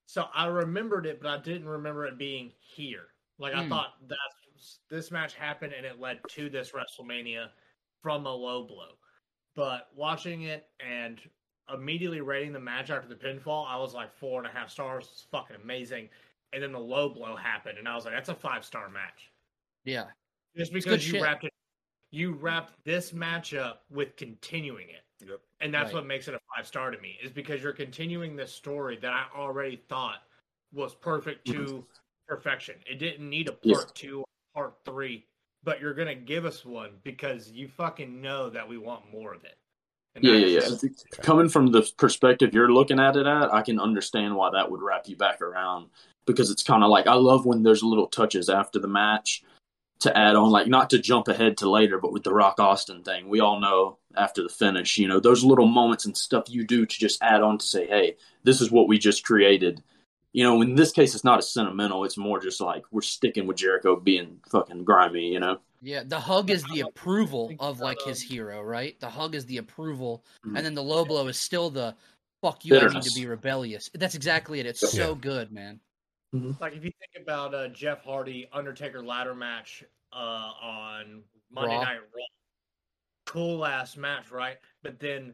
[0.06, 3.06] So I remembered it, but I didn't remember it being here.
[3.38, 3.68] Like I Hmm.
[3.70, 7.50] thought that's this match happened and it led to this WrestleMania
[8.02, 8.98] from a low blow.
[9.54, 11.20] But watching it and
[11.72, 15.08] immediately rating the match after the pinfall, I was like four and a half stars.
[15.12, 16.10] It's fucking amazing.
[16.52, 19.30] And then the low blow happened, and I was like, that's a five star match.
[19.84, 20.10] Yeah.
[20.56, 21.22] Just because you shit.
[21.22, 21.52] wrapped it,
[22.10, 25.26] you wrapped this match up with continuing it.
[25.26, 25.40] Yep.
[25.62, 26.00] And that's Right.
[26.00, 29.12] what makes it a five star to me, is because you're continuing this story that
[29.12, 30.22] I already thought
[30.72, 31.80] was perfect to mm-hmm.
[32.26, 32.74] perfection.
[32.84, 33.92] It didn't need a part Yeah.
[33.94, 35.26] two or part three,
[35.62, 39.44] but you're gonna give us one because you fucking know that we want more of
[39.44, 39.56] it.
[40.14, 40.88] And Yeah, yeah, yeah.
[41.22, 44.82] Coming from the perspective you're looking at it at, I can understand why that would
[44.82, 45.90] wrap you back around
[46.26, 49.42] because it's kind of like I love when there's little touches after the match
[50.00, 53.02] to add on, like not to jump ahead to later, but with the Rock Austin
[53.04, 56.64] thing, we all know after the finish, you know, those little moments and stuff you
[56.64, 59.82] do to just add on to say, hey, this is what we just created.
[60.32, 62.04] You know, in this case, it's not as sentimental.
[62.04, 65.58] It's more just like we're sticking with Jericho being fucking grimy, you know?
[65.82, 68.98] Yeah, the hug is the approval of like his hero, right?
[69.00, 70.56] The hug is the approval, Mhm.
[70.56, 71.94] and then the low blow is still the
[72.40, 72.78] fuck you.
[72.78, 73.90] I need to be rebellious.
[73.92, 74.66] That's exactly it.
[74.66, 75.80] It's so good, man.
[76.60, 79.84] like if you think about uh, Jeff Hardy Undertaker ladder match
[80.14, 81.82] uh, on Monday Raw.
[81.82, 82.22] Night Raw,
[83.32, 84.58] cool ass match, right?
[84.82, 85.32] But then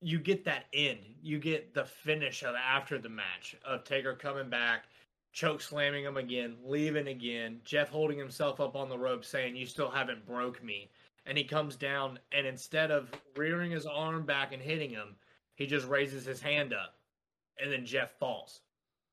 [0.00, 4.48] you get that end, you get the finish of after the match of Taker coming
[4.48, 4.84] back,
[5.32, 9.66] choke slamming him again, leaving again, Jeff holding himself up on the rope saying, "You
[9.66, 10.90] still haven't broke me,"
[11.26, 15.16] and he comes down and instead of rearing his arm back and hitting him,
[15.56, 16.94] he just raises his hand up,
[17.58, 18.62] and then Jeff falls.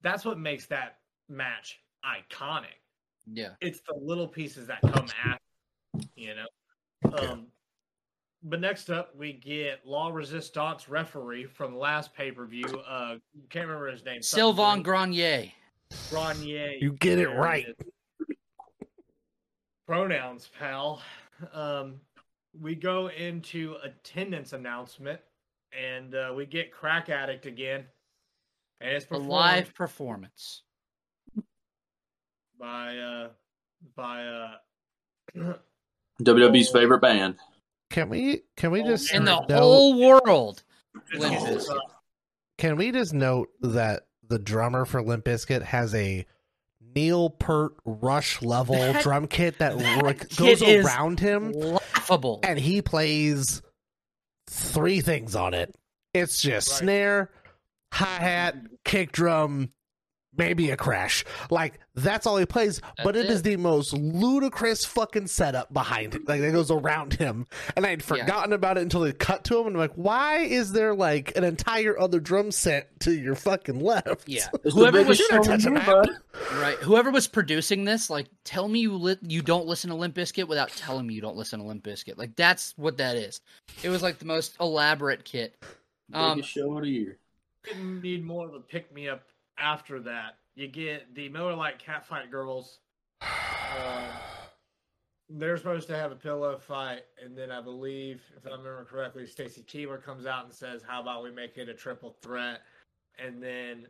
[0.01, 2.79] That's what makes that match iconic.
[3.29, 3.49] Yeah.
[3.59, 6.47] It's the little pieces that come after, you know.
[7.17, 7.47] Um,
[8.45, 12.65] but next up, we get La Résistance referee from the last pay per view.
[12.87, 13.15] Uh,
[13.49, 14.21] can't remember his name.
[14.21, 15.51] Sylvain Green- Grenier.
[16.09, 16.73] Grenier.
[16.79, 17.65] You get it right.
[17.67, 18.35] is.
[19.87, 21.01] Pronouns, pal.
[21.53, 21.99] Um,
[22.59, 25.19] we go into attendance announcement,
[25.77, 27.85] and uh, we get Crack Addict again,
[28.81, 30.63] and it's A live performance.
[32.59, 33.29] by uh,
[33.95, 34.51] by uh,
[36.23, 36.73] WWE's Oh.
[36.73, 37.35] favorite band.
[37.89, 38.41] Can we?
[38.57, 40.63] Can we just In the note- whole world.
[41.13, 41.79] Limp all, Bizkit.
[42.57, 46.25] Can we just note that the drummer for Limp Bizkit has a
[46.95, 52.39] Neil Peart Rush level That- drum kit that, that like, goes is around him, Laughable.
[52.43, 53.61] and he plays
[54.47, 55.75] three things on it.
[56.13, 56.79] It's just Right.
[56.79, 57.31] snare,
[57.91, 58.55] hi hat,
[58.85, 59.71] kick drum,
[60.37, 61.23] maybe a crash.
[61.49, 66.13] Like that's all he plays, but That's it is the most ludicrous fucking setup behind
[66.15, 66.27] it.
[66.27, 67.45] Like that goes around him,
[67.75, 68.05] and I'd Yeah.
[68.05, 71.35] forgotten about it until they cut to him, and I'm like, why is there like
[71.37, 74.27] an entire other drum set to your fucking left?
[74.27, 74.47] Yeah.
[74.73, 76.09] Whoever biggest was You're not show in touching here, that.
[76.41, 76.59] bud.
[76.59, 80.15] right, whoever was producing this, like, tell me you li- you don't listen to Limp
[80.15, 82.17] Bizkit without telling me you don't listen to Limp Bizkit.
[82.17, 83.39] Like, that's what that is.
[83.83, 85.55] It was like the most elaborate kit.
[86.13, 87.17] Um, Biggest show of the year.
[87.63, 89.23] didn't need more of a pick me up
[89.57, 90.37] after that.
[90.55, 92.79] You get the Miller Lite Catfight Girls.
[93.21, 94.07] Uh,
[95.29, 99.25] they're supposed to have a pillow fight, and then I believe, if I remember correctly,
[99.25, 102.61] Stacy Keibler comes out and says, "How about we make it a triple threat?"
[103.17, 103.87] And then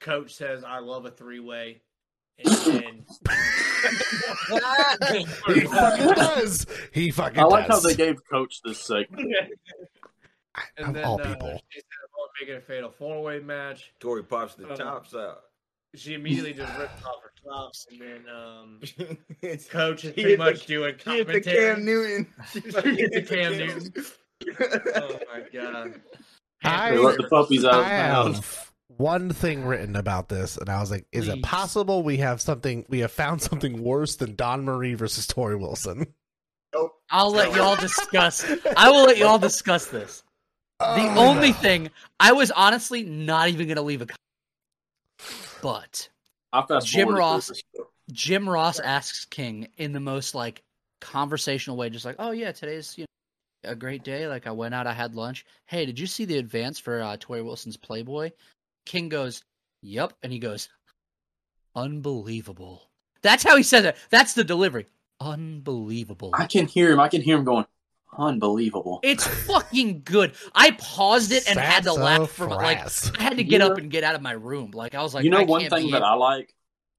[0.00, 1.80] Coach says, "I love a three way,"
[2.38, 2.46] And
[5.10, 6.66] he fucking does.
[6.92, 7.82] He fucking I like does.
[7.82, 9.24] how they gave Coach this segment.
[10.76, 11.62] and Of then all uh, people.
[12.38, 13.92] She said making a fatal four way match.
[14.00, 15.40] Torrie pops the Uh, tops out.
[15.94, 18.80] She immediately just ripped off her tops, and then um,
[19.40, 21.40] It's- coach is He pretty hit the- much doing He hit the.
[21.40, 22.26] Cam Newton.
[22.52, 23.94] She hit the Cam Newton.
[24.96, 26.00] Oh my god!
[26.62, 30.68] I- They let the puppies out of I have one thing written about this, and
[30.68, 32.84] I was like, "Is it possible we have something?
[32.90, 36.06] We have found something worse than Dawn Marie versus Torrie Wilson?"
[36.74, 36.92] Nope.
[37.10, 38.44] I'll let y'all discuss.
[38.76, 40.22] I will let y'all discuss this.
[40.78, 41.56] The Oh, only no.
[41.56, 41.90] thing
[42.20, 44.18] I was honestly not even gonna leave a comment,
[45.62, 46.08] but
[46.84, 47.50] Jim Ross-
[48.12, 50.62] Jim Ross asks King in the most like
[51.00, 53.04] conversational way, just like, "Oh yeah, today's you
[53.64, 54.28] know a great day.
[54.28, 55.46] Like I went out, I had lunch.
[55.66, 58.30] Hey, did you see the advance for uh, Torrie Wilson's Playboy?"
[58.84, 59.42] King goes,
[59.82, 60.68] "Yep," and he goes,
[61.74, 62.90] "Unbelievable."
[63.22, 63.96] That's how he says it.
[64.10, 64.86] That's the delivery.
[65.20, 66.30] Unbelievable.
[66.34, 67.00] I can hear him.
[67.00, 67.64] I can hear him going,
[68.18, 69.00] unbelievable.
[69.02, 70.32] It's fucking good.
[70.54, 72.78] I paused it and had to laugh for like
[73.18, 74.70] I had to get You up know- and get out of my room.
[74.72, 76.52] Like I was like, you know, one thing that in- I like,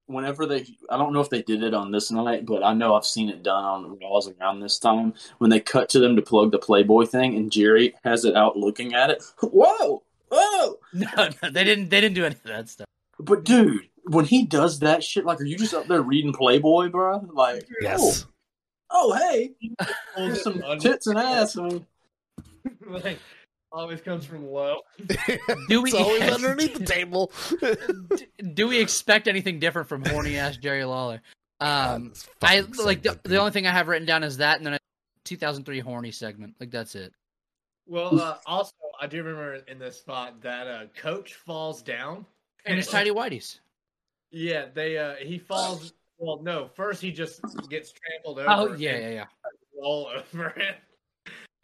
[0.06, 2.94] whenever they, I don't know if they did it on this night, but I know
[2.94, 6.22] I've seen it done on Raws around this time when they cut to them to
[6.22, 9.22] plug the Playboy thing, and Jerry has it out looking at it.
[9.42, 10.78] Whoa, whoa!
[10.94, 11.08] no,
[11.42, 11.90] no, they didn't.
[11.90, 12.86] They didn't do any of that stuff.
[13.20, 16.88] But dude, when he does that shit, like, are you just up there reading Playboy,
[16.88, 17.28] bro?
[17.32, 18.24] Like, Yes.
[18.26, 18.30] oh,
[18.90, 19.52] oh hey,
[20.16, 21.56] there's some tits and ass.
[21.56, 21.86] I mean,
[22.86, 23.18] like,
[23.72, 24.80] always comes from low.
[25.68, 27.32] Do we- it's always underneath the table.
[28.54, 31.22] Do we expect anything different from horny ass Jerry Lawler?
[31.60, 34.66] Um, This I like the, the only thing I have written down is that, and
[34.66, 34.78] then a
[35.24, 36.54] 2003 horny segment.
[36.60, 37.12] Like that's it.
[37.86, 42.26] Well, uh, also, I do remember in this spot that uh, coach falls down.
[42.66, 43.60] And it's tidy whiteys.
[44.30, 45.94] Yeah, they uh he falls.
[46.18, 48.50] Well, no, first he just gets trampled over.
[48.50, 49.24] Oh yeah, yeah, yeah.
[49.80, 50.76] roll over it.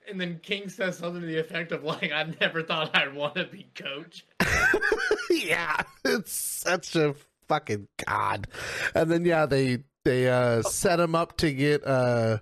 [0.09, 3.35] And then King says something to the effect of like, "I never thought I'd want
[3.35, 4.25] to be coach."
[5.31, 7.15] yeah, it's such a
[7.49, 8.47] fucking god.
[8.95, 12.39] And then yeah, they they uh set him up to get uh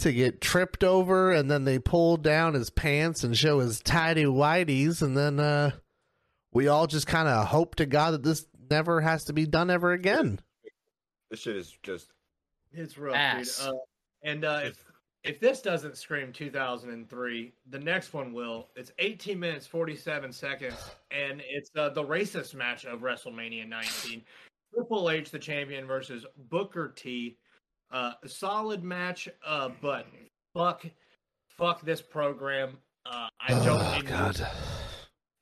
[0.00, 4.24] to get tripped over and then they pull down his pants and show his tidy
[4.24, 5.70] whities and then uh
[6.52, 9.70] we all just kind of hope to god that this never has to be done
[9.70, 10.40] ever again.
[11.34, 12.12] This shit is just
[12.72, 13.58] It's rough, Ass.
[13.58, 13.74] dude.
[13.74, 13.78] Uh,
[14.22, 14.84] and uh, if
[15.24, 18.68] if this doesn't scream 2003, the next one will.
[18.76, 20.76] It's 18 minutes 47 seconds,
[21.10, 24.22] and it's uh, the racist match of WrestleMania 19.
[24.72, 27.36] Triple H, the champion, versus Booker T.
[27.90, 30.06] Uh, solid match, uh, but
[30.54, 30.86] fuck,
[31.48, 32.78] fuck this program.
[33.06, 34.48] Uh, I don't oh enjoy god.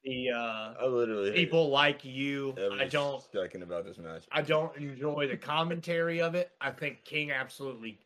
[0.05, 2.55] The uh, I literally people like you.
[2.79, 3.23] I don't.
[3.33, 4.25] second about this match.
[4.33, 6.51] I don't enjoy the commentary of it.
[6.61, 7.99] I think King absolutely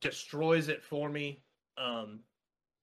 [0.00, 1.42] destroys it for me.
[1.76, 2.20] Um,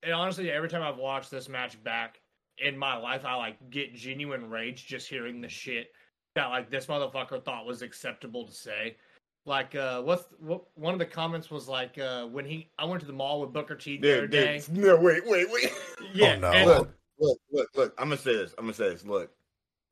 [0.03, 2.21] and honestly, every time I've watched this match back
[2.59, 5.91] in my life, I like get genuine rage just hearing the shit
[6.35, 8.97] that like this motherfucker thought was acceptable to say.
[9.45, 10.65] Like, uh, what's what?
[10.75, 13.53] One of the comments was like, uh, when he I went to the mall with
[13.53, 14.61] Booker T the other Dude, day.
[14.71, 15.71] no, wait, wait, wait.
[16.13, 16.51] Yeah, Oh, no.
[16.51, 16.87] and-
[17.19, 17.93] Look, look, look, look.
[17.97, 18.53] I'm gonna say this.
[18.57, 19.05] I'm gonna say this.
[19.05, 19.31] Look,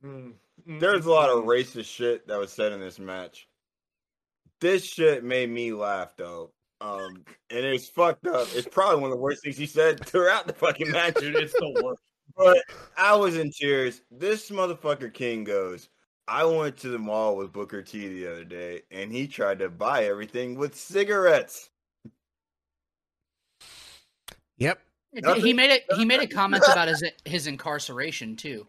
[0.03, 0.34] Mm,
[0.68, 1.47] mm, there's a mm, lot of mm.
[1.47, 3.47] racist shit that was said in this match.
[4.61, 6.52] This shit made me laugh though.
[6.81, 8.47] Um, and it's fucked up.
[8.53, 11.15] It's probably one of the worst things he said throughout the fucking match.
[11.15, 11.35] dude.
[11.35, 12.02] It's the worst.
[12.38, 12.57] But
[12.97, 14.02] I was in tears.
[14.11, 15.89] This motherfucker King goes.
[16.27, 19.69] I went to the mall with Booker T the other day, and he tried to
[19.69, 21.69] buy everything with cigarettes.
[24.57, 24.80] Yep.
[25.38, 25.84] He made it.
[25.96, 28.68] He made a comment about his his incarceration too.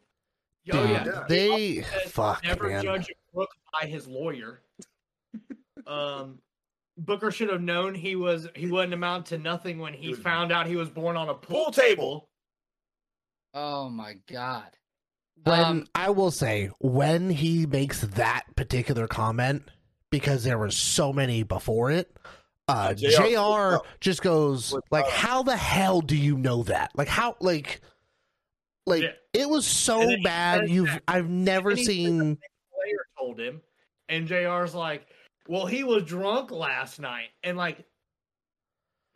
[0.72, 2.82] Oh yeah, they says fuck never man.
[2.82, 4.62] judge a book by his lawyer.
[5.86, 6.38] um,
[6.98, 10.22] Booker should have known he was he wouldn't amount to nothing when he Dude.
[10.22, 12.28] found out he was born on a pool, Pool table.
[13.54, 14.76] Oh my god.
[15.44, 19.68] when Um, I will say when he makes that particular comment
[20.10, 22.16] because there were so many before it.
[22.68, 23.76] Uh, JR Jr.
[24.00, 26.90] just goes With, like, uh, "How the hell do you know that?
[26.96, 27.80] Like how like
[28.86, 29.12] like Yeah.
[29.32, 30.68] it was so then bad.
[30.68, 32.18] You've that- I've never then seen.
[32.36, 33.60] Player told him,
[34.08, 35.06] and Jr's like,
[35.48, 37.84] "Well, he was drunk last night," and like,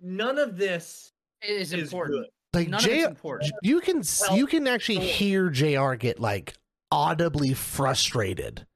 [0.00, 1.12] none of this
[1.42, 2.18] It is is important.
[2.18, 2.26] good.
[2.52, 3.52] Like None of important.
[3.62, 5.94] You can Well, you can actually hear Jr.
[5.94, 6.54] get like
[6.90, 8.66] audibly frustrated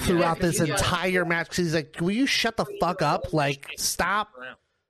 [0.00, 1.48] throughout 'cause this he's got- entire match.
[1.48, 3.32] 'cause he's like, "Will you shut the fuck up?
[3.32, 4.32] Like, stop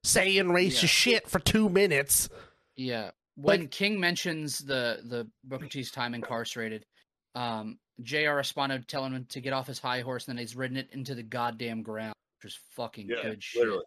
[0.02, 0.88] saying racist Yeah.
[0.88, 2.28] shit for two minutes."
[2.76, 3.10] Yeah.
[3.36, 6.86] When King mentions the the Booker T's time incarcerated,
[7.34, 8.32] um, Jr.
[8.34, 11.14] responded telling him to get off his high horse, and then he's ridden it into
[11.14, 13.60] the goddamn ground, which is fucking Yeah, good shit.
[13.60, 13.84] literally.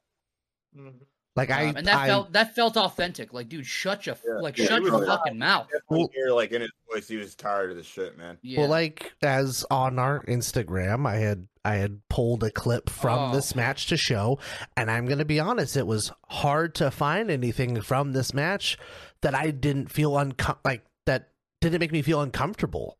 [1.38, 3.32] Like I, Um, and that I felt that felt authentic.
[3.32, 4.40] Like, dude, shut your Yeah.
[4.42, 5.68] like Yeah, shut your was- fucking mouth.
[5.72, 8.40] Definitely Well- hear like in his voice, he was tired of the shit, man.
[8.42, 8.62] Yeah.
[8.62, 13.36] well, like as on our Instagram, I had I had pulled a clip from Oh.
[13.36, 14.40] this match to show,
[14.76, 18.78] and I'm gonna be honest, it was hard to find anything from this match
[19.22, 21.30] that I didn't feel uncom- like that
[21.62, 22.98] didn't make me feel uncomfortable.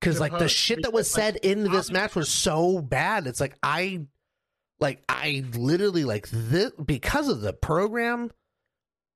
[0.00, 3.26] Because like the shit that was said in this match was so bad.
[3.26, 4.06] It's like I,
[4.82, 8.30] like I literally like this because of the program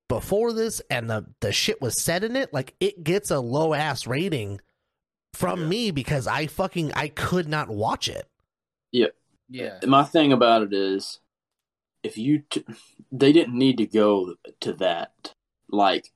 [0.08, 2.54] before this and the the shit was said in it.
[2.54, 4.60] Like it gets a low ass rating
[5.34, 5.66] from Yeah.
[5.66, 8.26] me because I fucking I could not watch it.
[8.92, 9.08] yeah.
[9.48, 9.78] Yeah.
[9.86, 11.20] My thing about it is,
[12.02, 12.64] if you, t-
[13.12, 15.34] they didn't need to go to that.
[15.70, 16.10] Like,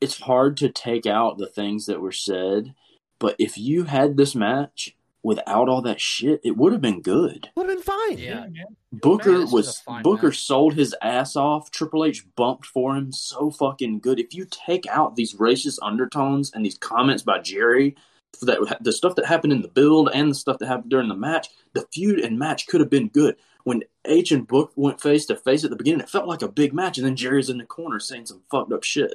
[0.00, 2.74] it's hard to take out the things that were said,
[3.18, 7.48] but if you had this match without all that shit, it would have been good.
[7.56, 8.18] Would have been fine.
[8.18, 8.40] Yeah.
[8.40, 8.76] man.
[8.92, 10.38] Booker this was was Booker match.
[10.38, 11.70] sold his ass off.
[11.70, 14.18] Triple H bumped for him so fucking good.
[14.18, 17.96] If you take out these racist undertones and these comments by Jerry,
[18.42, 21.14] that the stuff that happened in the build and the stuff that happened during the
[21.14, 23.36] match, the feud and match could have been good.
[23.64, 26.48] When H and Book went face to face at the beginning, it felt like a
[26.48, 29.14] big match, and then Jerry's in the corner saying some fucked up shit.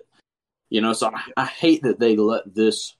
[0.69, 2.95] You know, so I, I hate that they let this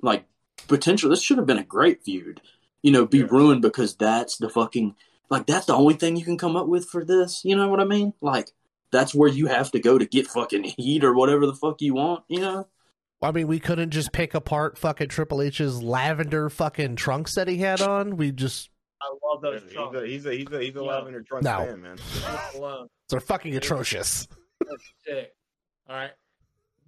[0.00, 0.24] like
[0.68, 1.10] potential.
[1.10, 2.40] This should have been a great feud.
[2.82, 3.26] You know, be Yeah.
[3.30, 4.94] ruined because that's the fucking
[5.30, 7.44] like that's the only thing you can come up with for this.
[7.44, 8.12] You know what I mean?
[8.20, 8.50] Like
[8.90, 11.94] that's where you have to go to get fucking heat or whatever the fuck you
[11.94, 12.24] want.
[12.28, 12.68] You know?
[13.22, 17.58] I mean, we couldn't just pick apart fucking Triple H's lavender fucking trunks that he
[17.58, 18.16] had on.
[18.16, 18.68] We just
[19.00, 19.96] I love those He's trunks.
[19.96, 20.84] a he's a he's a he's a No.
[20.84, 21.58] lavender trunk No.
[21.58, 21.98] fan, man.
[23.08, 24.26] they're fucking atrocious.
[24.60, 25.34] That's sick.
[25.88, 26.10] All right.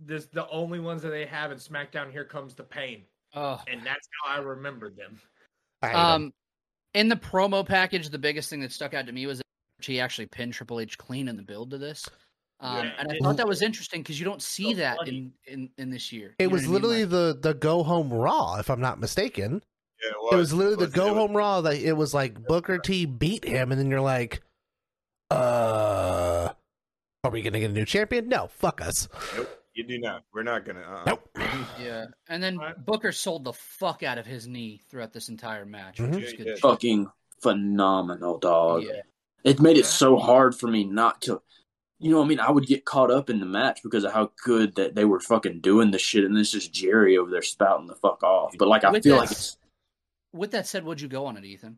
[0.01, 2.11] This the only ones that they have in SmackDown.
[2.11, 3.03] Here comes the pain,
[3.35, 3.61] Oh.
[3.69, 5.21] and that's how I remembered them.
[5.83, 6.01] I hate 'em.
[6.07, 6.33] Um,
[6.95, 9.45] in the promo package, the biggest thing that stuck out to me was that
[9.85, 12.09] he actually pinned Triple H clean in the build to this.
[12.61, 15.33] Um, Yeah, and I thought that was interesting because you don't see So that in,
[15.47, 16.35] in, in this year.
[16.39, 16.83] it You was what I mean?
[16.83, 17.11] literally Like,
[17.43, 19.63] the the go home Raw, if I'm not mistaken.
[20.03, 22.79] Yeah, It was literally the It go was- home Raw that it was like Booker
[22.79, 24.43] T beat him, and then you're like,
[25.31, 26.51] uh,
[27.25, 28.29] are we gonna get a new champion?
[28.29, 29.09] No, fuck us.
[29.37, 30.25] Nope, you do not.
[30.33, 30.81] We're not gonna.
[30.81, 31.05] Uh-uh.
[31.07, 31.29] Nope.
[31.81, 32.85] yeah, and then Right.
[32.85, 36.19] Booker sold the fuck out of his knee throughout this entire match, which mm-hmm.
[36.19, 36.47] Yeah, was good.
[36.47, 36.59] shit.
[36.61, 37.11] Fucking
[37.43, 38.85] phenomenal, dog.
[38.85, 39.03] Yeah.
[39.45, 41.43] It made it so hard for me not to.
[42.01, 44.13] You know, what I mean, I would get caught up in the match because of
[44.13, 47.41] how good that they were fucking doing the shit, and it's just Jerry over there
[47.41, 48.55] spouting the fuck off.
[48.59, 49.57] But like, I With feel that- like it's.
[50.33, 51.77] With that said, would you go on it, Ethan?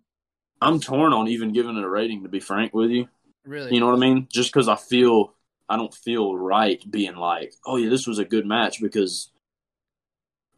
[0.63, 2.23] I'm torn on even giving it a rating.
[2.23, 3.07] To be frank with you,
[3.45, 3.75] Really?
[3.75, 4.27] you know what I mean?
[4.33, 5.35] Just because I feel
[5.69, 9.31] I don't feel right being like, oh yeah, this was a good match because.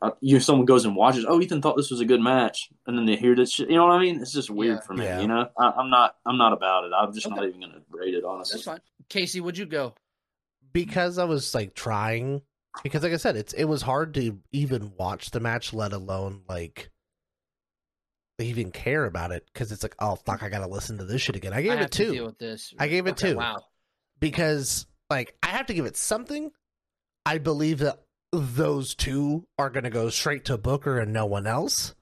[0.01, 1.25] Uh, you someone goes and watches.
[1.27, 3.69] Oh, Ethan thought this was a good match, and then they hear this shit.
[3.69, 4.21] You know what I mean?
[4.21, 4.81] It's just weird Yeah.
[4.83, 5.05] for me.
[5.05, 5.21] Yeah.
[5.21, 6.15] You know, I, I'm not.
[6.25, 6.93] I'm not about it.
[6.97, 8.59] I'm just not even gonna rate it honestly.
[8.59, 8.81] That's fine.
[9.09, 9.95] Casey, would you go?
[10.73, 12.43] because I was like trying
[12.85, 16.43] because like I said it's it was hard to even watch the match let alone
[16.49, 16.91] like
[18.39, 21.35] even care about it because it's like oh fuck I gotta listen to this shit
[21.37, 22.73] again I gave I it two deal with this.
[22.79, 23.37] I gave it Okay, two.
[23.39, 23.65] Wow.
[24.21, 26.51] because like I have to give it something
[27.25, 28.03] I believe that
[28.33, 31.95] those two are gonna go straight to Booker and no one else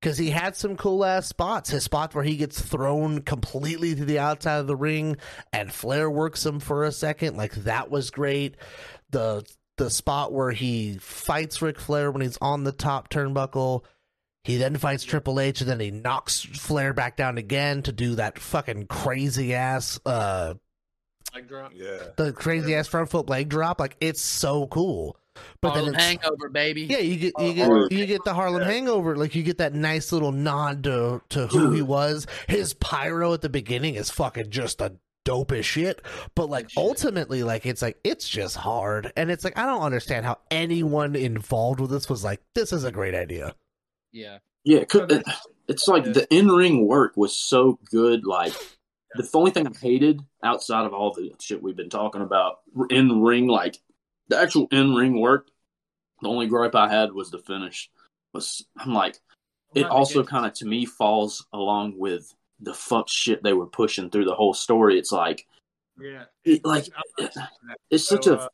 [0.00, 1.70] because he had some cool ass spots.
[1.70, 5.16] His spot where he gets thrown completely to the outside of the ring
[5.52, 8.56] and Flair works him for a second, like that was great.
[9.10, 9.44] The
[9.78, 13.84] the spot where he fights Ric Flair when he's on the top turnbuckle.
[14.44, 18.14] He then fights Triple H and then he knocks Flair back down again to do
[18.14, 20.54] that fucking crazy ass uh
[21.36, 21.72] Like drop.
[21.74, 21.98] Yeah.
[22.16, 23.78] the crazy ass front foot leg drop.
[23.78, 25.18] Like it's so cool.
[25.60, 26.82] But Harlem then it's, hangover, baby.
[26.82, 28.68] yeah, you get you uh, get Oh, you get the Harlem yeah.
[28.68, 29.16] Hangover.
[29.16, 32.26] Like you get that nice little nod to to who he was.
[32.48, 34.94] His pyro at the beginning is fucking just a
[35.26, 36.00] dope as shit.
[36.34, 36.82] But like Shit.
[36.82, 41.14] ultimately, like it's like it's just hard, and it's like I don't understand how anyone
[41.14, 43.54] involved with this was like this is a great idea.
[44.10, 44.38] Yeah.
[44.64, 45.22] Yeah, it could,
[45.68, 48.26] it's like the in ring work was so good.
[48.26, 48.52] Like
[49.16, 52.60] the only thing I hated outside of all the shit we've been talking about
[52.90, 53.78] in ring, like
[54.28, 55.48] the actual in ring work.
[56.22, 57.90] The only gripe I had was the finish.
[58.32, 59.18] Was I'm like,
[59.74, 64.08] it also kind of to me falls along with the fuck shit they were pushing
[64.10, 64.98] through the whole story.
[64.98, 65.46] It's like
[66.00, 66.24] Yeah.
[66.44, 66.88] it, like
[67.18, 67.34] it,
[67.90, 68.48] it's such a uh,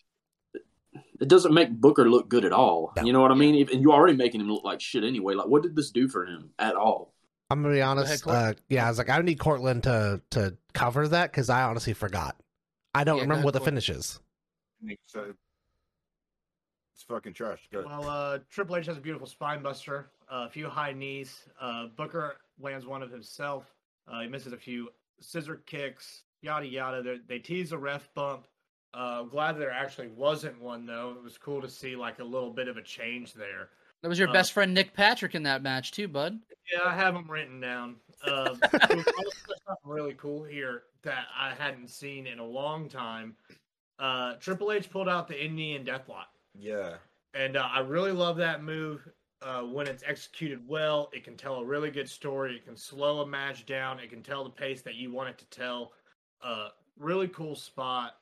[1.20, 2.92] it doesn't make Booker look good at all.
[3.04, 3.68] You know what I mean?
[3.70, 5.34] And you're already making him look like shit anyway.
[5.34, 7.11] Like, what did this do for him at all?
[7.52, 8.26] I'm gonna be honest.
[8.26, 11.62] ahead, uh, yeah, I was like, I need Cortland to to cover that because I
[11.62, 12.36] honestly forgot.
[12.94, 13.68] I don't Yeah, remember ahead, what the Court.
[13.68, 14.20] finish is.
[14.84, 15.14] It's
[17.08, 17.68] fucking trash.
[17.70, 17.84] Good.
[17.86, 21.48] Well, uh, Triple H has a beautiful spine buster, uh, a few high knees.
[21.60, 23.64] Uh, Booker lands one of himself.
[24.08, 24.88] Uh, he misses a few
[25.20, 27.02] scissor kicks, yada yada.
[27.02, 28.46] They, they tease a ref bump.
[28.94, 31.14] Uh, I'm glad there actually wasn't one though.
[31.16, 33.70] It was cool to see like a little bit of a change there.
[34.02, 36.40] That was your Uh, best friend Nick Patrick in that match too, bud.
[36.72, 37.96] Yeah, I have them written down.
[38.24, 42.88] Uh, there was also something really cool here that I hadn't seen in a long
[42.88, 43.36] time.
[43.98, 46.26] Uh, Triple H pulled out the Indian Deathlock.
[46.58, 46.96] Yeah.
[47.34, 49.08] And uh, I really love that move
[49.40, 51.10] uh, when it's executed well.
[51.12, 52.56] It can tell a really good story.
[52.56, 54.00] It can slow a match down.
[54.00, 55.92] It can tell the pace that you want it to tell.
[56.42, 56.68] Uh,
[56.98, 58.16] really cool spot.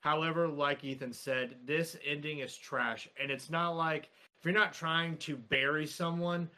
[0.00, 3.08] However, like Ethan said, this ending is trash.
[3.20, 4.10] And it's not like
[4.40, 6.48] if you're not trying to bury someone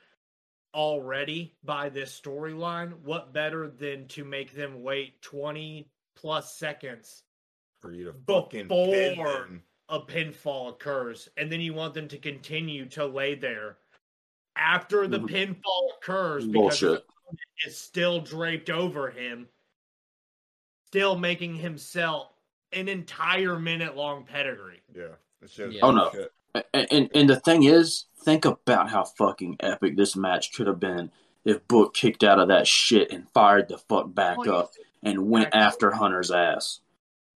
[0.74, 7.24] already by this storyline, what better than to make them wait 20 plus seconds
[7.80, 12.16] For you to Before- fucking pin a pinfall occurs and then you want them to
[12.18, 13.76] continue to lay there
[14.56, 15.28] after the Mhm.
[15.28, 17.04] pinfall occurs because the Bullshit.
[17.08, 19.48] opponent is still draped over him
[20.86, 22.32] still making himself
[22.72, 25.16] an entire minute long pedigree Yeah.
[25.40, 25.80] That shit Yeah.
[25.82, 26.10] Oh, no.
[26.12, 26.32] shit.
[26.54, 30.80] And, and and the thing is, think about how fucking epic this match could have
[30.80, 31.10] been
[31.44, 34.72] if Book kicked out of that shit and fired the fuck back Oh, up
[35.02, 35.60] and went Exactly.
[35.66, 36.80] after Hunter's ass.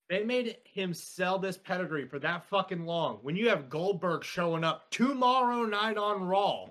[0.09, 4.63] they made him sell this pedigree for that fucking long when you have goldberg showing
[4.63, 6.67] up tomorrow night on raw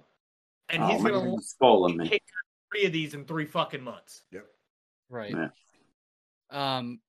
[0.70, 2.18] and oh, he's man, gonna you're spoiling me.
[2.72, 4.46] three of these in three fucking months Yep.
[5.10, 5.32] Right.
[5.32, 5.50] Yeah.
[6.52, 7.00] Um,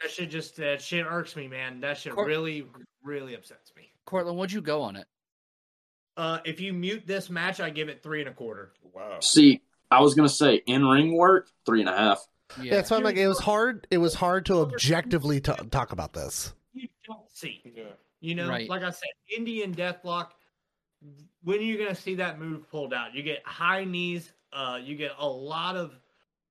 [0.00, 1.80] That shit just that shit irks me, man.
[1.80, 2.66] That shit Cor- really,
[3.02, 3.91] really upsets me.
[4.04, 5.06] Cortland, what'd you go on it?
[6.16, 8.72] Uh, if you mute this match, I give it three and a quarter.
[8.94, 9.18] Wow.
[9.20, 12.26] See, I was gonna say in ring work, three and a half.
[12.60, 13.86] Yeah, that's why I'm like, it was hard.
[13.90, 16.52] It was hard to objectively t- talk about this.
[16.74, 17.84] You don't see, Yeah.
[18.20, 18.68] you know, Right.
[18.68, 20.32] like I said, Indian Deathlock.
[21.42, 23.14] When are you gonna see that move pulled out?
[23.14, 24.32] You get high knees.
[24.52, 25.98] Uh, you get a lot of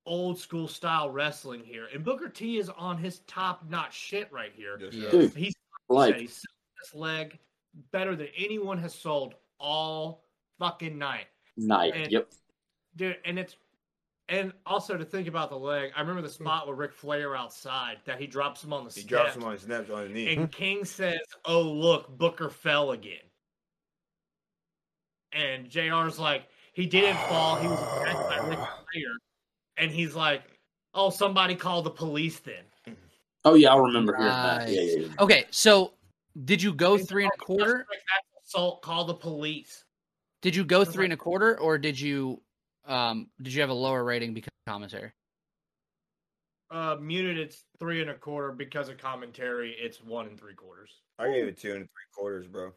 [0.07, 4.51] old school style wrestling here, and Booker T is on his top notch shit right
[4.55, 4.79] here.
[4.81, 5.11] Yes, Yeah.
[5.11, 5.53] Dude, He's
[5.87, 6.45] like he's selling
[6.81, 7.37] this leg
[7.91, 10.23] better than anyone has sold all
[10.59, 11.27] fucking night.
[11.57, 11.93] night.
[11.95, 12.29] And- Yep.
[12.95, 13.55] dude and it's
[14.29, 17.97] and also to think about the leg i remember the spot with Ric flair outside
[18.05, 20.11] that he drops him on the He steps drops him on his snaps on his
[20.11, 20.33] knee.
[20.35, 23.17] and king says oh look booker fell again
[25.33, 26.43] and jr's like
[26.73, 29.11] he didn't fall he was attacked by Ric flair
[29.77, 30.43] and he's like
[30.93, 32.95] oh somebody call the police then
[33.43, 34.69] Oh yeah, I remember hearing that.
[34.69, 35.07] Yeah, yeah, yeah.
[35.19, 35.93] Okay, so
[36.45, 37.85] did you go three and a quarter?
[38.45, 39.83] Assault call the police
[40.41, 42.41] Did you go three and a quarter, or did you
[42.85, 45.11] um did you have a lower rating because of commentary?
[46.71, 50.89] uh muted it's three and a quarter because of commentary it's one and three quarters
[51.19, 52.71] I gave it two and three quarters, bro.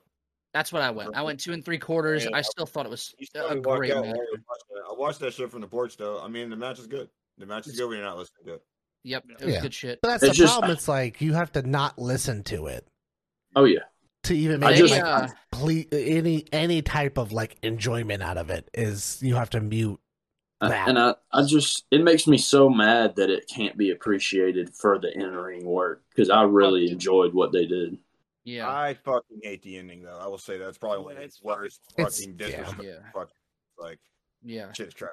[0.53, 1.17] That's what I went.
[1.17, 2.25] I went two and three quarters.
[2.25, 2.31] Yeah.
[2.37, 4.15] I still thought it was a great out match.
[4.15, 4.83] while you were watching it.
[4.91, 6.21] I watched that shit from the porch, though.
[6.21, 7.09] I mean, the match is good.
[7.39, 8.63] The match is good when you're not listening to it.
[9.05, 9.61] Yep, it was Yeah.
[9.63, 9.99] good shit.
[10.03, 10.73] But that's It's the just- problem.
[10.73, 12.87] It's like you have to not listen to it
[13.57, 13.81] Oh yeah.
[14.25, 18.37] to even I make just- like uh, ple- any any type of like enjoyment out
[18.39, 18.69] of it.
[18.75, 20.01] Is you have to mute
[20.61, 20.89] Uh, that.
[20.89, 24.99] And I, I just, it makes me so mad that it can't be appreciated for
[24.99, 27.99] the in ring work because I really enjoyed what they did.
[28.45, 30.19] Yeah, I fucking hate the ending, though.
[30.19, 32.73] I will say that's probably one of It's the worst It's- fucking yeah.
[32.83, 32.99] Yeah.
[33.15, 33.35] Fucking,
[33.79, 33.99] like,
[34.43, 34.71] yeah.
[34.73, 35.13] shit's trash.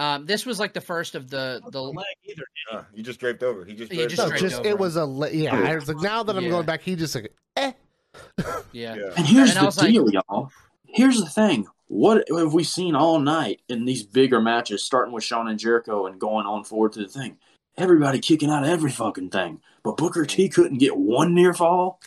[0.00, 1.82] Um, this was like the first of the the the.
[1.82, 3.64] leg either Uh, you just draped over.
[3.64, 4.36] He just He draped just no, over.
[4.38, 5.54] just it was a le- yeah.
[5.54, 6.50] I was like, now that I'm Yeah.
[6.50, 7.72] going back, he just like eh.
[8.72, 8.94] Yeah.
[8.94, 9.12] Yeah.
[9.16, 10.50] And here's And the was like- deal, y'all.
[10.86, 11.66] Here's the thing.
[11.88, 16.06] What have we seen all night in these bigger matches, starting with Shawn and Jericho
[16.06, 17.36] and going on forward to the thing?
[17.76, 19.60] Everybody kicking out of every fucking thing.
[19.82, 22.00] But Booker T couldn't get one near fall.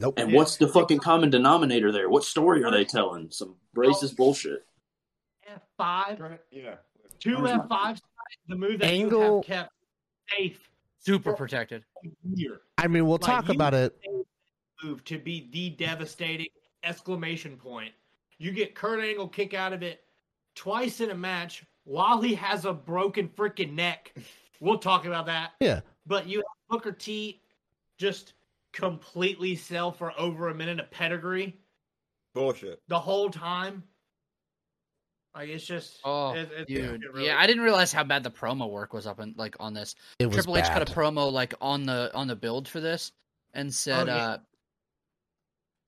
[0.00, 0.14] Nope.
[0.18, 2.08] And what's the fucking common denominator there?
[2.08, 3.30] What story are they telling?
[3.30, 4.64] Some racist bullshit.
[5.78, 6.76] F5, Yeah.
[7.18, 8.00] Two Where's my- F5s,
[8.48, 9.72] the move that you have kept
[10.30, 10.68] safe
[10.98, 11.84] Super protected.
[12.04, 12.60] a year.
[12.78, 13.96] I mean, we'll Like, talk about it.
[14.82, 16.48] Move to be the devastating
[16.82, 17.92] exclamation point.
[18.38, 20.04] You get Kurt Angle kick out of it
[20.54, 24.14] twice in a match while he has a broken freaking neck.
[24.60, 25.52] We'll talk about that.
[25.60, 25.80] Yeah.
[26.06, 27.40] But you have Booker T
[27.98, 28.34] just
[28.72, 31.56] completely sell for over a minute of pedigree
[32.34, 32.80] Bullshit.
[32.88, 33.82] the whole time.
[35.34, 38.22] Like it's just Oh, it- it- Dude, it really- yeah, I didn't realize how bad
[38.22, 39.94] the promo work was up in like on this.
[40.18, 40.78] It was Triple H bad.
[40.78, 43.10] cut a promo like on the on the build for this
[43.52, 44.26] and said, Oh, yeah.
[44.28, 44.38] uh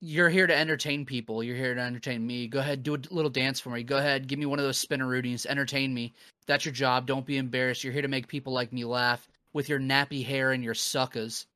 [0.01, 1.43] you're here to entertain people.
[1.43, 2.49] You're here to entertain me.
[2.49, 3.83] Go ahead, do a little dance for me.
[3.83, 5.47] Go ahead, give me one of those spinner routines.
[5.47, 6.13] Entertain me.
[6.47, 7.07] That's your job.
[7.07, 7.83] Don't be embarrassed.
[7.83, 11.47] You're here to make people like me laugh with your nappy hair and your suckers.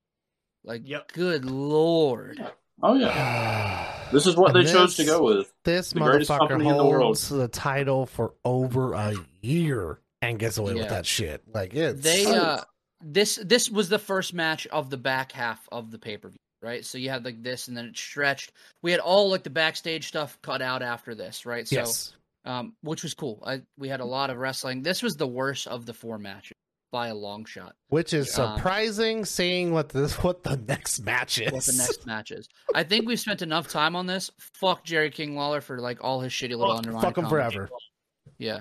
[0.64, 1.12] Like, Yep.
[1.12, 2.42] good lord.
[2.82, 3.92] Oh yeah.
[4.12, 5.52] This is what they And chose to go with.
[5.64, 7.02] This The motherfucker company in the world.
[7.04, 11.42] holds the title for over a year and gets away with that shit.
[11.52, 12.62] Like it's They uh
[13.02, 16.38] this this was the first match of the back half of the pay per view,
[16.62, 16.84] right?
[16.84, 18.52] So you had like this, and then it stretched.
[18.82, 21.66] We had all like the backstage stuff cut out after this, right?
[21.66, 22.12] So yes.
[22.44, 23.42] um, which was cool.
[23.46, 24.82] I we had a lot of wrestling.
[24.82, 26.52] This was the worst of the four matches
[26.90, 27.74] by a long shot.
[27.88, 31.52] Which is um, surprising seeing what this what the next match is.
[31.52, 32.48] What the next match is?
[32.74, 34.30] I think we've spent enough time on this.
[34.38, 37.02] Fuck Jerry King Lawler for like all his shitty little Fuck- underlying.
[37.02, 37.54] Fuck him comments.
[37.54, 37.70] forever.
[38.38, 38.60] Yeah,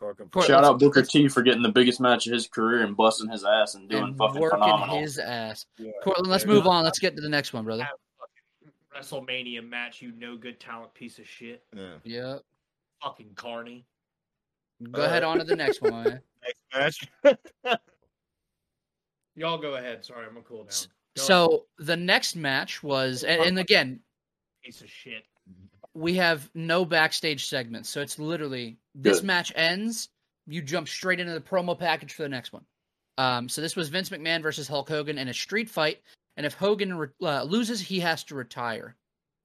[0.00, 2.82] Fucking Court- Shout let's- out Booker T for getting the biggest match of his career
[2.82, 4.98] and busting his ass and doing and fucking working phenomenal.
[5.00, 5.64] his ass.
[5.78, 5.90] Yeah.
[6.02, 6.84] Cortland, let's move on.
[6.84, 7.84] Let's get to the next one, brother.
[7.84, 11.62] Have a fucking WrestleMania match, you no good talent piece of shit.
[11.74, 11.94] Yeah.
[12.04, 12.38] Yeah,
[13.02, 13.84] Fucking Carney.
[14.92, 16.04] Go Uh, ahead on to the next one.
[16.04, 16.20] man.
[16.74, 17.78] Next match.
[19.34, 20.04] Y'all go ahead.
[20.04, 20.66] Sorry, I'm gonna cool down.
[20.66, 24.00] Go ahead, So the next match was, and, and again,
[24.64, 25.24] piece of shit.
[25.94, 29.26] we have no backstage segments, so it's literally this Good.
[29.26, 30.08] match ends,
[30.46, 32.64] you jump straight into the promo package for the next one.
[33.18, 36.00] Um, so this was Vince McMahon versus Hulk Hogan in a street fight,
[36.36, 38.94] and if Hogan re- uh, loses, he has to retire.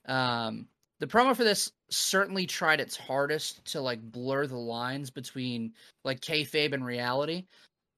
[0.05, 0.67] Um,
[1.01, 5.73] the promo for this certainly tried its hardest to like blur the lines between
[6.05, 7.47] like kayfabe and reality.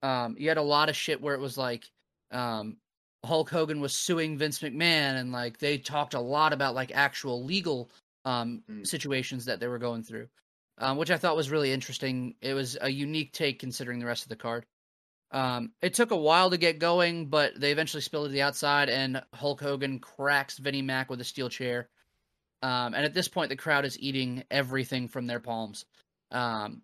[0.01, 1.91] Um, you had a lot of shit where it was like,
[2.31, 2.77] um,
[3.25, 7.43] Hulk Hogan was suing Vince McMahon, and like they talked a lot about like actual
[7.43, 7.89] legal
[8.25, 8.87] um, Mm.
[8.87, 10.29] situations that they were going through,
[10.77, 12.35] um, which I thought was really interesting.
[12.41, 14.65] It was a unique take considering the rest of the card.
[15.31, 18.87] Um, it took a while to get going, but they eventually spilled to the outside,
[18.87, 21.89] and Hulk Hogan cracks Vinnie Mac with a steel chair.
[22.63, 25.85] Um, and at this point, the crowd is eating everything from their palms.
[26.31, 26.81] Um,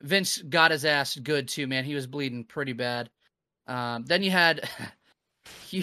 [0.00, 1.84] Vince got his ass good too, man.
[1.84, 3.10] He was bleeding pretty bad.
[3.66, 4.66] Um, then you had,
[5.70, 5.82] you,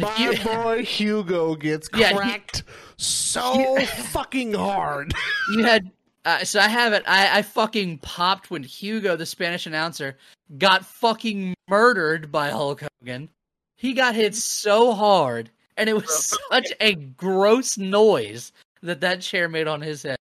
[0.00, 2.62] My you- boy Hugo gets Yeah, he- cracked
[2.96, 5.12] so fucking hard.
[5.52, 5.90] you had
[6.24, 7.02] uh, so I have it.
[7.06, 10.18] I, I fucking popped when Hugo, the Spanish announcer,
[10.58, 13.30] got fucking murdered by Hulk Hogan.
[13.76, 15.50] He got hit so hard,
[15.80, 18.52] and it was such a gross noise
[18.82, 20.18] that that chair made on his head.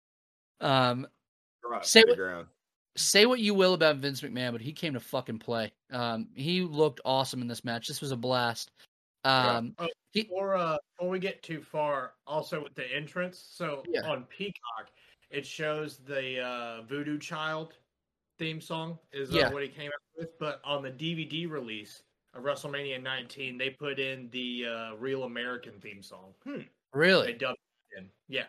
[0.61, 1.07] Um,
[1.83, 2.47] Say what- ground.
[2.97, 5.73] say what you will about Vince McMahon, but he came to fucking play.
[5.91, 7.89] Um, he looked awesome in this match.
[7.89, 8.71] This was a blast.
[9.25, 9.75] Um,
[10.13, 13.43] he, Before uh, before we get too far, also with the entrance.
[13.51, 14.03] So Yeah.
[14.09, 14.91] on Peacock,
[15.31, 17.75] it shows the uh, Voodoo Child
[18.39, 19.53] theme song is uh, Yeah.
[19.53, 20.39] what he came up with.
[20.39, 22.05] But on the DVD release of
[22.41, 26.35] WrestleMania 19, they put in the uh, Real American theme song.
[26.45, 26.59] Hmm.
[26.59, 27.59] They really, dubbed
[27.93, 28.11] it in.
[28.29, 28.45] Yeah.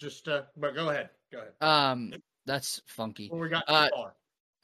[0.00, 1.10] Just uh, but go ahead.
[1.32, 1.52] Go ahead.
[1.60, 2.12] um,
[2.46, 3.24] that's funky.
[3.24, 4.14] Before we got too uh, far.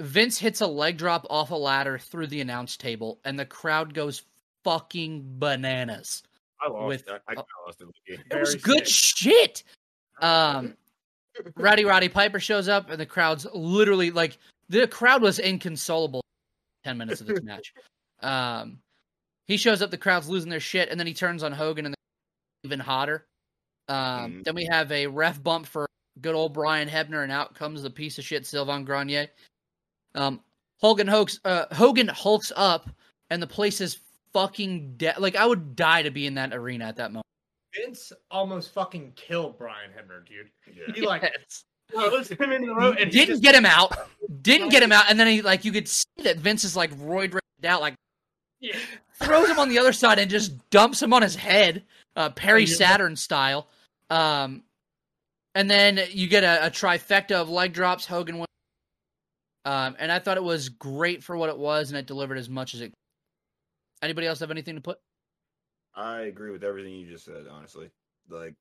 [0.00, 3.94] Vince hits a leg drop off a ladder through the announce table, and the crowd
[3.94, 4.22] goes
[4.64, 6.22] fucking bananas.
[6.60, 6.88] I lost.
[6.88, 7.88] with- I, I uh, lost it.
[8.06, 9.16] It was Very good sick.
[9.16, 9.64] shit.
[10.20, 10.76] Um,
[11.56, 14.38] Rowdy Roddy Piper shows up, and the crowd's literally like
[14.68, 16.22] the crowd was inconsolable.
[16.84, 17.72] Ten minutes of this match.
[18.20, 18.78] Um,
[19.46, 21.94] he shows up, the crowd's losing their shit, and then he turns on Hogan, and
[21.94, 23.26] they're even hotter.
[23.88, 24.44] Um, Mhm.
[24.44, 25.86] Then we have a ref bump for
[26.20, 29.28] good old Brian Hebner, and out comes the piece of shit Sylvain Grenier.
[30.14, 30.42] Um,
[30.80, 32.88] Hogan hulks, uh, Hogan hulks up,
[33.30, 34.00] and the place is
[34.32, 35.18] fucking dead.
[35.18, 37.26] Like I would die to be in that arena at that moment.
[37.74, 40.50] Vince almost fucking killed Brian Hebner, dude.
[40.72, 40.94] Yeah.
[40.94, 41.64] He like Yes.
[41.90, 43.92] throws him into the road and didn't just get him out.
[44.42, 46.90] Didn't get him out, and then he like you could see that Vince is like
[46.92, 47.34] roid
[47.66, 47.94] out, like
[48.60, 48.76] Yeah.
[49.14, 51.84] throws him on the other side and just dumps him on his head,
[52.16, 52.74] uh, Perry yeah.
[52.74, 53.68] Saturn style.
[54.10, 54.62] Um,
[55.54, 58.06] and then you get a, a trifecta of leg drops.
[58.06, 58.46] Hogan wins.
[59.64, 62.50] Um, and I thought it was great for what it was, and it delivered as
[62.50, 62.92] much as it.
[64.02, 64.98] Anybody else have anything to put?
[65.94, 67.46] I agree with everything you just said.
[67.50, 67.88] Honestly,
[68.28, 68.54] like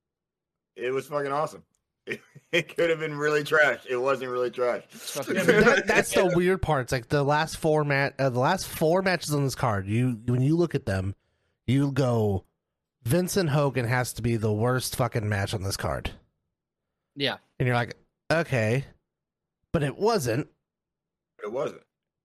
[0.76, 1.64] it was fucking awesome.
[2.06, 2.22] It,
[2.52, 3.80] it could have been really trash.
[3.90, 4.84] It wasn't really trash.
[5.28, 6.84] Yeah, That- that's the weird part.
[6.84, 9.88] It's like the last four mat, uh, the last four matches on this card.
[9.88, 11.16] You when you look at them,
[11.68, 12.46] you go,
[13.04, 16.12] Vincent Hogan has to be the worst fucking match on this card,
[17.16, 17.96] Yeah, and you're like,
[18.32, 18.86] okay,
[19.72, 20.48] but it wasn't.
[21.44, 21.82] it wasn't.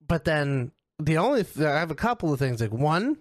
[0.06, 2.60] But then the only th- I have a couple of things.
[2.60, 3.18] Like one,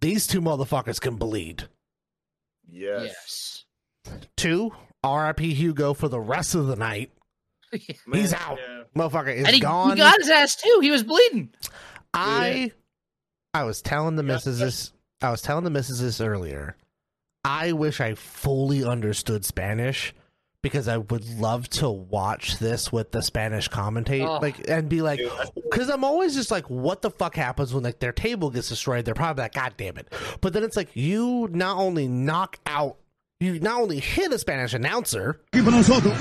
[0.00, 1.64] these two motherfuckers can bleed.
[2.68, 3.64] Yes.
[4.06, 4.20] yes.
[4.36, 5.54] Two, R.I.P.
[5.54, 7.10] Hugo for the rest of the night.
[8.12, 8.58] He's out.
[8.58, 8.82] Yeah.
[8.96, 9.90] Motherfucker is and he, gone.
[9.90, 10.78] he got his ass too.
[10.82, 11.50] He was bleeding.
[12.12, 12.72] I
[13.54, 16.76] I was telling the Yeah, missus this I was telling the missus this earlier.
[17.44, 20.12] I wish I fully understood Spanish
[20.62, 24.38] because I would love to watch this with the Spanish commentate Oh.
[24.42, 25.20] like and be like
[25.70, 29.04] because I'm always just like what the fuck happens when like their table gets destroyed
[29.04, 30.12] they're probably like god damn it
[30.42, 32.98] but then it's like you not only knock out
[33.40, 36.14] you not only hit a Spanish announcer, aquí nosotros.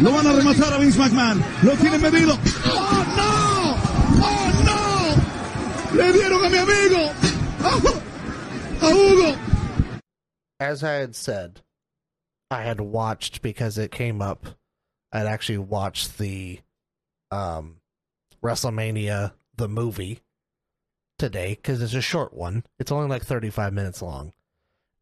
[0.00, 1.38] Lo van a rematar a Vince McMahon.
[1.62, 2.38] Lo tienen medido.
[2.64, 3.74] ¡Oh, no!
[4.24, 4.48] ¡Oh,
[5.94, 5.98] no!
[5.98, 7.12] ¡Le dieron a mi amigo!
[8.80, 9.52] ¡A Hugo!
[10.62, 11.60] as I had said,
[12.50, 14.46] I had watched because it came up.
[15.12, 16.60] I'd actually watched the
[17.30, 17.76] um
[18.42, 20.20] WrestleMania the movie
[21.18, 22.64] today because it's a short one.
[22.78, 24.32] It's only like 35 minutes long.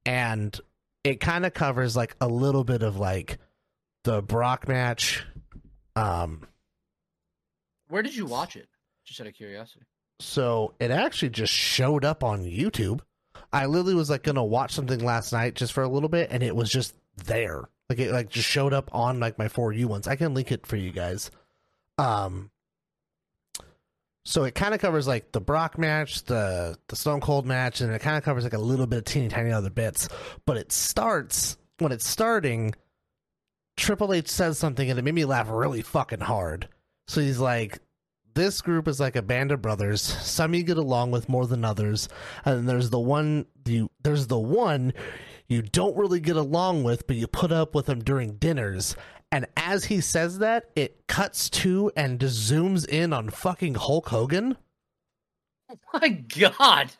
[0.07, 0.59] And
[1.05, 3.39] it kind of covers like a little bit of like
[4.05, 5.24] the Brock match.
[5.97, 6.47] Um
[7.89, 8.68] Where did you watch it?
[9.05, 9.85] Just out of curiosity.
[10.20, 13.01] so it actually just showed up on YouTube.
[13.52, 16.43] I literally was like gonna watch something last night just for a little bit, and
[16.43, 16.94] it was just
[17.24, 17.68] there.
[17.89, 20.06] Like it like just showed up on like my for you ones.
[20.06, 21.31] I can link it for you guys.
[21.98, 22.51] Um.
[24.24, 27.92] So it kind of covers like the Brock match, the the Stone Cold match, and
[27.92, 30.09] it kind of covers like a little bit of teeny tiny other bits.
[30.47, 32.74] But it starts when it's starting.
[33.76, 36.68] Triple H says something, and it made me laugh really fucking hard.
[37.09, 37.78] So he's like,
[38.34, 40.02] this group is like a band of brothers.
[40.02, 42.09] Some you get along with more than others,
[42.44, 44.92] and there's the one you there's the one
[45.48, 48.94] you don't really get along with, but you put up with them during dinners.
[49.32, 54.57] And as he says that, it cuts to and zooms in on fucking Hulk Hogan.
[55.70, 56.90] Oh my god.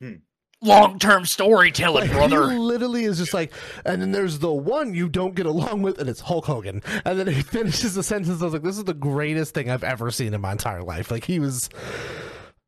[0.00, 0.14] Hmm.
[0.60, 2.50] Long term storytelling, Like, brother.
[2.50, 3.52] He literally is just like,
[3.84, 6.82] and then there's the one you don't get along with, and it's Hulk Hogan.
[7.04, 8.40] And then he finishes the sentence.
[8.40, 11.10] I was like, this is the greatest thing I've ever seen in my entire life.
[11.12, 11.68] Like he was,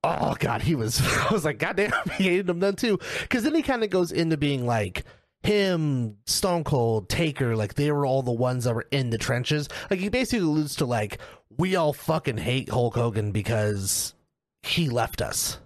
[0.05, 1.01] oh god, he was.
[1.31, 2.99] I was like, goddamn, he hated him then too.
[3.23, 5.05] Because then he kind of goes into being like
[5.43, 9.69] him, Stone Cold, Taker, like they were all the ones that were in the trenches.
[9.91, 11.19] Like he basically alludes to like
[11.57, 14.15] we all fucking hate Hulk Hogan because
[14.63, 15.59] he left us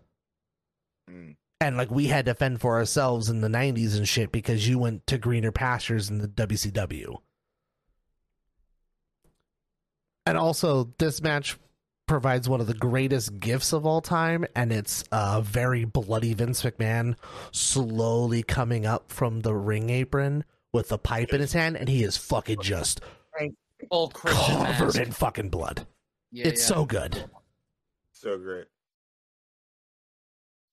[1.10, 1.36] Mm.
[1.60, 4.78] and like we had to fend for ourselves in the 90s and shit because you
[4.78, 7.16] went to greener pastures in the WCW.
[10.24, 11.59] And also this match
[12.06, 16.62] provides one of the greatest gifts of all time and it's a very bloody Vince
[16.62, 17.16] McMahon
[17.51, 22.05] slowly coming up from the ring apron with a pipe in his hand and he
[22.05, 23.01] is fucking just
[23.90, 25.01] Full Christian covered mask.
[25.01, 25.86] in fucking blood.
[26.32, 26.76] Yeah, it's yeah.
[26.76, 27.24] so good.
[28.12, 28.66] So great.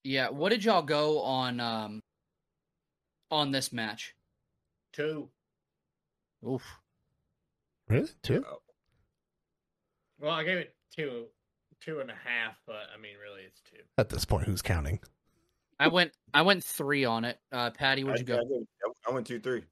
[0.04, 2.02] Yeah, what did y'all go on um
[3.30, 4.14] on this match?
[4.92, 5.28] Two.
[6.48, 6.62] Oof.
[7.88, 8.08] Really?
[8.22, 8.44] Two?
[10.18, 11.24] Well, I gave it two,
[11.80, 13.82] two and a half, but I mean, really, it's two.
[13.98, 15.00] At this point, who's counting?
[15.80, 17.38] I went I went three on it.
[17.50, 18.42] Uh Patty, where'd you I, go?
[18.42, 18.66] I, did-
[19.08, 19.64] I went two three.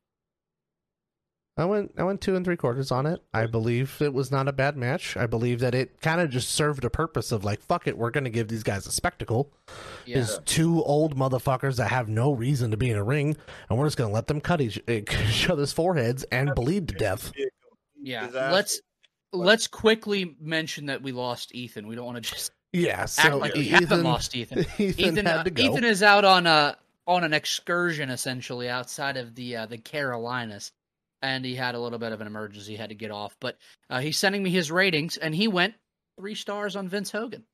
[1.57, 3.21] I went I went two and three quarters on it.
[3.35, 5.17] I believe it was not a bad match.
[5.17, 8.11] I believe that it kind of just served a purpose of like, fuck it, we're
[8.11, 9.53] gonna give these guys a spectacle.
[10.07, 10.19] Yeah.
[10.19, 13.37] Is two old motherfuckers that have no reason to be in a ring,
[13.69, 17.31] and we're just gonna let them cut each, each other's foreheads and bleed to death.
[18.03, 18.29] Yeah.
[18.33, 18.81] Let's
[19.32, 21.86] let's quickly mention that we lost Ethan.
[21.86, 24.59] We don't want to just Yeah, act so like we Ethan, haven't lost Ethan.
[24.78, 25.62] Ethan, Ethan, had uh, to go.
[25.62, 26.77] Ethan is out on a
[27.07, 30.73] on an excursion essentially outside of the uh, the Carolinas,
[31.23, 33.36] and he had a little bit of an emergency, had to get off.
[33.40, 33.57] But
[33.89, 35.74] uh, he's sending me his ratings, and he went
[36.19, 37.44] three stars on Vince Hogan.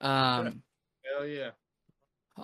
[0.00, 0.62] Um,
[1.04, 1.50] Hell yeah.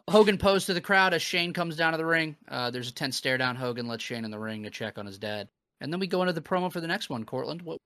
[0.08, 2.36] Hogan posed to the crowd as Shane comes down to the ring.
[2.46, 3.56] Uh, there's a tense stare down.
[3.56, 5.48] Hogan lets Shane in the ring to check on his dad,
[5.80, 7.24] and then we go into the promo for the next one.
[7.24, 7.78] Cortland, what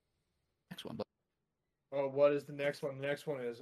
[0.73, 0.97] next one?
[1.93, 2.99] Oh, what is the next one?
[2.99, 3.61] The next one is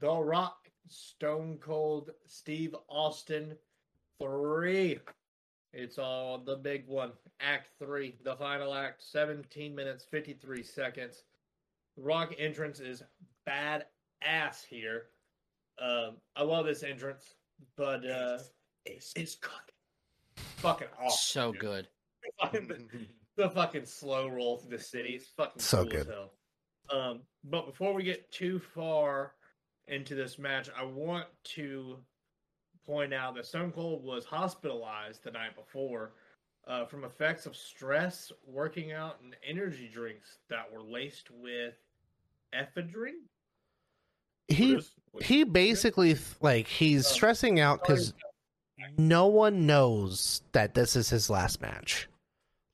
[0.00, 3.54] The Rock, Stone Cold, Steve Austin,
[4.18, 4.98] three.
[5.74, 7.12] It's all the big one.
[7.40, 11.24] Act three, the final act, 17 minutes, 53 seconds.
[11.98, 13.02] Rock entrance is
[13.44, 13.84] bad
[14.22, 15.08] ass here.
[15.78, 17.34] Um, I love this entrance,
[17.76, 18.38] but uh,
[18.86, 19.74] it's, it's fucking,
[20.56, 21.18] fucking awesome.
[21.18, 21.60] so dude.
[21.60, 21.88] good.
[23.36, 25.10] The, the fucking slow roll through the city.
[25.10, 26.14] is fucking So cool as good.
[26.90, 27.00] Hell.
[27.00, 29.32] Um, but before we get too far
[29.88, 31.98] into this match, I want to
[32.84, 36.12] point out that Stone Cold was hospitalized the night before
[36.68, 41.74] uh, from effects of stress, working out, and energy drinks that were laced with
[42.54, 43.22] ephedrine.
[44.48, 44.92] he What is-
[45.28, 47.10] he basically th- like he's Oh.
[47.10, 48.12] stressing out because
[48.98, 52.08] no one knows that this is his last match.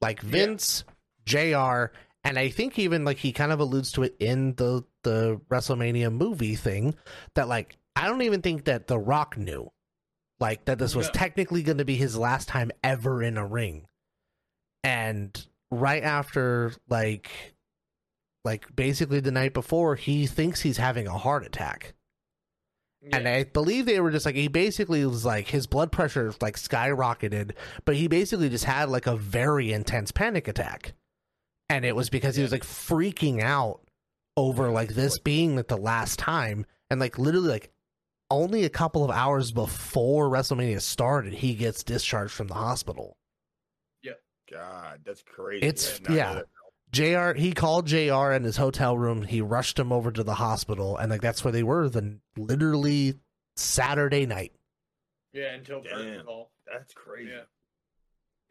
[0.00, 0.84] Like Vince,
[1.24, 1.86] Jr.
[2.24, 6.12] And I think even like he kind of alludes to it in the the WrestleMania
[6.12, 6.94] movie thing
[7.34, 9.70] that like I don't even think that The Rock knew
[10.38, 11.12] like that this was No.
[11.12, 13.86] technically going to be his last time ever in a ring.
[14.84, 17.30] And right after like
[18.44, 21.94] like basically the night before he thinks he's having a heart attack.
[23.10, 26.56] And I believe they were just like he basically was like his blood pressure like
[26.56, 27.52] skyrocketed,
[27.84, 30.92] but he basically just had like a very intense panic attack.
[31.72, 33.80] And it was because he was like freaking out
[34.36, 37.70] over like this being like the last time and like literally like
[38.30, 43.16] only a couple of hours before WrestleMania started, he gets discharged from the hospital.
[44.02, 44.12] Yeah.
[44.50, 45.66] God, that's crazy.
[45.66, 46.42] It's I did not know
[46.94, 47.30] yeah.
[47.32, 49.22] JR he called JR in his hotel room.
[49.22, 53.14] He rushed him over to the hospital and like that's where they were the literally
[53.56, 54.52] Saturday night.
[55.32, 56.26] Yeah, until Burton Damn.
[56.26, 56.50] call.
[56.70, 57.30] That's crazy.
[57.30, 57.42] Yeah.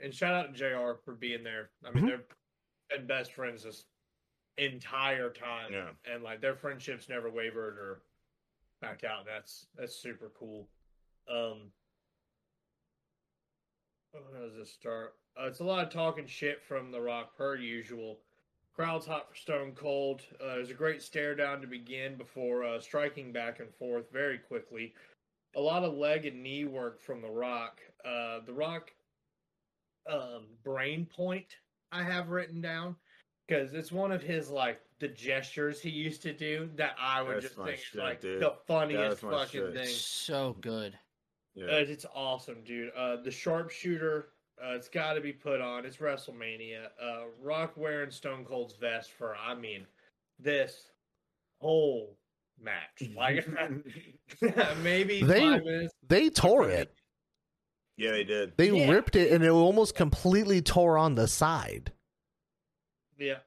[0.03, 1.69] And shout out to JR for being there.
[1.85, 2.07] I mean, Mhm.
[2.07, 2.23] they're
[2.91, 3.85] been best friends this
[4.57, 5.71] entire time.
[5.71, 5.89] Yeah.
[6.11, 8.01] And like their friendships never wavered or
[8.81, 9.25] backed out.
[9.25, 10.67] That's that's super cool.
[11.29, 11.71] Um
[14.13, 15.15] how does this start?
[15.39, 18.19] Uh, it's a lot of talking shit from The Rock per usual.
[18.75, 20.21] Crowd's hot for Stone Cold.
[20.41, 24.37] Uh, there's a great stare down to begin before uh, striking back and forth very
[24.37, 24.93] quickly.
[25.55, 27.79] A lot of leg and knee work from The Rock.
[28.03, 28.91] Uh, the Rock
[30.11, 31.57] um, brain point
[31.91, 32.95] I have written down
[33.47, 37.35] because it's one of his like the gestures he used to do that I would
[37.37, 38.41] That's just my think is shit, like dude.
[38.41, 39.73] the funniest fucking shit.
[39.73, 39.87] thing.
[39.87, 40.97] So good.
[41.55, 41.65] Yeah.
[41.65, 42.91] Uh, it's awesome, dude.
[42.95, 44.27] Uh, the sharpshooter,
[44.63, 45.85] uh, it's got to be put on.
[45.85, 46.85] It's WrestleMania.
[47.01, 49.85] Uh, Rock wearing Stone Cold's vest for, I mean,
[50.39, 50.91] this
[51.59, 52.15] whole
[52.61, 53.09] match.
[53.17, 53.45] Like,
[54.83, 55.93] maybe They- five minutes.
[56.07, 56.93] They tore it.
[57.97, 58.55] Yeah, they did.
[58.57, 58.89] They Yeah.
[58.91, 61.91] ripped it and it almost completely tore on the side.
[63.17, 63.39] Yeah.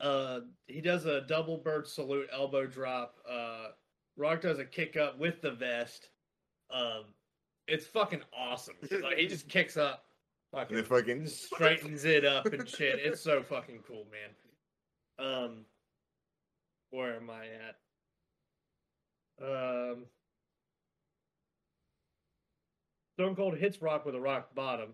[0.00, 3.16] Uh, he does a double bird salute elbow drop.
[3.28, 3.68] Uh,
[4.16, 6.10] Rock does a kick up with the vest.
[6.70, 7.04] Um,
[7.66, 8.76] it's fucking awesome.
[9.02, 10.04] Like he just kicks up,
[10.52, 12.98] And fucking, they fucking straightens it up and shit.
[13.00, 14.30] It's so fucking cool, man.
[15.26, 15.64] Um,
[16.90, 17.76] where am I at?
[19.40, 20.06] Um,
[23.18, 24.90] Stone Cold hits Rock with a rock bottom.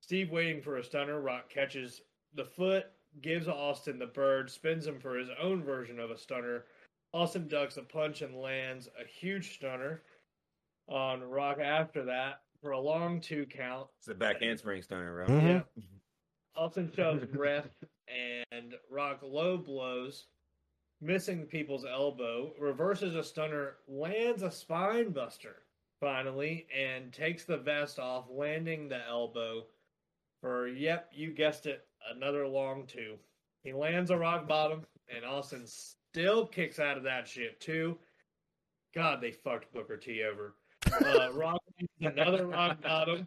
[0.00, 1.20] Steve waiting for a stunner.
[1.20, 2.00] Rock catches
[2.32, 2.86] the foot,
[3.20, 6.64] gives Austin the bird, spins him for his own version of a stunner.
[7.12, 10.00] Austin ducks a punch and lands a huge stunner
[10.88, 13.86] on Rock after that for a long two count.
[13.98, 15.28] It's a back handspring stunner, right?
[15.28, 15.46] Mhm.
[15.76, 15.82] Yeah.
[16.56, 17.66] Austin shoves ref
[18.50, 20.28] and Rock low blows,
[21.02, 25.64] missing people's elbow, reverses a stunner, lands a spine buster
[26.00, 29.64] finally, and takes the vest off, landing the elbow
[30.40, 33.16] for, yep, you guessed it, another long two.
[33.62, 37.98] He lands a rock bottom, and Austin still kicks out of that shit too.
[38.94, 40.54] God, they fucked Booker T over.
[41.04, 41.60] Uh, rock
[42.00, 43.26] another rock bottom.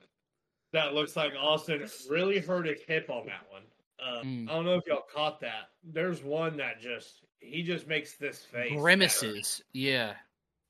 [0.74, 3.64] That looks like Austin really hurt his hip on that one.
[4.02, 4.50] Uh, Mm.
[4.50, 5.70] I don't know if y'all caught that.
[5.84, 8.72] There's one that just he just makes this face.
[8.76, 9.62] Grimaces.
[9.74, 10.14] Yeah.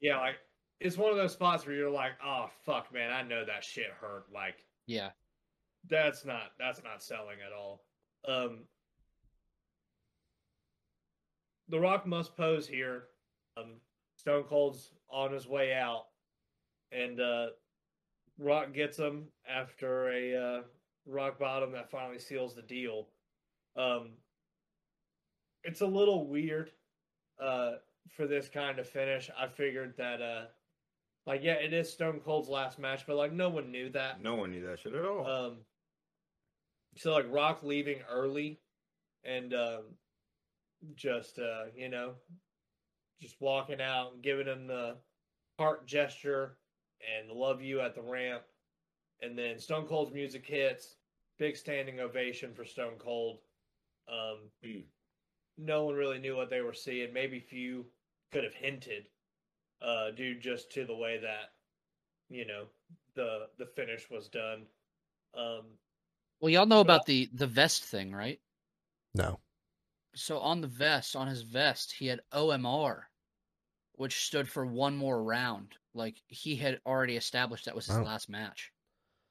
[0.02, 0.36] Yeah, like
[0.82, 3.91] it's one of those spots where you're like, oh fuck, man, I know that shit
[3.99, 4.26] hurt.
[4.34, 5.12] Like Yeah.
[5.88, 7.84] that's not that's not selling at all.
[8.28, 8.66] Um
[11.70, 13.03] The Rock must pose here.
[13.58, 13.76] Um
[14.18, 16.06] Stone Cold's on his way out.
[16.91, 17.48] And uh
[18.38, 20.62] Rock gets him after a uh
[21.08, 23.08] rock bottom that finally seals the deal.
[23.76, 24.14] Um
[25.64, 26.72] it's a little weird
[27.40, 27.74] uh
[28.10, 29.30] for this kind of finish.
[29.38, 30.45] I figured that uh
[31.26, 34.22] like yeah, it is Stone Cold's last match, but like no one knew that.
[34.22, 35.26] No one knew that shit at all.
[35.27, 35.57] Um,
[36.98, 38.60] so like Rock leaving early,
[39.23, 39.84] and um,
[40.95, 42.14] just uh, you know,
[43.22, 44.95] just walking out and giving him the
[45.60, 46.57] heart gesture
[47.19, 48.43] and love you at the ramp,
[49.22, 50.95] and then Stone Cold's music hits,
[51.39, 53.39] big standing ovation for Stone Cold.
[54.11, 54.84] Um, Mm.
[55.57, 57.14] no one really knew what they were seeing.
[57.14, 57.85] Maybe few
[58.31, 59.07] could have hinted,
[59.82, 61.52] uh, due just to the way that
[62.30, 62.66] you know
[63.16, 64.66] the the finish was done.
[65.36, 65.64] Um,
[66.40, 68.40] Well, y'all know about the the vest thing, right?
[69.14, 69.40] No.
[70.16, 73.03] So on the vest, on his vest, he had OMR,
[73.94, 75.76] which stood for one more round.
[75.94, 78.03] Like he had already established that was his Oh.
[78.03, 78.72] last match.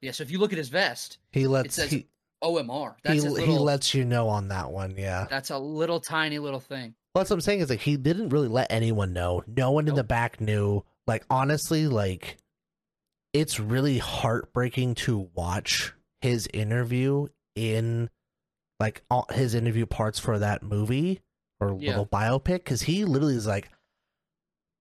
[0.01, 0.11] Yeah.
[0.11, 2.07] So if you look at his vest, He lets says he
[2.43, 2.95] OMR.
[2.95, 3.63] he, That's he little.
[3.63, 5.27] lets you know on that one, yeah.
[5.29, 6.95] That's a little tiny little thing.
[7.13, 9.43] Well, that's what I'm saying is like he didn't really let anyone know.
[9.47, 10.83] No one in the back knew.
[11.07, 12.37] Like honestly, like
[13.33, 18.09] it's really heartbreaking to watch his interview in
[18.79, 21.21] like all his interview parts for that movie
[21.59, 21.89] or Yeah.
[21.91, 23.69] little biopic because he literally is like,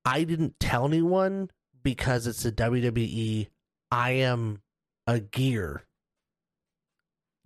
[0.04, 1.50] I didn't tell anyone
[1.82, 3.48] because it's the WWE.
[3.90, 4.62] I am
[5.06, 5.82] a gear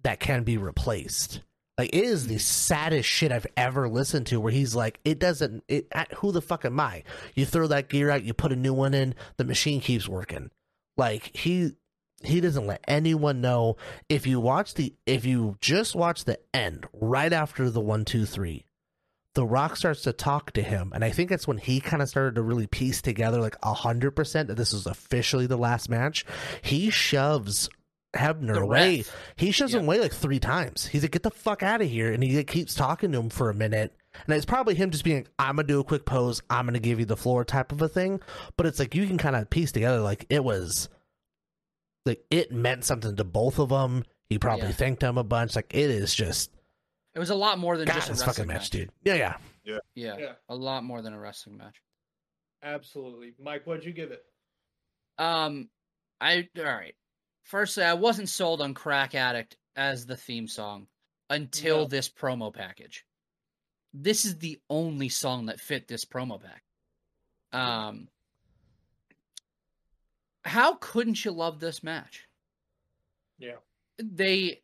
[0.02, 1.40] that can be replaced.
[1.76, 4.40] Like it is the saddest shit I've ever listened to.
[4.40, 5.64] Where he's like, it doesn't.
[5.68, 5.88] It
[6.18, 7.02] who the fuck am I?
[7.34, 10.50] You throw that gear out, you put a new one in, the machine keeps working.
[10.96, 11.72] Like he
[12.22, 13.76] he doesn't let anyone know.
[14.08, 18.24] If you watch the if you just watch the end right after the one two
[18.24, 18.66] three,
[19.34, 22.08] the Rock starts to talk to him, and I think that's when he kind of
[22.08, 25.88] started to really piece together like a hundred percent that this was officially the last
[25.88, 26.24] match.
[26.62, 27.68] He shoves
[28.14, 29.04] Hebner The away.
[29.36, 29.80] He shoves Yeah.
[29.80, 30.86] him away like three times.
[30.86, 33.30] He's like, "Get the fuck out of here!" And he like, keeps talking to him
[33.30, 33.92] for a minute.
[34.26, 36.40] And it's probably him just being like, "I'm gonna do a quick pose.
[36.50, 38.20] I'm gonna give you the floor," type of a thing.
[38.56, 40.88] But it's like you can kind of piece together like it was,
[42.06, 44.04] like it meant something to both of them.
[44.28, 44.72] He probably Yeah.
[44.74, 45.56] thanked him a bunch.
[45.56, 46.50] Like it is just
[47.14, 48.90] It was a lot more than God, just a wrestling fucking match, dude.
[49.04, 49.36] Yeah, yeah.
[49.64, 49.78] Yeah,
[50.18, 50.32] Yeah.
[50.48, 51.80] a lot more than a wrestling match.
[52.62, 53.34] Absolutely.
[53.38, 54.24] Mike, what'd you give it?
[55.18, 55.68] Um,
[56.20, 56.94] I all right.
[57.44, 60.86] Firstly, I wasn't sold on Crack Addict as the theme song
[61.30, 61.84] until No.
[61.86, 63.04] this promo package.
[63.92, 66.64] This is the only song that fit this promo pack.
[67.52, 68.08] Um,
[70.44, 72.26] how couldn't you love this match?
[73.38, 73.56] Yeah.
[73.98, 74.62] They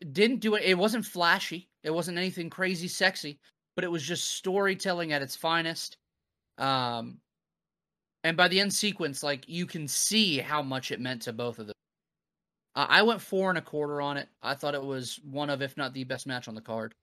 [0.00, 0.62] didn't do it.
[0.62, 1.68] It wasn't flashy.
[1.82, 3.38] It wasn't anything crazy sexy,
[3.74, 5.96] but it was just storytelling at its finest.
[6.58, 7.20] Um,
[8.22, 11.58] and by the end sequence, like you can see how much it meant to both
[11.58, 11.74] of them.
[12.80, 14.28] Uh, I went four and a quarter on it.
[14.42, 16.94] I thought it was one of, if not the best match on the card.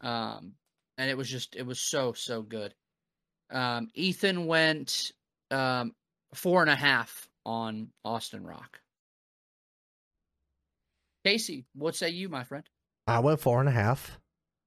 [0.00, 0.52] Um,
[0.96, 2.74] and it was just, it was so so good.
[3.50, 5.12] Um, Ethan went
[5.50, 5.94] um
[6.34, 8.80] four and a half on Austin Rock.
[11.24, 12.64] Casey, what say you, my friend?
[13.06, 14.18] I went four and a half,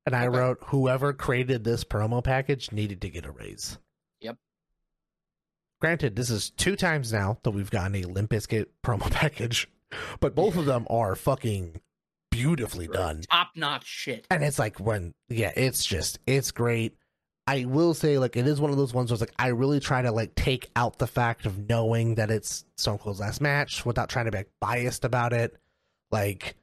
[0.05, 0.37] and I Okay.
[0.37, 3.77] wrote whoever created this promo package needed to get a raise.
[4.21, 4.37] Yep.
[5.81, 9.67] Granted, this is two times now that we've gotten a Limp Bizkit promo package,
[10.19, 11.79] but both of them are fucking
[12.31, 13.21] beautifully done.
[13.31, 14.25] Top notch shit.
[14.29, 16.95] And it's like when, yeah, it's just, it's great.
[17.45, 19.81] I will say, like, it is one of those ones where it's like, I really
[19.81, 23.85] try to, like, take out the fact of knowing that it's Stone Cold's last match
[23.85, 25.53] without trying to be like, biased about it.
[26.09, 26.55] Like,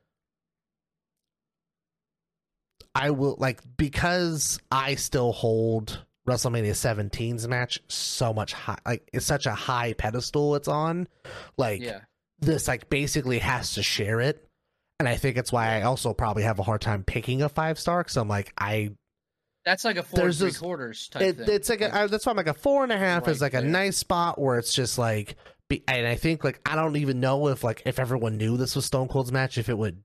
[2.95, 9.27] I will, like, because I still hold WrestleMania 17's match so much high, like, it's
[9.27, 11.09] such a high pedestal it's on.
[11.59, 12.01] Like, Yeah.
[12.41, 14.45] This, like, basically has to share it.
[14.99, 17.79] And I think it's why I also probably have a hard time picking a five
[17.79, 18.91] star because I'm like, I
[19.65, 21.47] That's like a four there's three this- quarters type it, thing.
[21.49, 23.53] it's like, a, I, that's why I'm like a four and a half is Right
[23.55, 25.37] like a nice spot where it's just like,
[25.71, 28.77] be, and I think like I don't even know if like if everyone knew this
[28.77, 30.03] was Stone Cold's match if it would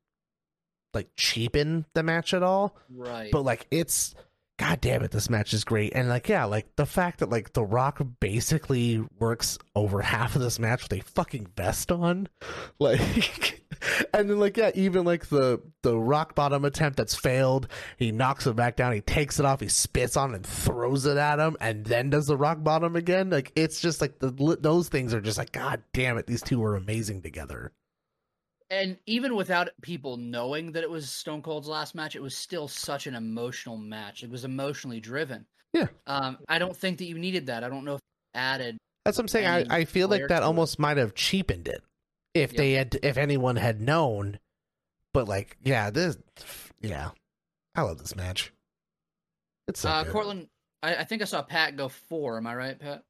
[0.94, 2.78] like cheapen the match at all.
[2.90, 3.32] right.
[3.32, 4.16] But like it's,
[4.58, 7.54] god damn it, this match is great, and like yeah, like the fact that like
[7.54, 12.28] The Rock basically works over half of this match with a fucking vest on,
[12.80, 13.62] like.
[14.14, 17.68] And then, like, yeah, even like the the rock bottom attempt that's failed,
[17.98, 21.06] he knocks it back down, he takes it off, he spits on it and throws
[21.06, 23.30] it at him, and then does the rock bottom again.
[23.30, 26.64] Like, it's just like the those things are just like, god damn it, these two
[26.64, 27.74] are amazing together.
[28.76, 32.68] And even without people knowing that it was Stone Cold's last match, it was still
[32.68, 34.24] such an emotional match.
[34.24, 35.46] It was emotionally driven.
[35.74, 35.88] Yeah.
[36.08, 37.64] Um, I don't think that you needed that.
[37.64, 38.02] I don't know if
[38.34, 38.78] added.
[39.04, 39.48] That's what I'm saying.
[39.48, 40.44] I, I feel like that to it.
[40.44, 41.84] almost might have cheapened it
[42.34, 42.58] if Yep.
[42.58, 44.40] they had, if anyone had known.
[45.14, 46.18] But like, yeah, this,
[46.82, 47.12] yeah,
[47.76, 48.52] I love this match.
[49.68, 50.14] It's so uh, good.
[50.14, 50.48] Cortland,
[50.84, 52.38] I, I think I saw Pat go four.
[52.38, 53.04] Am I right, Pat?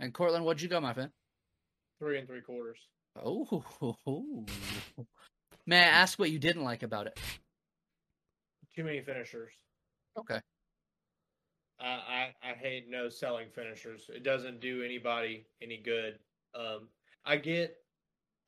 [0.00, 1.10] And Cortland, what'd you go, my friend?
[2.00, 2.78] Three and three quarters.
[3.22, 3.62] Oh,
[5.66, 7.18] may I ask what you didn't like about it?
[8.74, 9.52] Too many finishers.
[10.18, 10.40] Okay.
[11.80, 14.10] I, I I hate no selling finishers.
[14.12, 16.18] It doesn't do anybody any good.
[16.54, 16.88] Um,
[17.24, 17.76] I get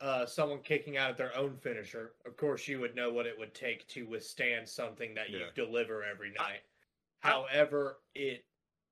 [0.01, 2.13] uh someone kicking out at their own finisher.
[2.27, 6.05] Of course, you would know what it would take to withstand something that you deliver
[6.05, 6.63] every night.
[7.21, 8.45] However, it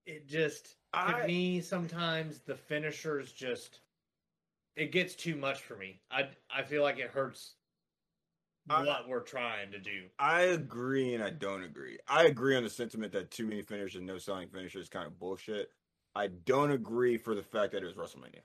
[0.06, 3.80] it just to I- me sometimes the finishers just
[4.76, 6.00] it gets too much for me.
[6.10, 7.54] I I feel like it hurts
[8.68, 10.04] I- what we're trying to do.
[10.18, 11.98] I agree and I don't agree.
[12.08, 15.06] I agree on the sentiment that too many finishers and no selling finishers is kind
[15.06, 15.68] of bullshit.
[16.14, 18.40] I don't agree for the fact that it was WrestleMania.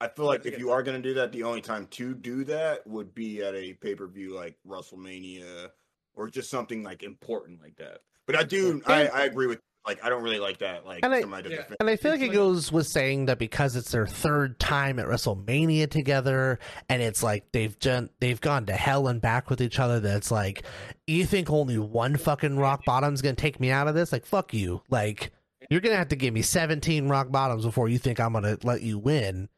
[0.00, 2.44] I feel like if you are going to do that, the only time to do
[2.44, 5.70] that would be at a pay per view like WrestleMania
[6.14, 8.00] or just something like important like that.
[8.26, 10.84] But I do, I, I agree with like I don't really like that.
[10.86, 11.76] Like And I- somebody doesn't Yeah.
[11.80, 15.06] And I feel like it goes with saying that because it's their third time at
[15.06, 16.58] WrestleMania together,
[16.88, 20.00] and it's like they've done they've gone to hell and back with each other.
[20.00, 20.64] That it's like
[21.06, 24.12] you think only one fucking rock bottom's gonna take me out of this?
[24.12, 24.82] Like fuck you!
[24.90, 25.32] Like
[25.70, 28.82] you're gonna have to give me 17 rock bottoms before you think I'm gonna let
[28.82, 29.48] you win.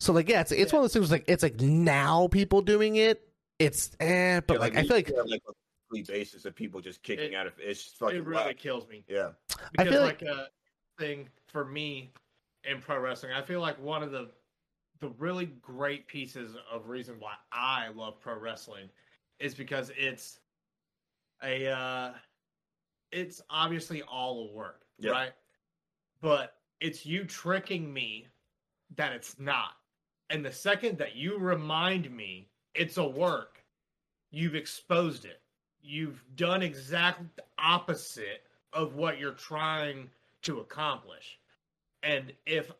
[0.00, 2.96] So like yeah, it's it's one of those things like it's like now people doing
[2.96, 3.22] it.
[3.58, 5.42] It's eh, but Yeah, like, I feel like yeah, like
[6.06, 7.64] basis of people just kicking It- out of it.
[7.64, 8.58] it's just fucking It really whack.
[8.58, 9.02] kills me.
[9.08, 9.30] Yeah.
[9.78, 10.48] I because feel like a
[10.98, 12.12] thing for me
[12.64, 14.30] in pro wrestling, I feel like one of the
[15.00, 18.90] the really great pieces of reason why I love pro wrestling
[19.38, 20.40] is because it's
[21.42, 22.14] a uh
[23.12, 25.12] it's obviously all a work, Yeah.
[25.12, 25.32] right?
[26.20, 28.28] But it's you tricking me
[28.96, 29.72] that it's not.
[30.30, 33.64] And the second that you remind me it's a work,
[34.30, 35.42] you've exposed it.
[35.80, 40.08] You've done exactly the opposite of what you're trying
[40.42, 41.38] to accomplish.
[42.02, 42.70] And if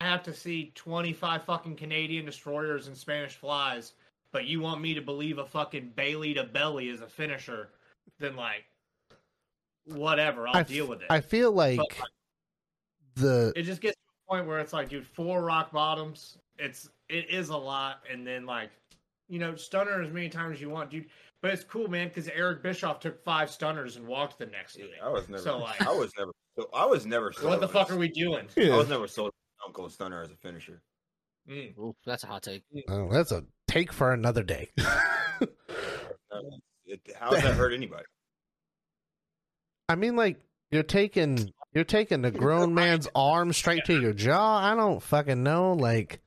[0.00, 3.92] I have to see 25 fucking Canadian destroyers and Spanish flies,
[4.32, 7.68] but you want me to believe a fucking belly to belly is a finisher,
[8.18, 8.64] then like,
[9.84, 11.06] whatever, I'll I deal with it.
[11.10, 12.08] I feel like But-
[13.14, 16.88] the it just gets to a point where it's like, dude, four rock bottoms, it's
[17.10, 18.70] it is a lot, and then like,
[19.32, 21.06] you know, stunner as many times as you want, dude.
[21.40, 24.90] But it's cool, man, because Eric Bischoff took five stunners and walked the next day.
[25.02, 27.90] I was never So, like- I was never so I was never What the fuck
[27.90, 28.46] are we doing?
[28.58, 29.28] I was never sold
[29.62, 30.82] on Uncle Stunner as a finisher.
[31.50, 31.76] Mm.
[31.78, 32.62] Ooh, that's a hot take.
[32.88, 34.70] Oh, that's a take for another day.
[37.18, 38.04] How does that hurt anybody?
[39.88, 40.40] I mean, like
[40.70, 44.58] you're taking you're taking a grown man's arm straight to your jaw.
[44.58, 45.72] I don't fucking know.
[45.72, 46.20] Like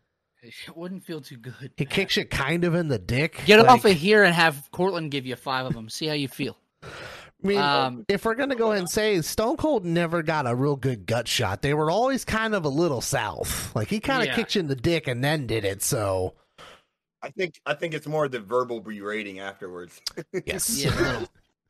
[0.45, 1.72] It wouldn't feel too good.
[1.77, 3.41] he kicks you kind of in the dick.
[3.45, 5.89] Get like, off of here and have Cortland give you five of them.
[5.89, 6.57] See how you feel.
[6.84, 6.88] I
[7.47, 10.76] mean, Um, if we're gonna go ahead and say Stone Cold never got a real
[10.76, 13.76] good gut shot, they were always kind of a little south.
[13.76, 14.35] Like he kind of Yeah.
[14.35, 15.81] kicked you in the dick and then did it.
[15.84, 16.34] So
[17.22, 20.01] I think I think it's more the verbal berating afterwards.
[20.45, 21.27] yes, Yeah, a.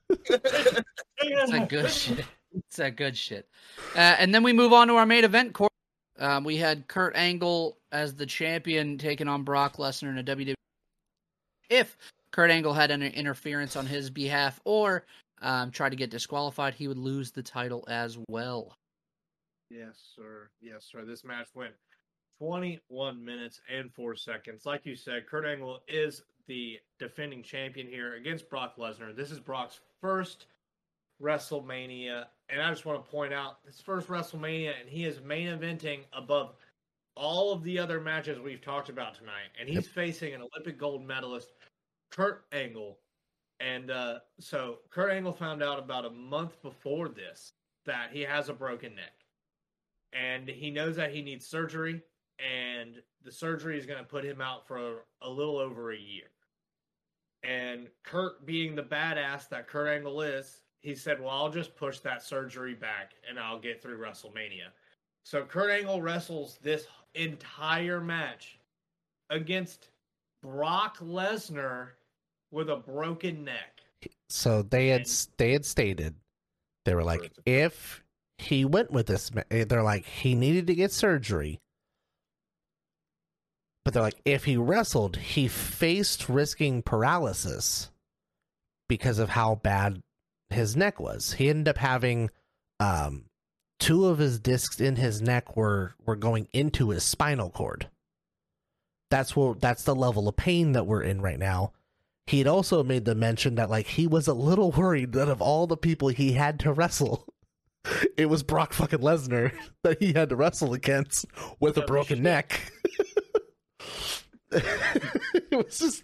[0.10, 2.26] It's that good shit.
[2.53, 3.49] It's that good shit.
[3.95, 5.53] Uh, and then we move on to our main event.
[5.53, 5.69] Cor-
[6.17, 10.53] Um, we had Kurt Angle as the champion taking on Brock Lesnar in a WWE.
[11.69, 11.97] If
[12.31, 15.05] Kurt Angle had any interference on his behalf or
[15.41, 18.75] um, tried to get disqualified, he would lose the title as well.
[19.69, 20.49] Yes, sir.
[20.61, 21.03] Yes, sir.
[21.05, 21.73] This match went
[22.39, 24.65] 21 minutes and four seconds.
[24.65, 29.15] Like you said, Kurt Angle is the defending champion here against Brock Lesnar.
[29.15, 30.45] This is Brock's first
[31.21, 32.25] WrestleMania.
[32.49, 36.01] And I just want to point out his first WrestleMania, and he is main eventing
[36.13, 36.53] above
[37.15, 39.49] all of the other matches we've talked about tonight.
[39.59, 41.53] And he's facing an Olympic gold medalist,
[42.11, 42.99] Kurt Angle.
[43.59, 47.53] And uh, so Kurt Angle found out about a month before this
[47.85, 49.13] that he has a broken neck
[50.15, 52.01] and he knows that he needs surgery
[52.39, 55.97] and the surgery is going to put him out for a, a little over a
[55.97, 56.29] year
[57.43, 61.99] and kurt being the badass that kurt angle is he said well i'll just push
[61.99, 64.70] that surgery back and i'll get through wrestlemania.
[65.24, 66.86] So kurt angle wrestles this
[67.16, 68.60] entire match
[69.32, 69.90] against
[70.44, 71.90] brock lesnar
[72.52, 73.82] with a broken neck.
[74.30, 76.16] So they had they had stated
[76.86, 78.03] they were like if
[78.38, 81.60] he went with this, eh, they're like he needed to get surgery,
[83.84, 87.90] but they're like if he wrestled, he faced risking paralysis
[88.88, 90.02] because of how bad
[90.49, 91.34] his neck was.
[91.34, 92.30] He ended up having
[92.80, 93.26] um
[93.80, 97.89] two of his discs in his neck were were going into his spinal cord.
[99.11, 101.73] That's what that's the level of pain that we're in right now
[102.27, 105.41] he had also made the mention that like he was a little worried that of
[105.41, 107.27] all the people he had to wrestle,
[108.17, 109.51] it was Brock fucking Lesnar
[109.84, 111.26] that he had to wrestle against
[111.59, 112.59] with a broken neck.
[114.51, 116.03] it was just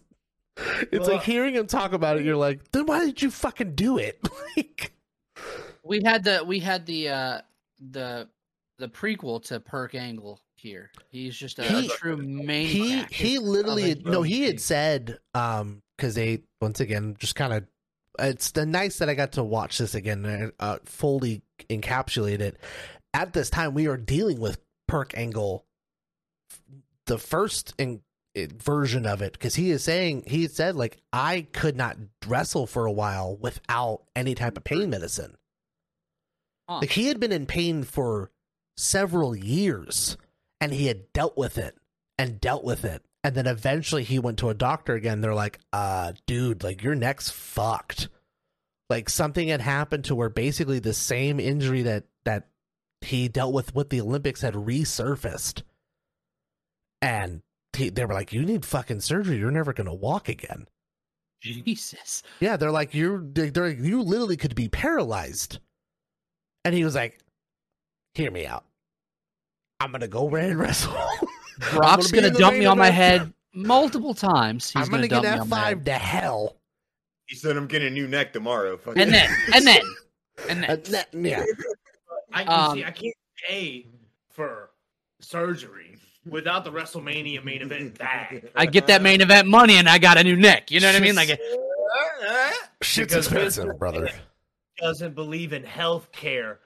[0.57, 3.75] it's Well- like hearing him talk about it, you're like, then why did you fucking
[3.75, 4.19] do it?
[4.57, 4.93] like
[5.83, 7.41] We had the we had the uh,
[7.91, 8.29] the
[8.77, 10.91] the prequel to Perk Angle here.
[11.09, 13.11] He's just a, He- true he maniac.
[13.11, 17.63] he literally no he had said um because they once again just kind of
[18.19, 22.57] it's the nice that i got to watch this again and uh, fully encapsulate it
[23.13, 25.65] at this time we are dealing with perk angle
[27.07, 28.01] the first in,
[28.35, 32.85] version of it because he is saying he said like i could not wrestle for
[32.85, 35.35] a while without any type of pain medicine
[36.69, 36.77] Huh.
[36.79, 38.31] like he had been in pain for
[38.77, 40.15] several years
[40.61, 41.75] and he had dealt with it
[42.17, 43.03] and dealt with it.
[43.23, 45.21] And then eventually he went to a doctor again.
[45.21, 48.09] They're like, uh, dude, like your neck's fucked.
[48.89, 52.47] Like something had happened to where basically the same injury that that
[53.01, 55.63] he dealt with with the Olympics had resurfaced.
[57.01, 57.41] And
[57.81, 59.37] he, they were like, you need fucking surgery.
[59.37, 60.67] You're never going to walk again.
[61.41, 62.21] Jesus.
[62.39, 65.59] Yeah, they're like, you're, they're like, you literally could be paralyzed.
[66.63, 67.17] And he was like,
[68.13, 68.63] hear me out.
[69.79, 70.93] I'm going to go red wrestle.
[71.71, 72.95] Brock's be in gonna dump me on my event.
[73.23, 74.71] head multiple times.
[74.71, 76.57] He's I'm gonna, gonna, get dump me F5 to hell.
[77.27, 78.77] He said I'm getting a new neck tomorrow.
[78.77, 79.13] Fuck And it.
[79.13, 79.81] then, and then,
[80.49, 80.81] and then.
[80.91, 81.43] that- yeah.
[82.33, 83.13] I, you Um, see, I can't
[83.47, 83.87] pay
[84.29, 84.71] for
[85.19, 85.97] surgery
[86.29, 88.49] without the WrestleMania main event bag.
[88.55, 90.71] I get that main event money and I got a new neck.
[90.71, 91.15] You know what I mean?
[91.15, 91.29] Like,
[92.81, 94.09] Shit's Because expensive, Vince brother.
[94.77, 96.59] Doesn't believe in health care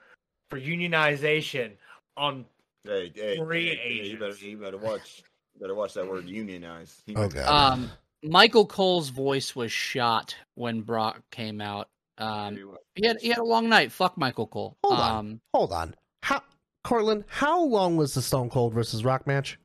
[0.48, 1.72] for unionization
[2.16, 2.44] on
[2.84, 4.42] Hey, hey, Free hey, hey, you better, agents.
[4.42, 5.22] you better watch,
[5.54, 7.02] you better watch that word unionize.
[7.16, 7.72] Oh god.
[7.72, 7.90] um,
[8.22, 11.88] Michael Cole's voice was shot when Brock came out.
[12.18, 13.90] Um, he had he had a long night.
[13.90, 14.76] Fuck Michael Cole.
[14.84, 15.16] Hold on.
[15.16, 15.94] um, Hold on.
[16.22, 16.42] How
[16.86, 19.58] Cortland, how long was the Stone Cold versus Rock match?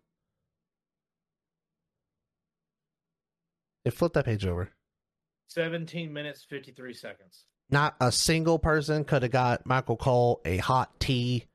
[3.85, 4.69] It flipped that page over.
[5.49, 7.45] 17 minutes 53 seconds.
[7.69, 11.45] Not a single person could have got Michael Cole a hot tea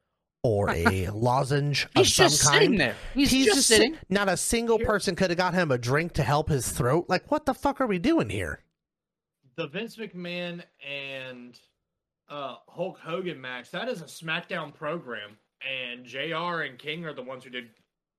[0.45, 2.55] or a lozenge of He's some just kind.
[2.63, 2.95] sitting there.
[3.15, 3.99] He's, just, sit- sitting.
[4.09, 7.07] Not a single person could have got him a drink to help his throat.
[7.09, 8.61] Like, what the fuck are we doing here?
[9.57, 11.59] The Vince McMahon and
[12.29, 15.39] uh, Hulk Hogan match, that is a SmackDown program.
[15.67, 17.65] And JR and King are the ones who did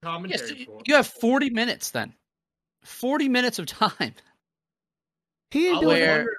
[0.03, 0.87] Yes, commentary for it.
[0.87, 2.13] you have forty minutes then.
[2.83, 4.13] Forty minutes of time.
[5.51, 6.37] He I ain't was doing Where-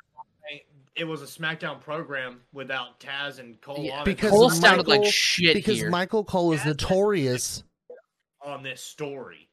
[0.94, 4.86] it was a SmackDown program without Taz and Cole Yeah, on, because it Cole sounded
[4.89, 5.89] like shit because here.
[5.90, 6.72] Michael Cole is Yeah.
[6.72, 7.62] notorious.
[8.43, 9.48] on this story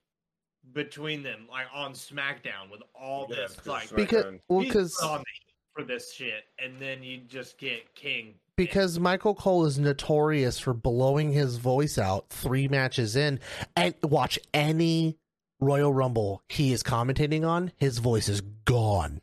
[0.74, 3.56] between them, like on SmackDown with all Yeah, this.
[3.56, 7.20] because Like, Because well, he's because on the heat for this shit, and then you
[7.20, 8.36] just get King.
[8.58, 13.40] Because Michael Cole is notorious for blowing his voice out three matches in,
[13.76, 15.18] and watch any
[15.60, 19.22] Royal Rumble he is commentating on, his voice is gone.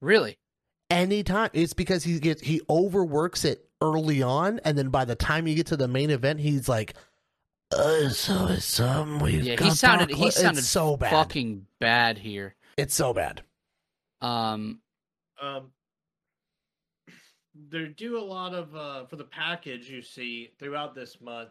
[0.00, 0.38] really?
[0.90, 5.46] Anytime it's because he gets he overworks it early on, and then by the time
[5.48, 6.94] you get to the main event, he's like,
[7.74, 11.10] uh, "So it's um, we've Yeah, he sounded Brock he Le- sounded it's so bad.
[11.10, 12.54] fucking bad here.
[12.76, 13.42] It's so bad.
[14.20, 14.80] Um,
[15.42, 15.72] Um,
[17.70, 21.50] they do a lot of uh for the package you see throughout this month.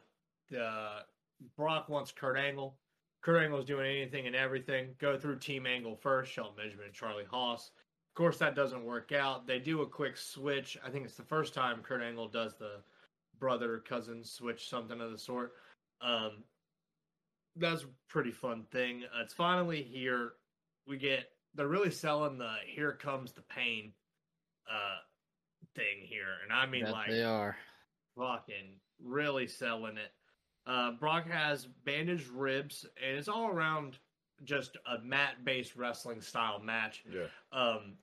[0.57, 0.99] Uh,
[1.57, 2.77] Brock wants Kurt Angle.
[3.21, 4.95] Kurt Angle's doing anything and everything.
[4.99, 6.31] Go through Team Angle first.
[6.31, 7.71] Shelton Benjamin and Charlie Haas.
[8.11, 9.47] Of course, that doesn't work out.
[9.47, 10.77] They do a quick switch.
[10.85, 12.81] I think it's the first time Kurt Angle does the
[13.39, 15.53] brother cousin switch, something of the sort.
[16.01, 16.43] Um,
[17.55, 19.03] that's a pretty fun thing.
[19.05, 20.33] Uh, it's finally here.
[20.85, 23.93] We get they're really selling the "Here Comes the Pain"
[24.69, 24.97] uh
[25.75, 27.55] thing here, and I mean that like they are.
[28.17, 30.11] fucking really selling it.
[30.65, 33.97] Uh, Brock has bandaged ribs, and it's all around
[34.43, 37.03] just a mat-based wrestling style match.
[37.11, 37.27] Yeah.
[37.51, 37.95] Um,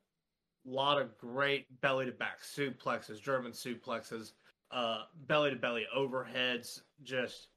[0.66, 4.32] a lot of great belly to back suplexes, German suplexes,
[4.70, 7.48] uh, belly to belly overheads, just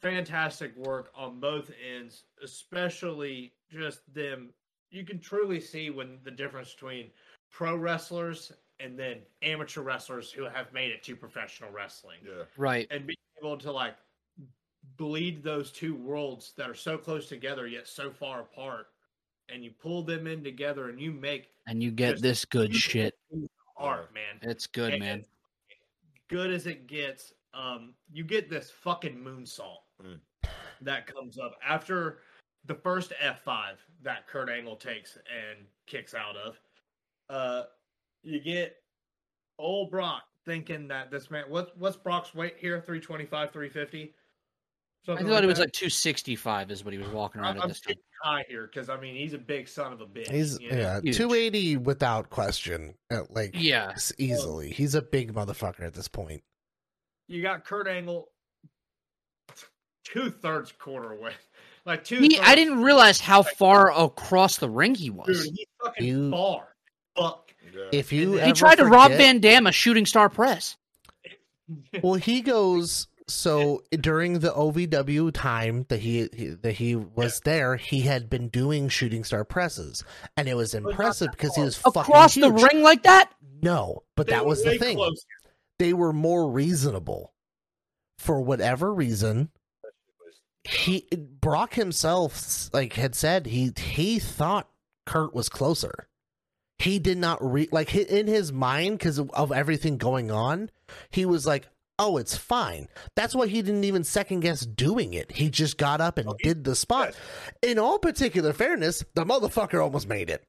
[0.00, 4.50] fantastic work on both ends, especially just them.
[4.90, 7.10] You can truly see when the difference between
[7.50, 12.44] pro wrestlers and then amateur wrestlers who have made it to professional wrestling Yeah.
[12.56, 12.86] Right.
[12.90, 13.96] and being able to like
[14.96, 18.88] bleed those two worlds that are so close together yet so far apart
[19.48, 23.14] and you pull them in together and you make And you get this good shit.
[23.76, 25.24] art man It's good, And- man.
[26.28, 30.20] good as it gets um you get this fucking moonsault Mm.
[30.82, 32.18] that comes up after
[32.66, 36.60] the first f5 that kurt angle takes and kicks out of
[37.30, 37.64] uh
[38.26, 38.76] you get
[39.58, 44.12] old brock thinking that this man what, what's brock's weight here 325 350 I
[45.06, 45.66] Something thought it was that?
[45.66, 47.78] like 265 is what he was walking around I'm, at I'm time.
[47.86, 50.28] getting high here because I mean he's a big son of a bitch.
[50.30, 50.76] He's you know?
[50.78, 51.16] yeah, Huge.
[51.16, 52.94] two eighty without question.
[53.12, 53.90] uh, Like Yeah.
[53.92, 54.72] s- easily.
[54.72, 56.42] He's a big motherfucker at this point.
[57.28, 58.28] You got Kurt Angle
[60.04, 61.32] two thirds quarter away,
[61.84, 62.18] like two.
[62.18, 65.26] He, I didn't realize how far across the ring he was.
[65.26, 66.68] Dude, he's fucking You- far.
[67.16, 67.54] Fuck.
[67.74, 67.82] Yeah.
[67.92, 70.76] If you He he tried to rob Van Dam a shooting star press.
[72.02, 73.08] Well, he goes.
[73.28, 78.48] So during the OVW time that he, he that he was there, he had been
[78.48, 80.04] doing shooting star presses,
[80.36, 82.72] and it was impressive because he was Across fucking the huge.
[82.72, 83.32] ring like that?
[83.62, 84.96] No, but They that was the thing.
[84.96, 85.26] closer.
[85.80, 87.32] They were more reasonable
[88.18, 89.50] for whatever reason.
[90.62, 91.08] He
[91.40, 94.68] Brock himself like had said he he thought
[95.04, 96.06] Kurt was closer.
[96.78, 100.70] He did not re like in his mind because of, of everything going on.
[101.10, 105.32] He was like, "Oh, it's fine." That's why he didn't even second guess doing it.
[105.32, 107.14] He just got up and did the spot.
[107.62, 110.44] In all particular fairness, the motherfucker almost made it.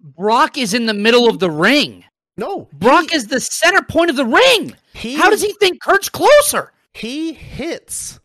[0.00, 2.04] Brock is in the middle of the ring.
[2.36, 4.74] No, Brock he, is the center point of the ring.
[4.92, 6.72] he How does he think Kurt's closer?
[6.94, 8.20] he hits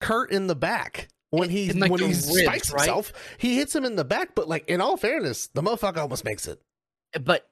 [0.00, 2.80] Kurt in the back when he like, when he ribs, spikes right?
[2.82, 3.12] himself.
[3.38, 6.46] He hits him in the back, but like in all fairness, the motherfucker almost makes
[6.46, 6.60] it.
[7.20, 7.48] but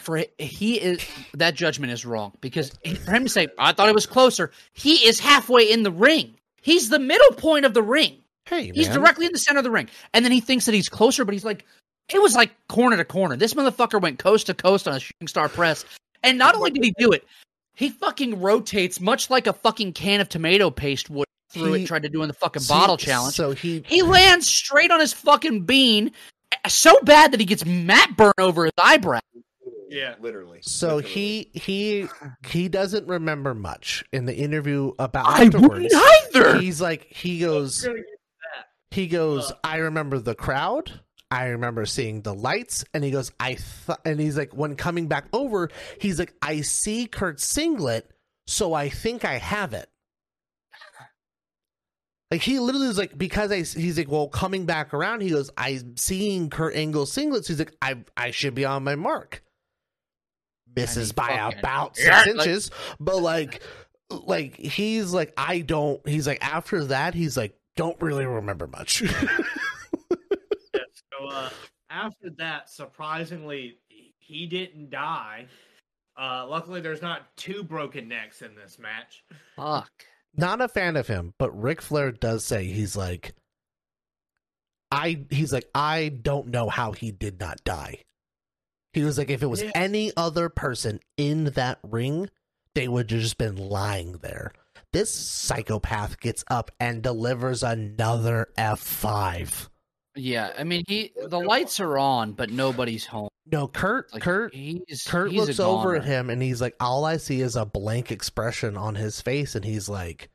[0.00, 2.72] for he is that judgment is wrong because
[3.04, 6.34] for him to say I thought it was closer, he is halfway in the ring.
[6.62, 8.16] He's the middle point of the ring.
[8.46, 8.98] Hey, He's man.
[8.98, 11.32] directly in the center of the ring, and then he thinks that he's closer, but
[11.32, 11.64] he's like,
[12.12, 13.36] it was like corner to corner.
[13.36, 15.84] This motherfucker went coast to coast on a shooting star press,
[16.22, 17.24] and not only did he do it,
[17.74, 21.86] he fucking rotates much like a fucking can of tomato paste would through He- it.
[21.86, 23.34] Tried to do in the fucking See, bottle challenge.
[23.34, 26.12] So he He lands straight on his fucking bean,
[26.68, 29.20] so bad that he gets mat burn over his eyebrow.
[29.88, 30.14] Yeah.
[30.20, 30.58] literally.
[30.62, 31.12] so Literally.
[31.14, 32.06] he he
[32.48, 35.68] he doesn't remember much in the interview about I afterwards.
[35.68, 35.92] wouldn't
[36.34, 36.58] either.
[36.58, 38.06] He's like he goes We're gonna get
[38.56, 38.66] that.
[38.96, 40.90] he goes Uh, I remember the crowd.
[41.30, 45.06] I remember seeing the lights and he goes I th-, and he's like when coming
[45.06, 45.68] back over
[46.00, 48.10] he's like I see Kurt Singlet
[48.48, 49.88] so I think I have it.
[52.30, 55.50] Like he literally was like because I he's like well coming back around he goes
[55.56, 59.42] I'm seeing Kurt Angle singlets he's like I I should be on my mark.
[60.74, 63.62] Misses he by about six Yeah, like- inches, but like
[64.10, 69.02] like he's like I don't he's like after that he's like don't really remember much.
[70.74, 70.80] Yeah,
[71.20, 71.50] so uh,
[71.90, 73.78] after that, surprisingly,
[74.18, 75.46] he didn't die.
[76.20, 79.24] Uh, luckily, there's not two broken necks in this match.
[79.56, 79.90] Fuck.
[80.36, 83.34] Not a fan of him, but Ric Flair does say he's like
[84.90, 88.02] I he's like I don't know how he did not die.
[88.92, 89.72] He was like if it was Yeah.
[89.74, 92.30] any other person in that ring,
[92.74, 94.52] they would have just been lying there.
[94.92, 99.68] This psychopath gets up and delivers another F5.
[100.14, 103.28] Yeah, I mean he the lights are on, but nobody's home.
[103.50, 107.04] No, Kurt Like Kurt he's Kurt he's looks over at him and he's like, all
[107.04, 110.30] I see is a blank expression on his face, and he's like,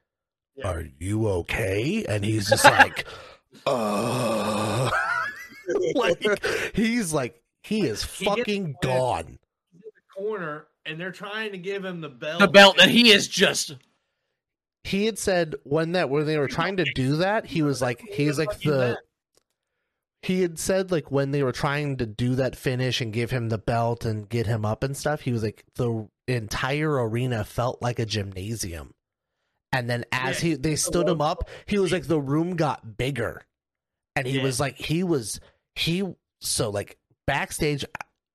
[0.55, 0.69] Yeah.
[0.69, 3.07] "Are you okay?" And he's just like,
[3.65, 4.89] "Uh."
[5.95, 6.21] like
[6.75, 9.39] he's like he is He fucking gone.
[9.71, 12.39] He's in the corner, and they're trying to give him the belt.
[12.39, 13.75] The belt that he is just
[14.83, 18.01] He had said when that when they were trying to do that, he was like,
[18.01, 18.97] he's like Fucking the.
[20.21, 23.49] He had said like when they were trying to do that finish and give him
[23.49, 27.81] the belt and get him up and stuff, he was like the entire arena felt
[27.81, 28.93] like a gymnasium.
[29.71, 30.49] And then as Yeah.
[30.49, 33.43] he they stood him up, he was like the room got bigger.
[34.15, 34.43] And he Yeah.
[34.43, 35.39] was like he was
[35.75, 36.03] he
[36.41, 37.85] so like backstage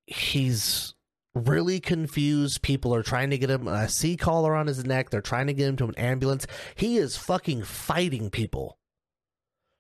[0.07, 0.95] he's
[1.35, 2.63] really confused.
[2.63, 5.11] People are trying to get him a C collar on his neck.
[5.11, 6.47] They're trying to get him to an ambulance.
[6.77, 8.79] He is fucking fighting people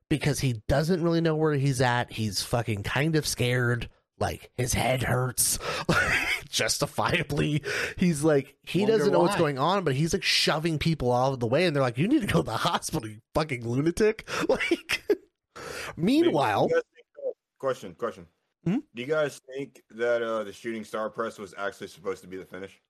[0.08, 2.12] because he doesn't really know where he's at.
[2.12, 3.88] He's fucking kind of scared.
[4.20, 5.58] Like his head hurts,
[6.48, 7.62] justifiably.
[7.96, 11.32] He's like he Wonder doesn't know what's going on, but he's like shoving people out
[11.32, 13.68] of the way, and they're like, "You need to go to the hospital, you fucking
[13.68, 15.02] lunatic!" Like,
[15.96, 16.84] meanwhile, Do think,
[17.18, 18.26] uh, question, question.
[18.64, 18.78] Hmm?
[18.94, 22.36] Do you guys think that uh, the shooting star press was actually supposed to be
[22.36, 22.80] the finish?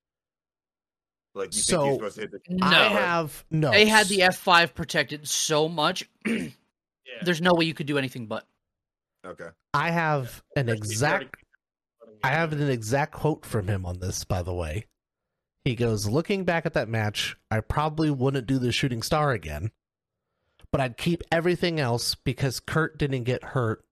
[1.34, 2.66] Like you think So- you're supposed to hit the no.
[2.66, 3.70] I have no.
[3.70, 6.08] They had the F five protected so much.
[7.06, 7.22] Yeah.
[7.24, 8.46] There's no way you could do anything but.
[9.26, 9.48] Okay.
[9.72, 11.36] I have an Especially exact.
[12.22, 14.86] I have an exact quote from him on this, by the way.
[15.64, 19.70] He goes, Looking back at that match, I probably wouldn't do the shooting star again,
[20.70, 23.84] but I'd keep everything else because Kurt didn't get hurt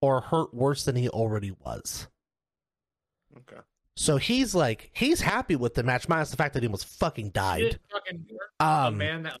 [0.00, 2.08] or hurt worse than he already was.
[3.38, 3.60] Okay.
[3.96, 7.30] So he's like, he's happy with the match, minus the fact that he almost fucking
[7.30, 7.78] died.
[7.90, 9.40] fucking hurt a Um, man that was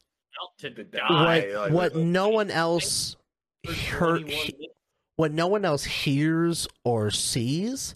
[0.58, 1.00] to die.
[1.08, 3.16] what, like, what like- no one else
[3.66, 4.74] heard, 21 minutes.
[5.16, 7.94] what no one else hears or sees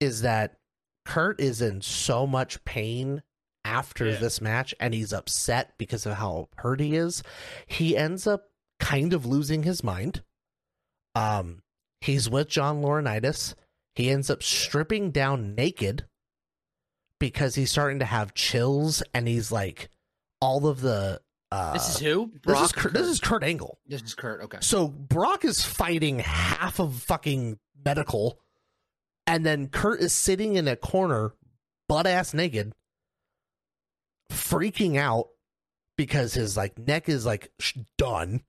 [0.00, 0.56] is that
[1.04, 3.22] Kurt is in so much pain
[3.64, 4.16] after Yeah.
[4.16, 7.22] this match and he's upset because of how hurt he is.
[7.66, 8.50] He ends up
[8.80, 10.22] kind of losing his mind.
[11.14, 11.62] Um
[12.00, 13.54] he's with John Laurinaitis.
[13.94, 16.06] He ends up stripping down naked
[17.18, 19.88] because he's starting to have chills and he's like
[20.40, 21.20] all of the
[21.52, 22.32] uh This is who?
[22.44, 23.78] this is Kurt, this is Kurt Angle.
[23.86, 24.42] This is Kurt.
[24.42, 24.58] Okay.
[24.60, 28.38] So Brock is fighting half of fucking medical,
[29.26, 31.34] and then Kurt is sitting in a corner,
[31.88, 32.72] butt ass naked,
[34.30, 35.28] freaking out
[35.96, 38.42] because his like neck is like sh- done,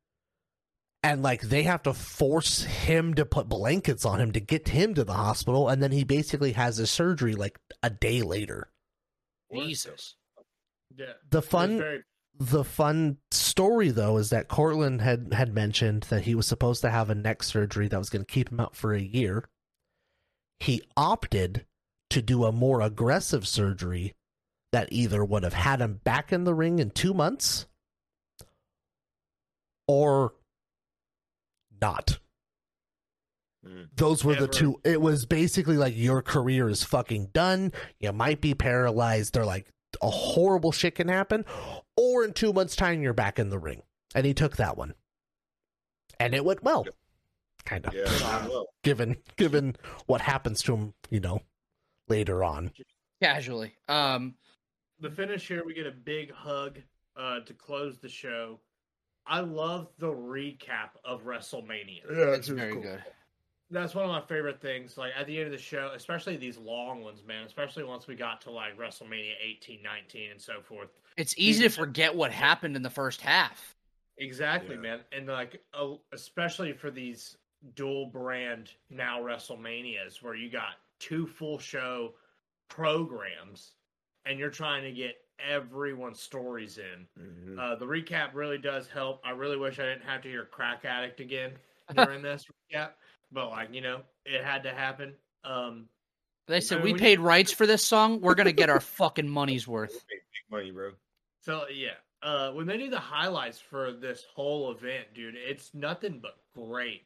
[1.03, 4.93] and like they have to force him to put blankets on him to get him
[4.95, 8.71] to the hospital, and then he basically has his surgery like a day later.
[9.53, 10.15] Jesus.
[10.95, 11.13] Yeah.
[11.29, 12.03] The fun very-
[12.39, 16.89] the fun story though is that Cortland had had mentioned that he was supposed to
[16.89, 19.49] have a neck surgery that was going to keep him out for a year.
[20.59, 21.65] He opted
[22.09, 24.13] to do a more aggressive surgery
[24.71, 27.67] that either would have had him back in the ring in 2 months
[29.87, 30.33] or
[31.81, 32.19] not.
[33.65, 33.87] Mm.
[33.95, 34.79] Those were the two.
[34.83, 37.71] It was basically like your career is fucking done.
[37.99, 39.33] You might be paralyzed.
[39.33, 39.67] They're like
[40.01, 41.45] a horrible shit can happen,
[41.95, 43.81] or in two months' time you're back in the ring.
[44.15, 44.93] And he took that one,
[46.19, 46.85] and it went well,
[47.65, 47.93] kind of.
[47.93, 51.41] Yeah, well, Given given what happens to him, you know,
[52.07, 52.71] later on.
[53.21, 53.73] Casually.
[53.89, 54.35] Um,
[54.99, 56.79] the finish here, we get a big hug
[57.17, 58.59] uh, to close the show.
[59.25, 62.03] I love the recap of WrestleMania.
[62.09, 63.03] Yeah, it's very good.
[63.69, 64.97] That's one of my favorite things.
[64.97, 67.45] Like at the end of the show, especially these long ones, man.
[67.45, 70.89] Especially once we got to like WrestleMania 18, 19, and so forth.
[71.17, 73.75] It's easy to forget what happened in the first half.
[74.19, 74.81] Exactly, Yeah.
[74.81, 74.99] man.
[75.11, 75.61] And like,
[76.13, 77.37] especially for these
[77.75, 82.13] dual brand now WrestleManias, where you got two full show
[82.69, 83.71] programs,
[84.25, 87.07] and you're trying to get everyone's stories in.
[87.19, 87.59] mhm.
[87.59, 89.21] Uh, the recap really does help.
[89.25, 91.51] I really wish I didn't have to hear crack addict again
[91.95, 92.91] during this recap,
[93.31, 95.13] but like you know, it had to happen.
[95.43, 95.87] Um,
[96.47, 98.21] They said I mean, we when paid rights for this song.
[98.21, 99.91] We're gonna get our fucking money's worth.
[100.09, 100.21] big
[100.51, 100.91] money, bro.
[101.41, 101.91] so yeah,
[102.23, 107.03] uh, when they do the highlights for this whole event, dude, it's nothing but great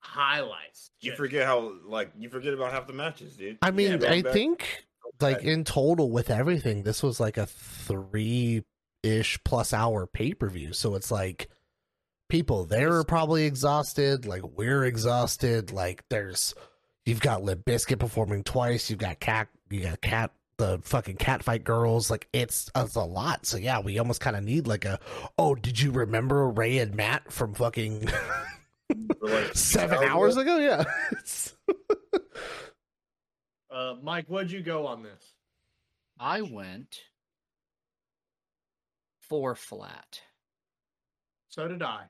[0.00, 0.90] highlights.
[1.00, 3.58] You forget how like you forget about half the matches, dude.
[3.62, 4.84] I mean, Yeah, I back- think
[5.20, 8.64] like in total with everything, this was like a three
[9.02, 10.72] ish plus hour pay per view.
[10.72, 11.48] So it's like
[12.32, 14.24] people there are probably exhausted.
[14.24, 15.70] Like we're exhausted.
[15.70, 16.54] Like there's
[17.04, 18.88] you've got Limp Bizkit performing twice.
[18.88, 19.48] You've got cat.
[19.68, 20.30] You got cat.
[20.56, 22.10] The fucking catfight girls.
[22.10, 23.44] Like it's it's a lot.
[23.44, 24.98] So yeah, we almost kind of need like a.
[25.36, 28.08] Oh, did you remember Rey and Matt from fucking
[29.20, 30.56] like, seven hours hours ago?
[30.56, 30.84] Yeah.
[31.12, 31.54] It's-
[33.70, 35.32] Uh, Mike, where'd you go on this?
[36.20, 36.98] I went
[39.22, 40.20] four flat.
[41.48, 42.02] So did I.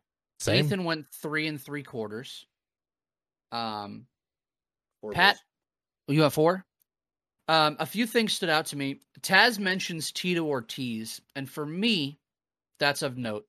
[0.42, 0.66] Same.
[0.66, 2.46] Ethan went three and three quarters.
[3.52, 4.06] Um,
[5.00, 5.36] four Pat,
[6.08, 6.16] days.
[6.16, 6.64] you have four.
[7.48, 9.00] Um, a few things stood out to me.
[9.20, 12.18] Taz mentions Tito Ortiz, and for me,
[12.78, 13.46] that's of note.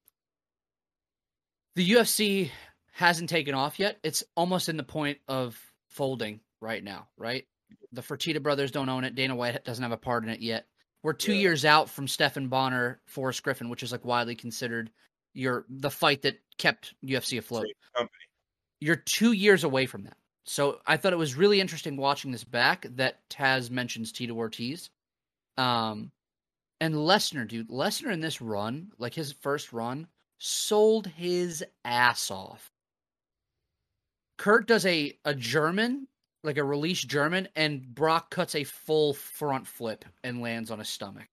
[1.75, 2.51] The UFC
[2.91, 3.99] hasn't taken off yet.
[4.03, 7.45] It's almost in the point of folding right now, right?
[7.91, 9.15] The Fertitta brothers don't own it.
[9.15, 10.67] Dana White doesn't have a part in it yet.
[11.01, 11.41] We're two Yeah.
[11.41, 14.91] years out from Stephan Bonnar, Forrest Griffin, which is like widely considered
[15.33, 17.65] your the fight that kept UFC afloat
[18.79, 20.17] you're two years away from that.
[20.45, 24.89] So I thought it was really interesting watching this back that Taz mentions Tito Ortiz.
[25.57, 26.11] Um,
[26.81, 30.07] and Lesnar, dude, Lesnar in this run, like his first run,
[30.39, 32.71] sold his ass off.
[34.37, 36.07] Kurt does a a German,
[36.43, 40.89] like a release German, and Brock cuts a full front flip and lands on his
[40.89, 41.29] stomach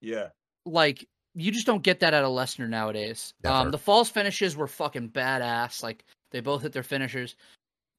[0.00, 0.30] Yeah.
[0.64, 1.08] like
[1.38, 3.32] you just don't get that out of Lesnar nowadays.
[3.44, 5.82] Um, the false finishes were fucking badass.
[5.82, 7.36] Like they both hit their finishers.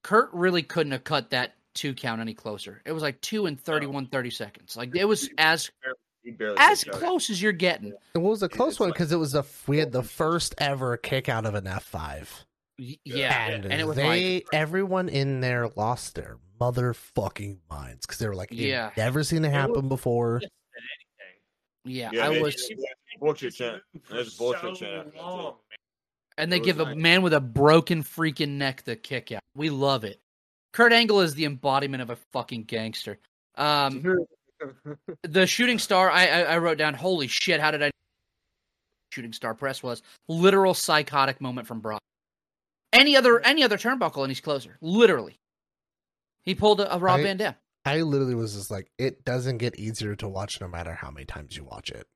[0.02, 2.82] Kurt really couldn't have cut that two count any closer.
[2.84, 4.76] It was like two and 31, 30 seconds.
[4.76, 5.70] Like it was as
[6.58, 7.94] as close as you're getting.
[8.14, 10.54] It was a close it's one like- because it was the we had the first
[10.58, 12.44] ever kick out of an F five,
[12.76, 18.18] Yeah, and, and, it was they like everyone in there lost their motherfucking minds because
[18.18, 18.90] they were like, Yeah.
[18.96, 20.40] yeah, never seen it happen before.
[20.40, 20.50] Than anything.
[21.84, 22.68] Yeah, Yeah, I they- was.
[22.68, 22.76] they-
[23.18, 23.82] bullshit chant.
[24.02, 25.56] For There's bullshit so chant after long.
[26.38, 29.42] And they It was give a man with a broken freaking neck the kick out.
[29.54, 30.20] We love it.
[30.72, 33.18] Kurt Angle is the embodiment of a fucking gangster.
[33.56, 34.24] Um,
[35.22, 37.90] the shooting star I, I I wrote down holy shit how did i
[39.10, 42.00] shooting star press was literal psychotic moment from brock
[42.92, 45.38] any other any other turnbuckle and he's closer literally
[46.42, 47.54] he pulled a, a rob I- van dam
[47.84, 51.24] I literally was just like, it doesn't get easier to watch no matter how many
[51.24, 52.06] times you watch it.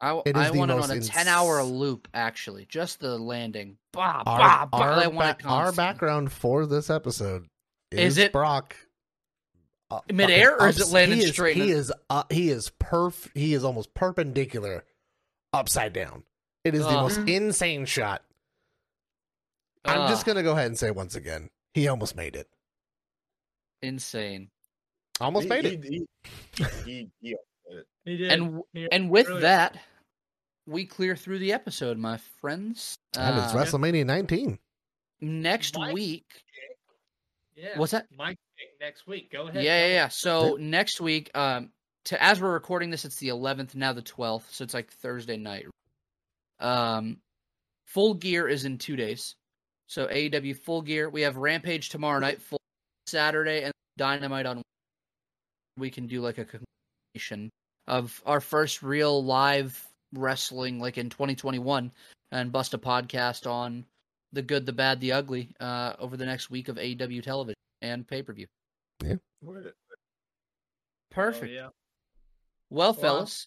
[0.00, 3.00] i, It is I want it most on a ins- 10 hour loop actually just
[3.00, 7.48] the landing bah, Our, bah, bah, our, I ba- our background for this episode
[7.90, 8.76] Is is, it Brock.
[9.90, 12.24] uh, Midair, or is it ups- landing he is, straight in He the- is uh,
[12.30, 13.28] he is perf.
[13.34, 14.84] He is almost perpendicular,
[15.52, 16.22] upside down.
[16.64, 18.22] It is the most insane shot.
[19.84, 22.48] I'm just gonna go ahead and say once again, he almost made it.
[23.82, 24.50] insane
[25.20, 25.84] Almost He- made he, it.
[25.84, 27.36] He, he, he,
[28.04, 28.32] He did.
[28.32, 28.62] and
[28.92, 29.78] and with really- that
[30.66, 34.58] we clear through the episode my friends That is Uh, WrestleMania 19.
[35.20, 36.24] next Mike- week
[37.56, 37.78] yeah.
[37.78, 38.36] what's that Mike
[38.80, 39.30] next week.
[39.30, 39.62] Go ahead.
[39.62, 40.04] yeah, tell yeah.
[40.06, 40.16] us.
[40.18, 41.70] So next week, um,
[42.06, 45.36] to as we're recording this, it's the 11th, now the 12th, so it's like Thursday
[45.36, 45.66] night.
[46.60, 47.18] Um,
[47.86, 49.34] Full Gear is in two days.
[49.86, 51.08] So AEW Full Gear.
[51.08, 52.60] We have Rampage tomorrow night, full
[53.06, 54.62] Saturday, and Dynamite on.
[55.76, 57.50] We can do like a conclusion
[57.86, 61.92] of our first real live wrestling, like in 2021,
[62.32, 63.84] and bust a podcast on
[64.32, 68.06] the good, the bad, the ugly uh, over the next week of AEW television and
[68.06, 68.46] pay per view.
[71.10, 71.52] Perfect.
[71.52, 71.68] Oh, yeah.
[72.70, 73.46] Well, Well, fellas,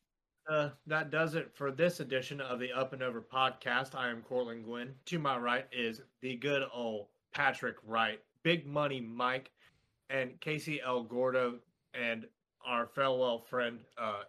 [0.50, 3.96] Uh, that does it for this edition of the Up and Over podcast.
[3.96, 4.94] I am Cortland Gwynn.
[5.08, 9.52] To my right is the good old Patrick Wright, Big Money Mike,
[10.10, 11.60] and Casey El Gordo,
[11.98, 12.26] and
[12.66, 14.24] our farewell friend uh,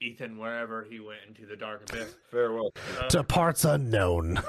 [0.00, 2.16] Ethan, wherever he went into the dark abyss.
[2.30, 2.72] Farewell.
[2.98, 4.40] Uh, To parts unknown.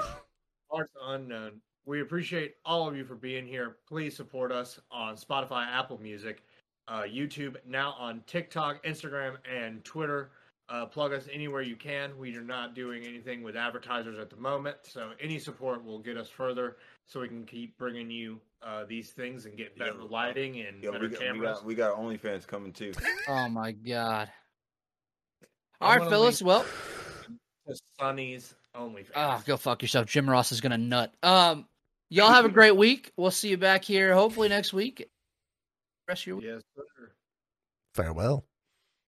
[0.70, 1.60] Parts unknown.
[1.86, 3.76] We appreciate all of you for being here.
[3.88, 6.42] Please support us on Spotify, Apple Music,
[6.88, 10.30] uh, YouTube, now on TikTok, Instagram, and Twitter.
[10.68, 12.18] Uh, plug us anywhere you can.
[12.18, 16.16] We are not doing anything with advertisers at the moment, so any support will get
[16.16, 16.76] us further,
[17.06, 20.06] so we can keep bringing you uh, these things and get better Yeah.
[20.10, 21.56] lighting and Yo, better we got, we cameras.
[21.58, 22.92] got we got OnlyFans coming too.
[23.28, 24.30] oh my god.
[25.42, 25.48] I'm
[25.80, 26.10] All right, gonna
[26.42, 26.64] Well,
[27.68, 29.10] to Sonny's OnlyFans.
[29.14, 30.06] ah, go fuck yourself.
[30.06, 31.12] Jim Ross is gonna nut.
[31.22, 31.66] Um,
[32.10, 33.12] y'all have a great week.
[33.16, 35.08] We'll see you back here hopefully next week.
[36.08, 36.46] Rest of your week.
[36.46, 37.12] Yes, sir.
[37.94, 38.44] Farewell.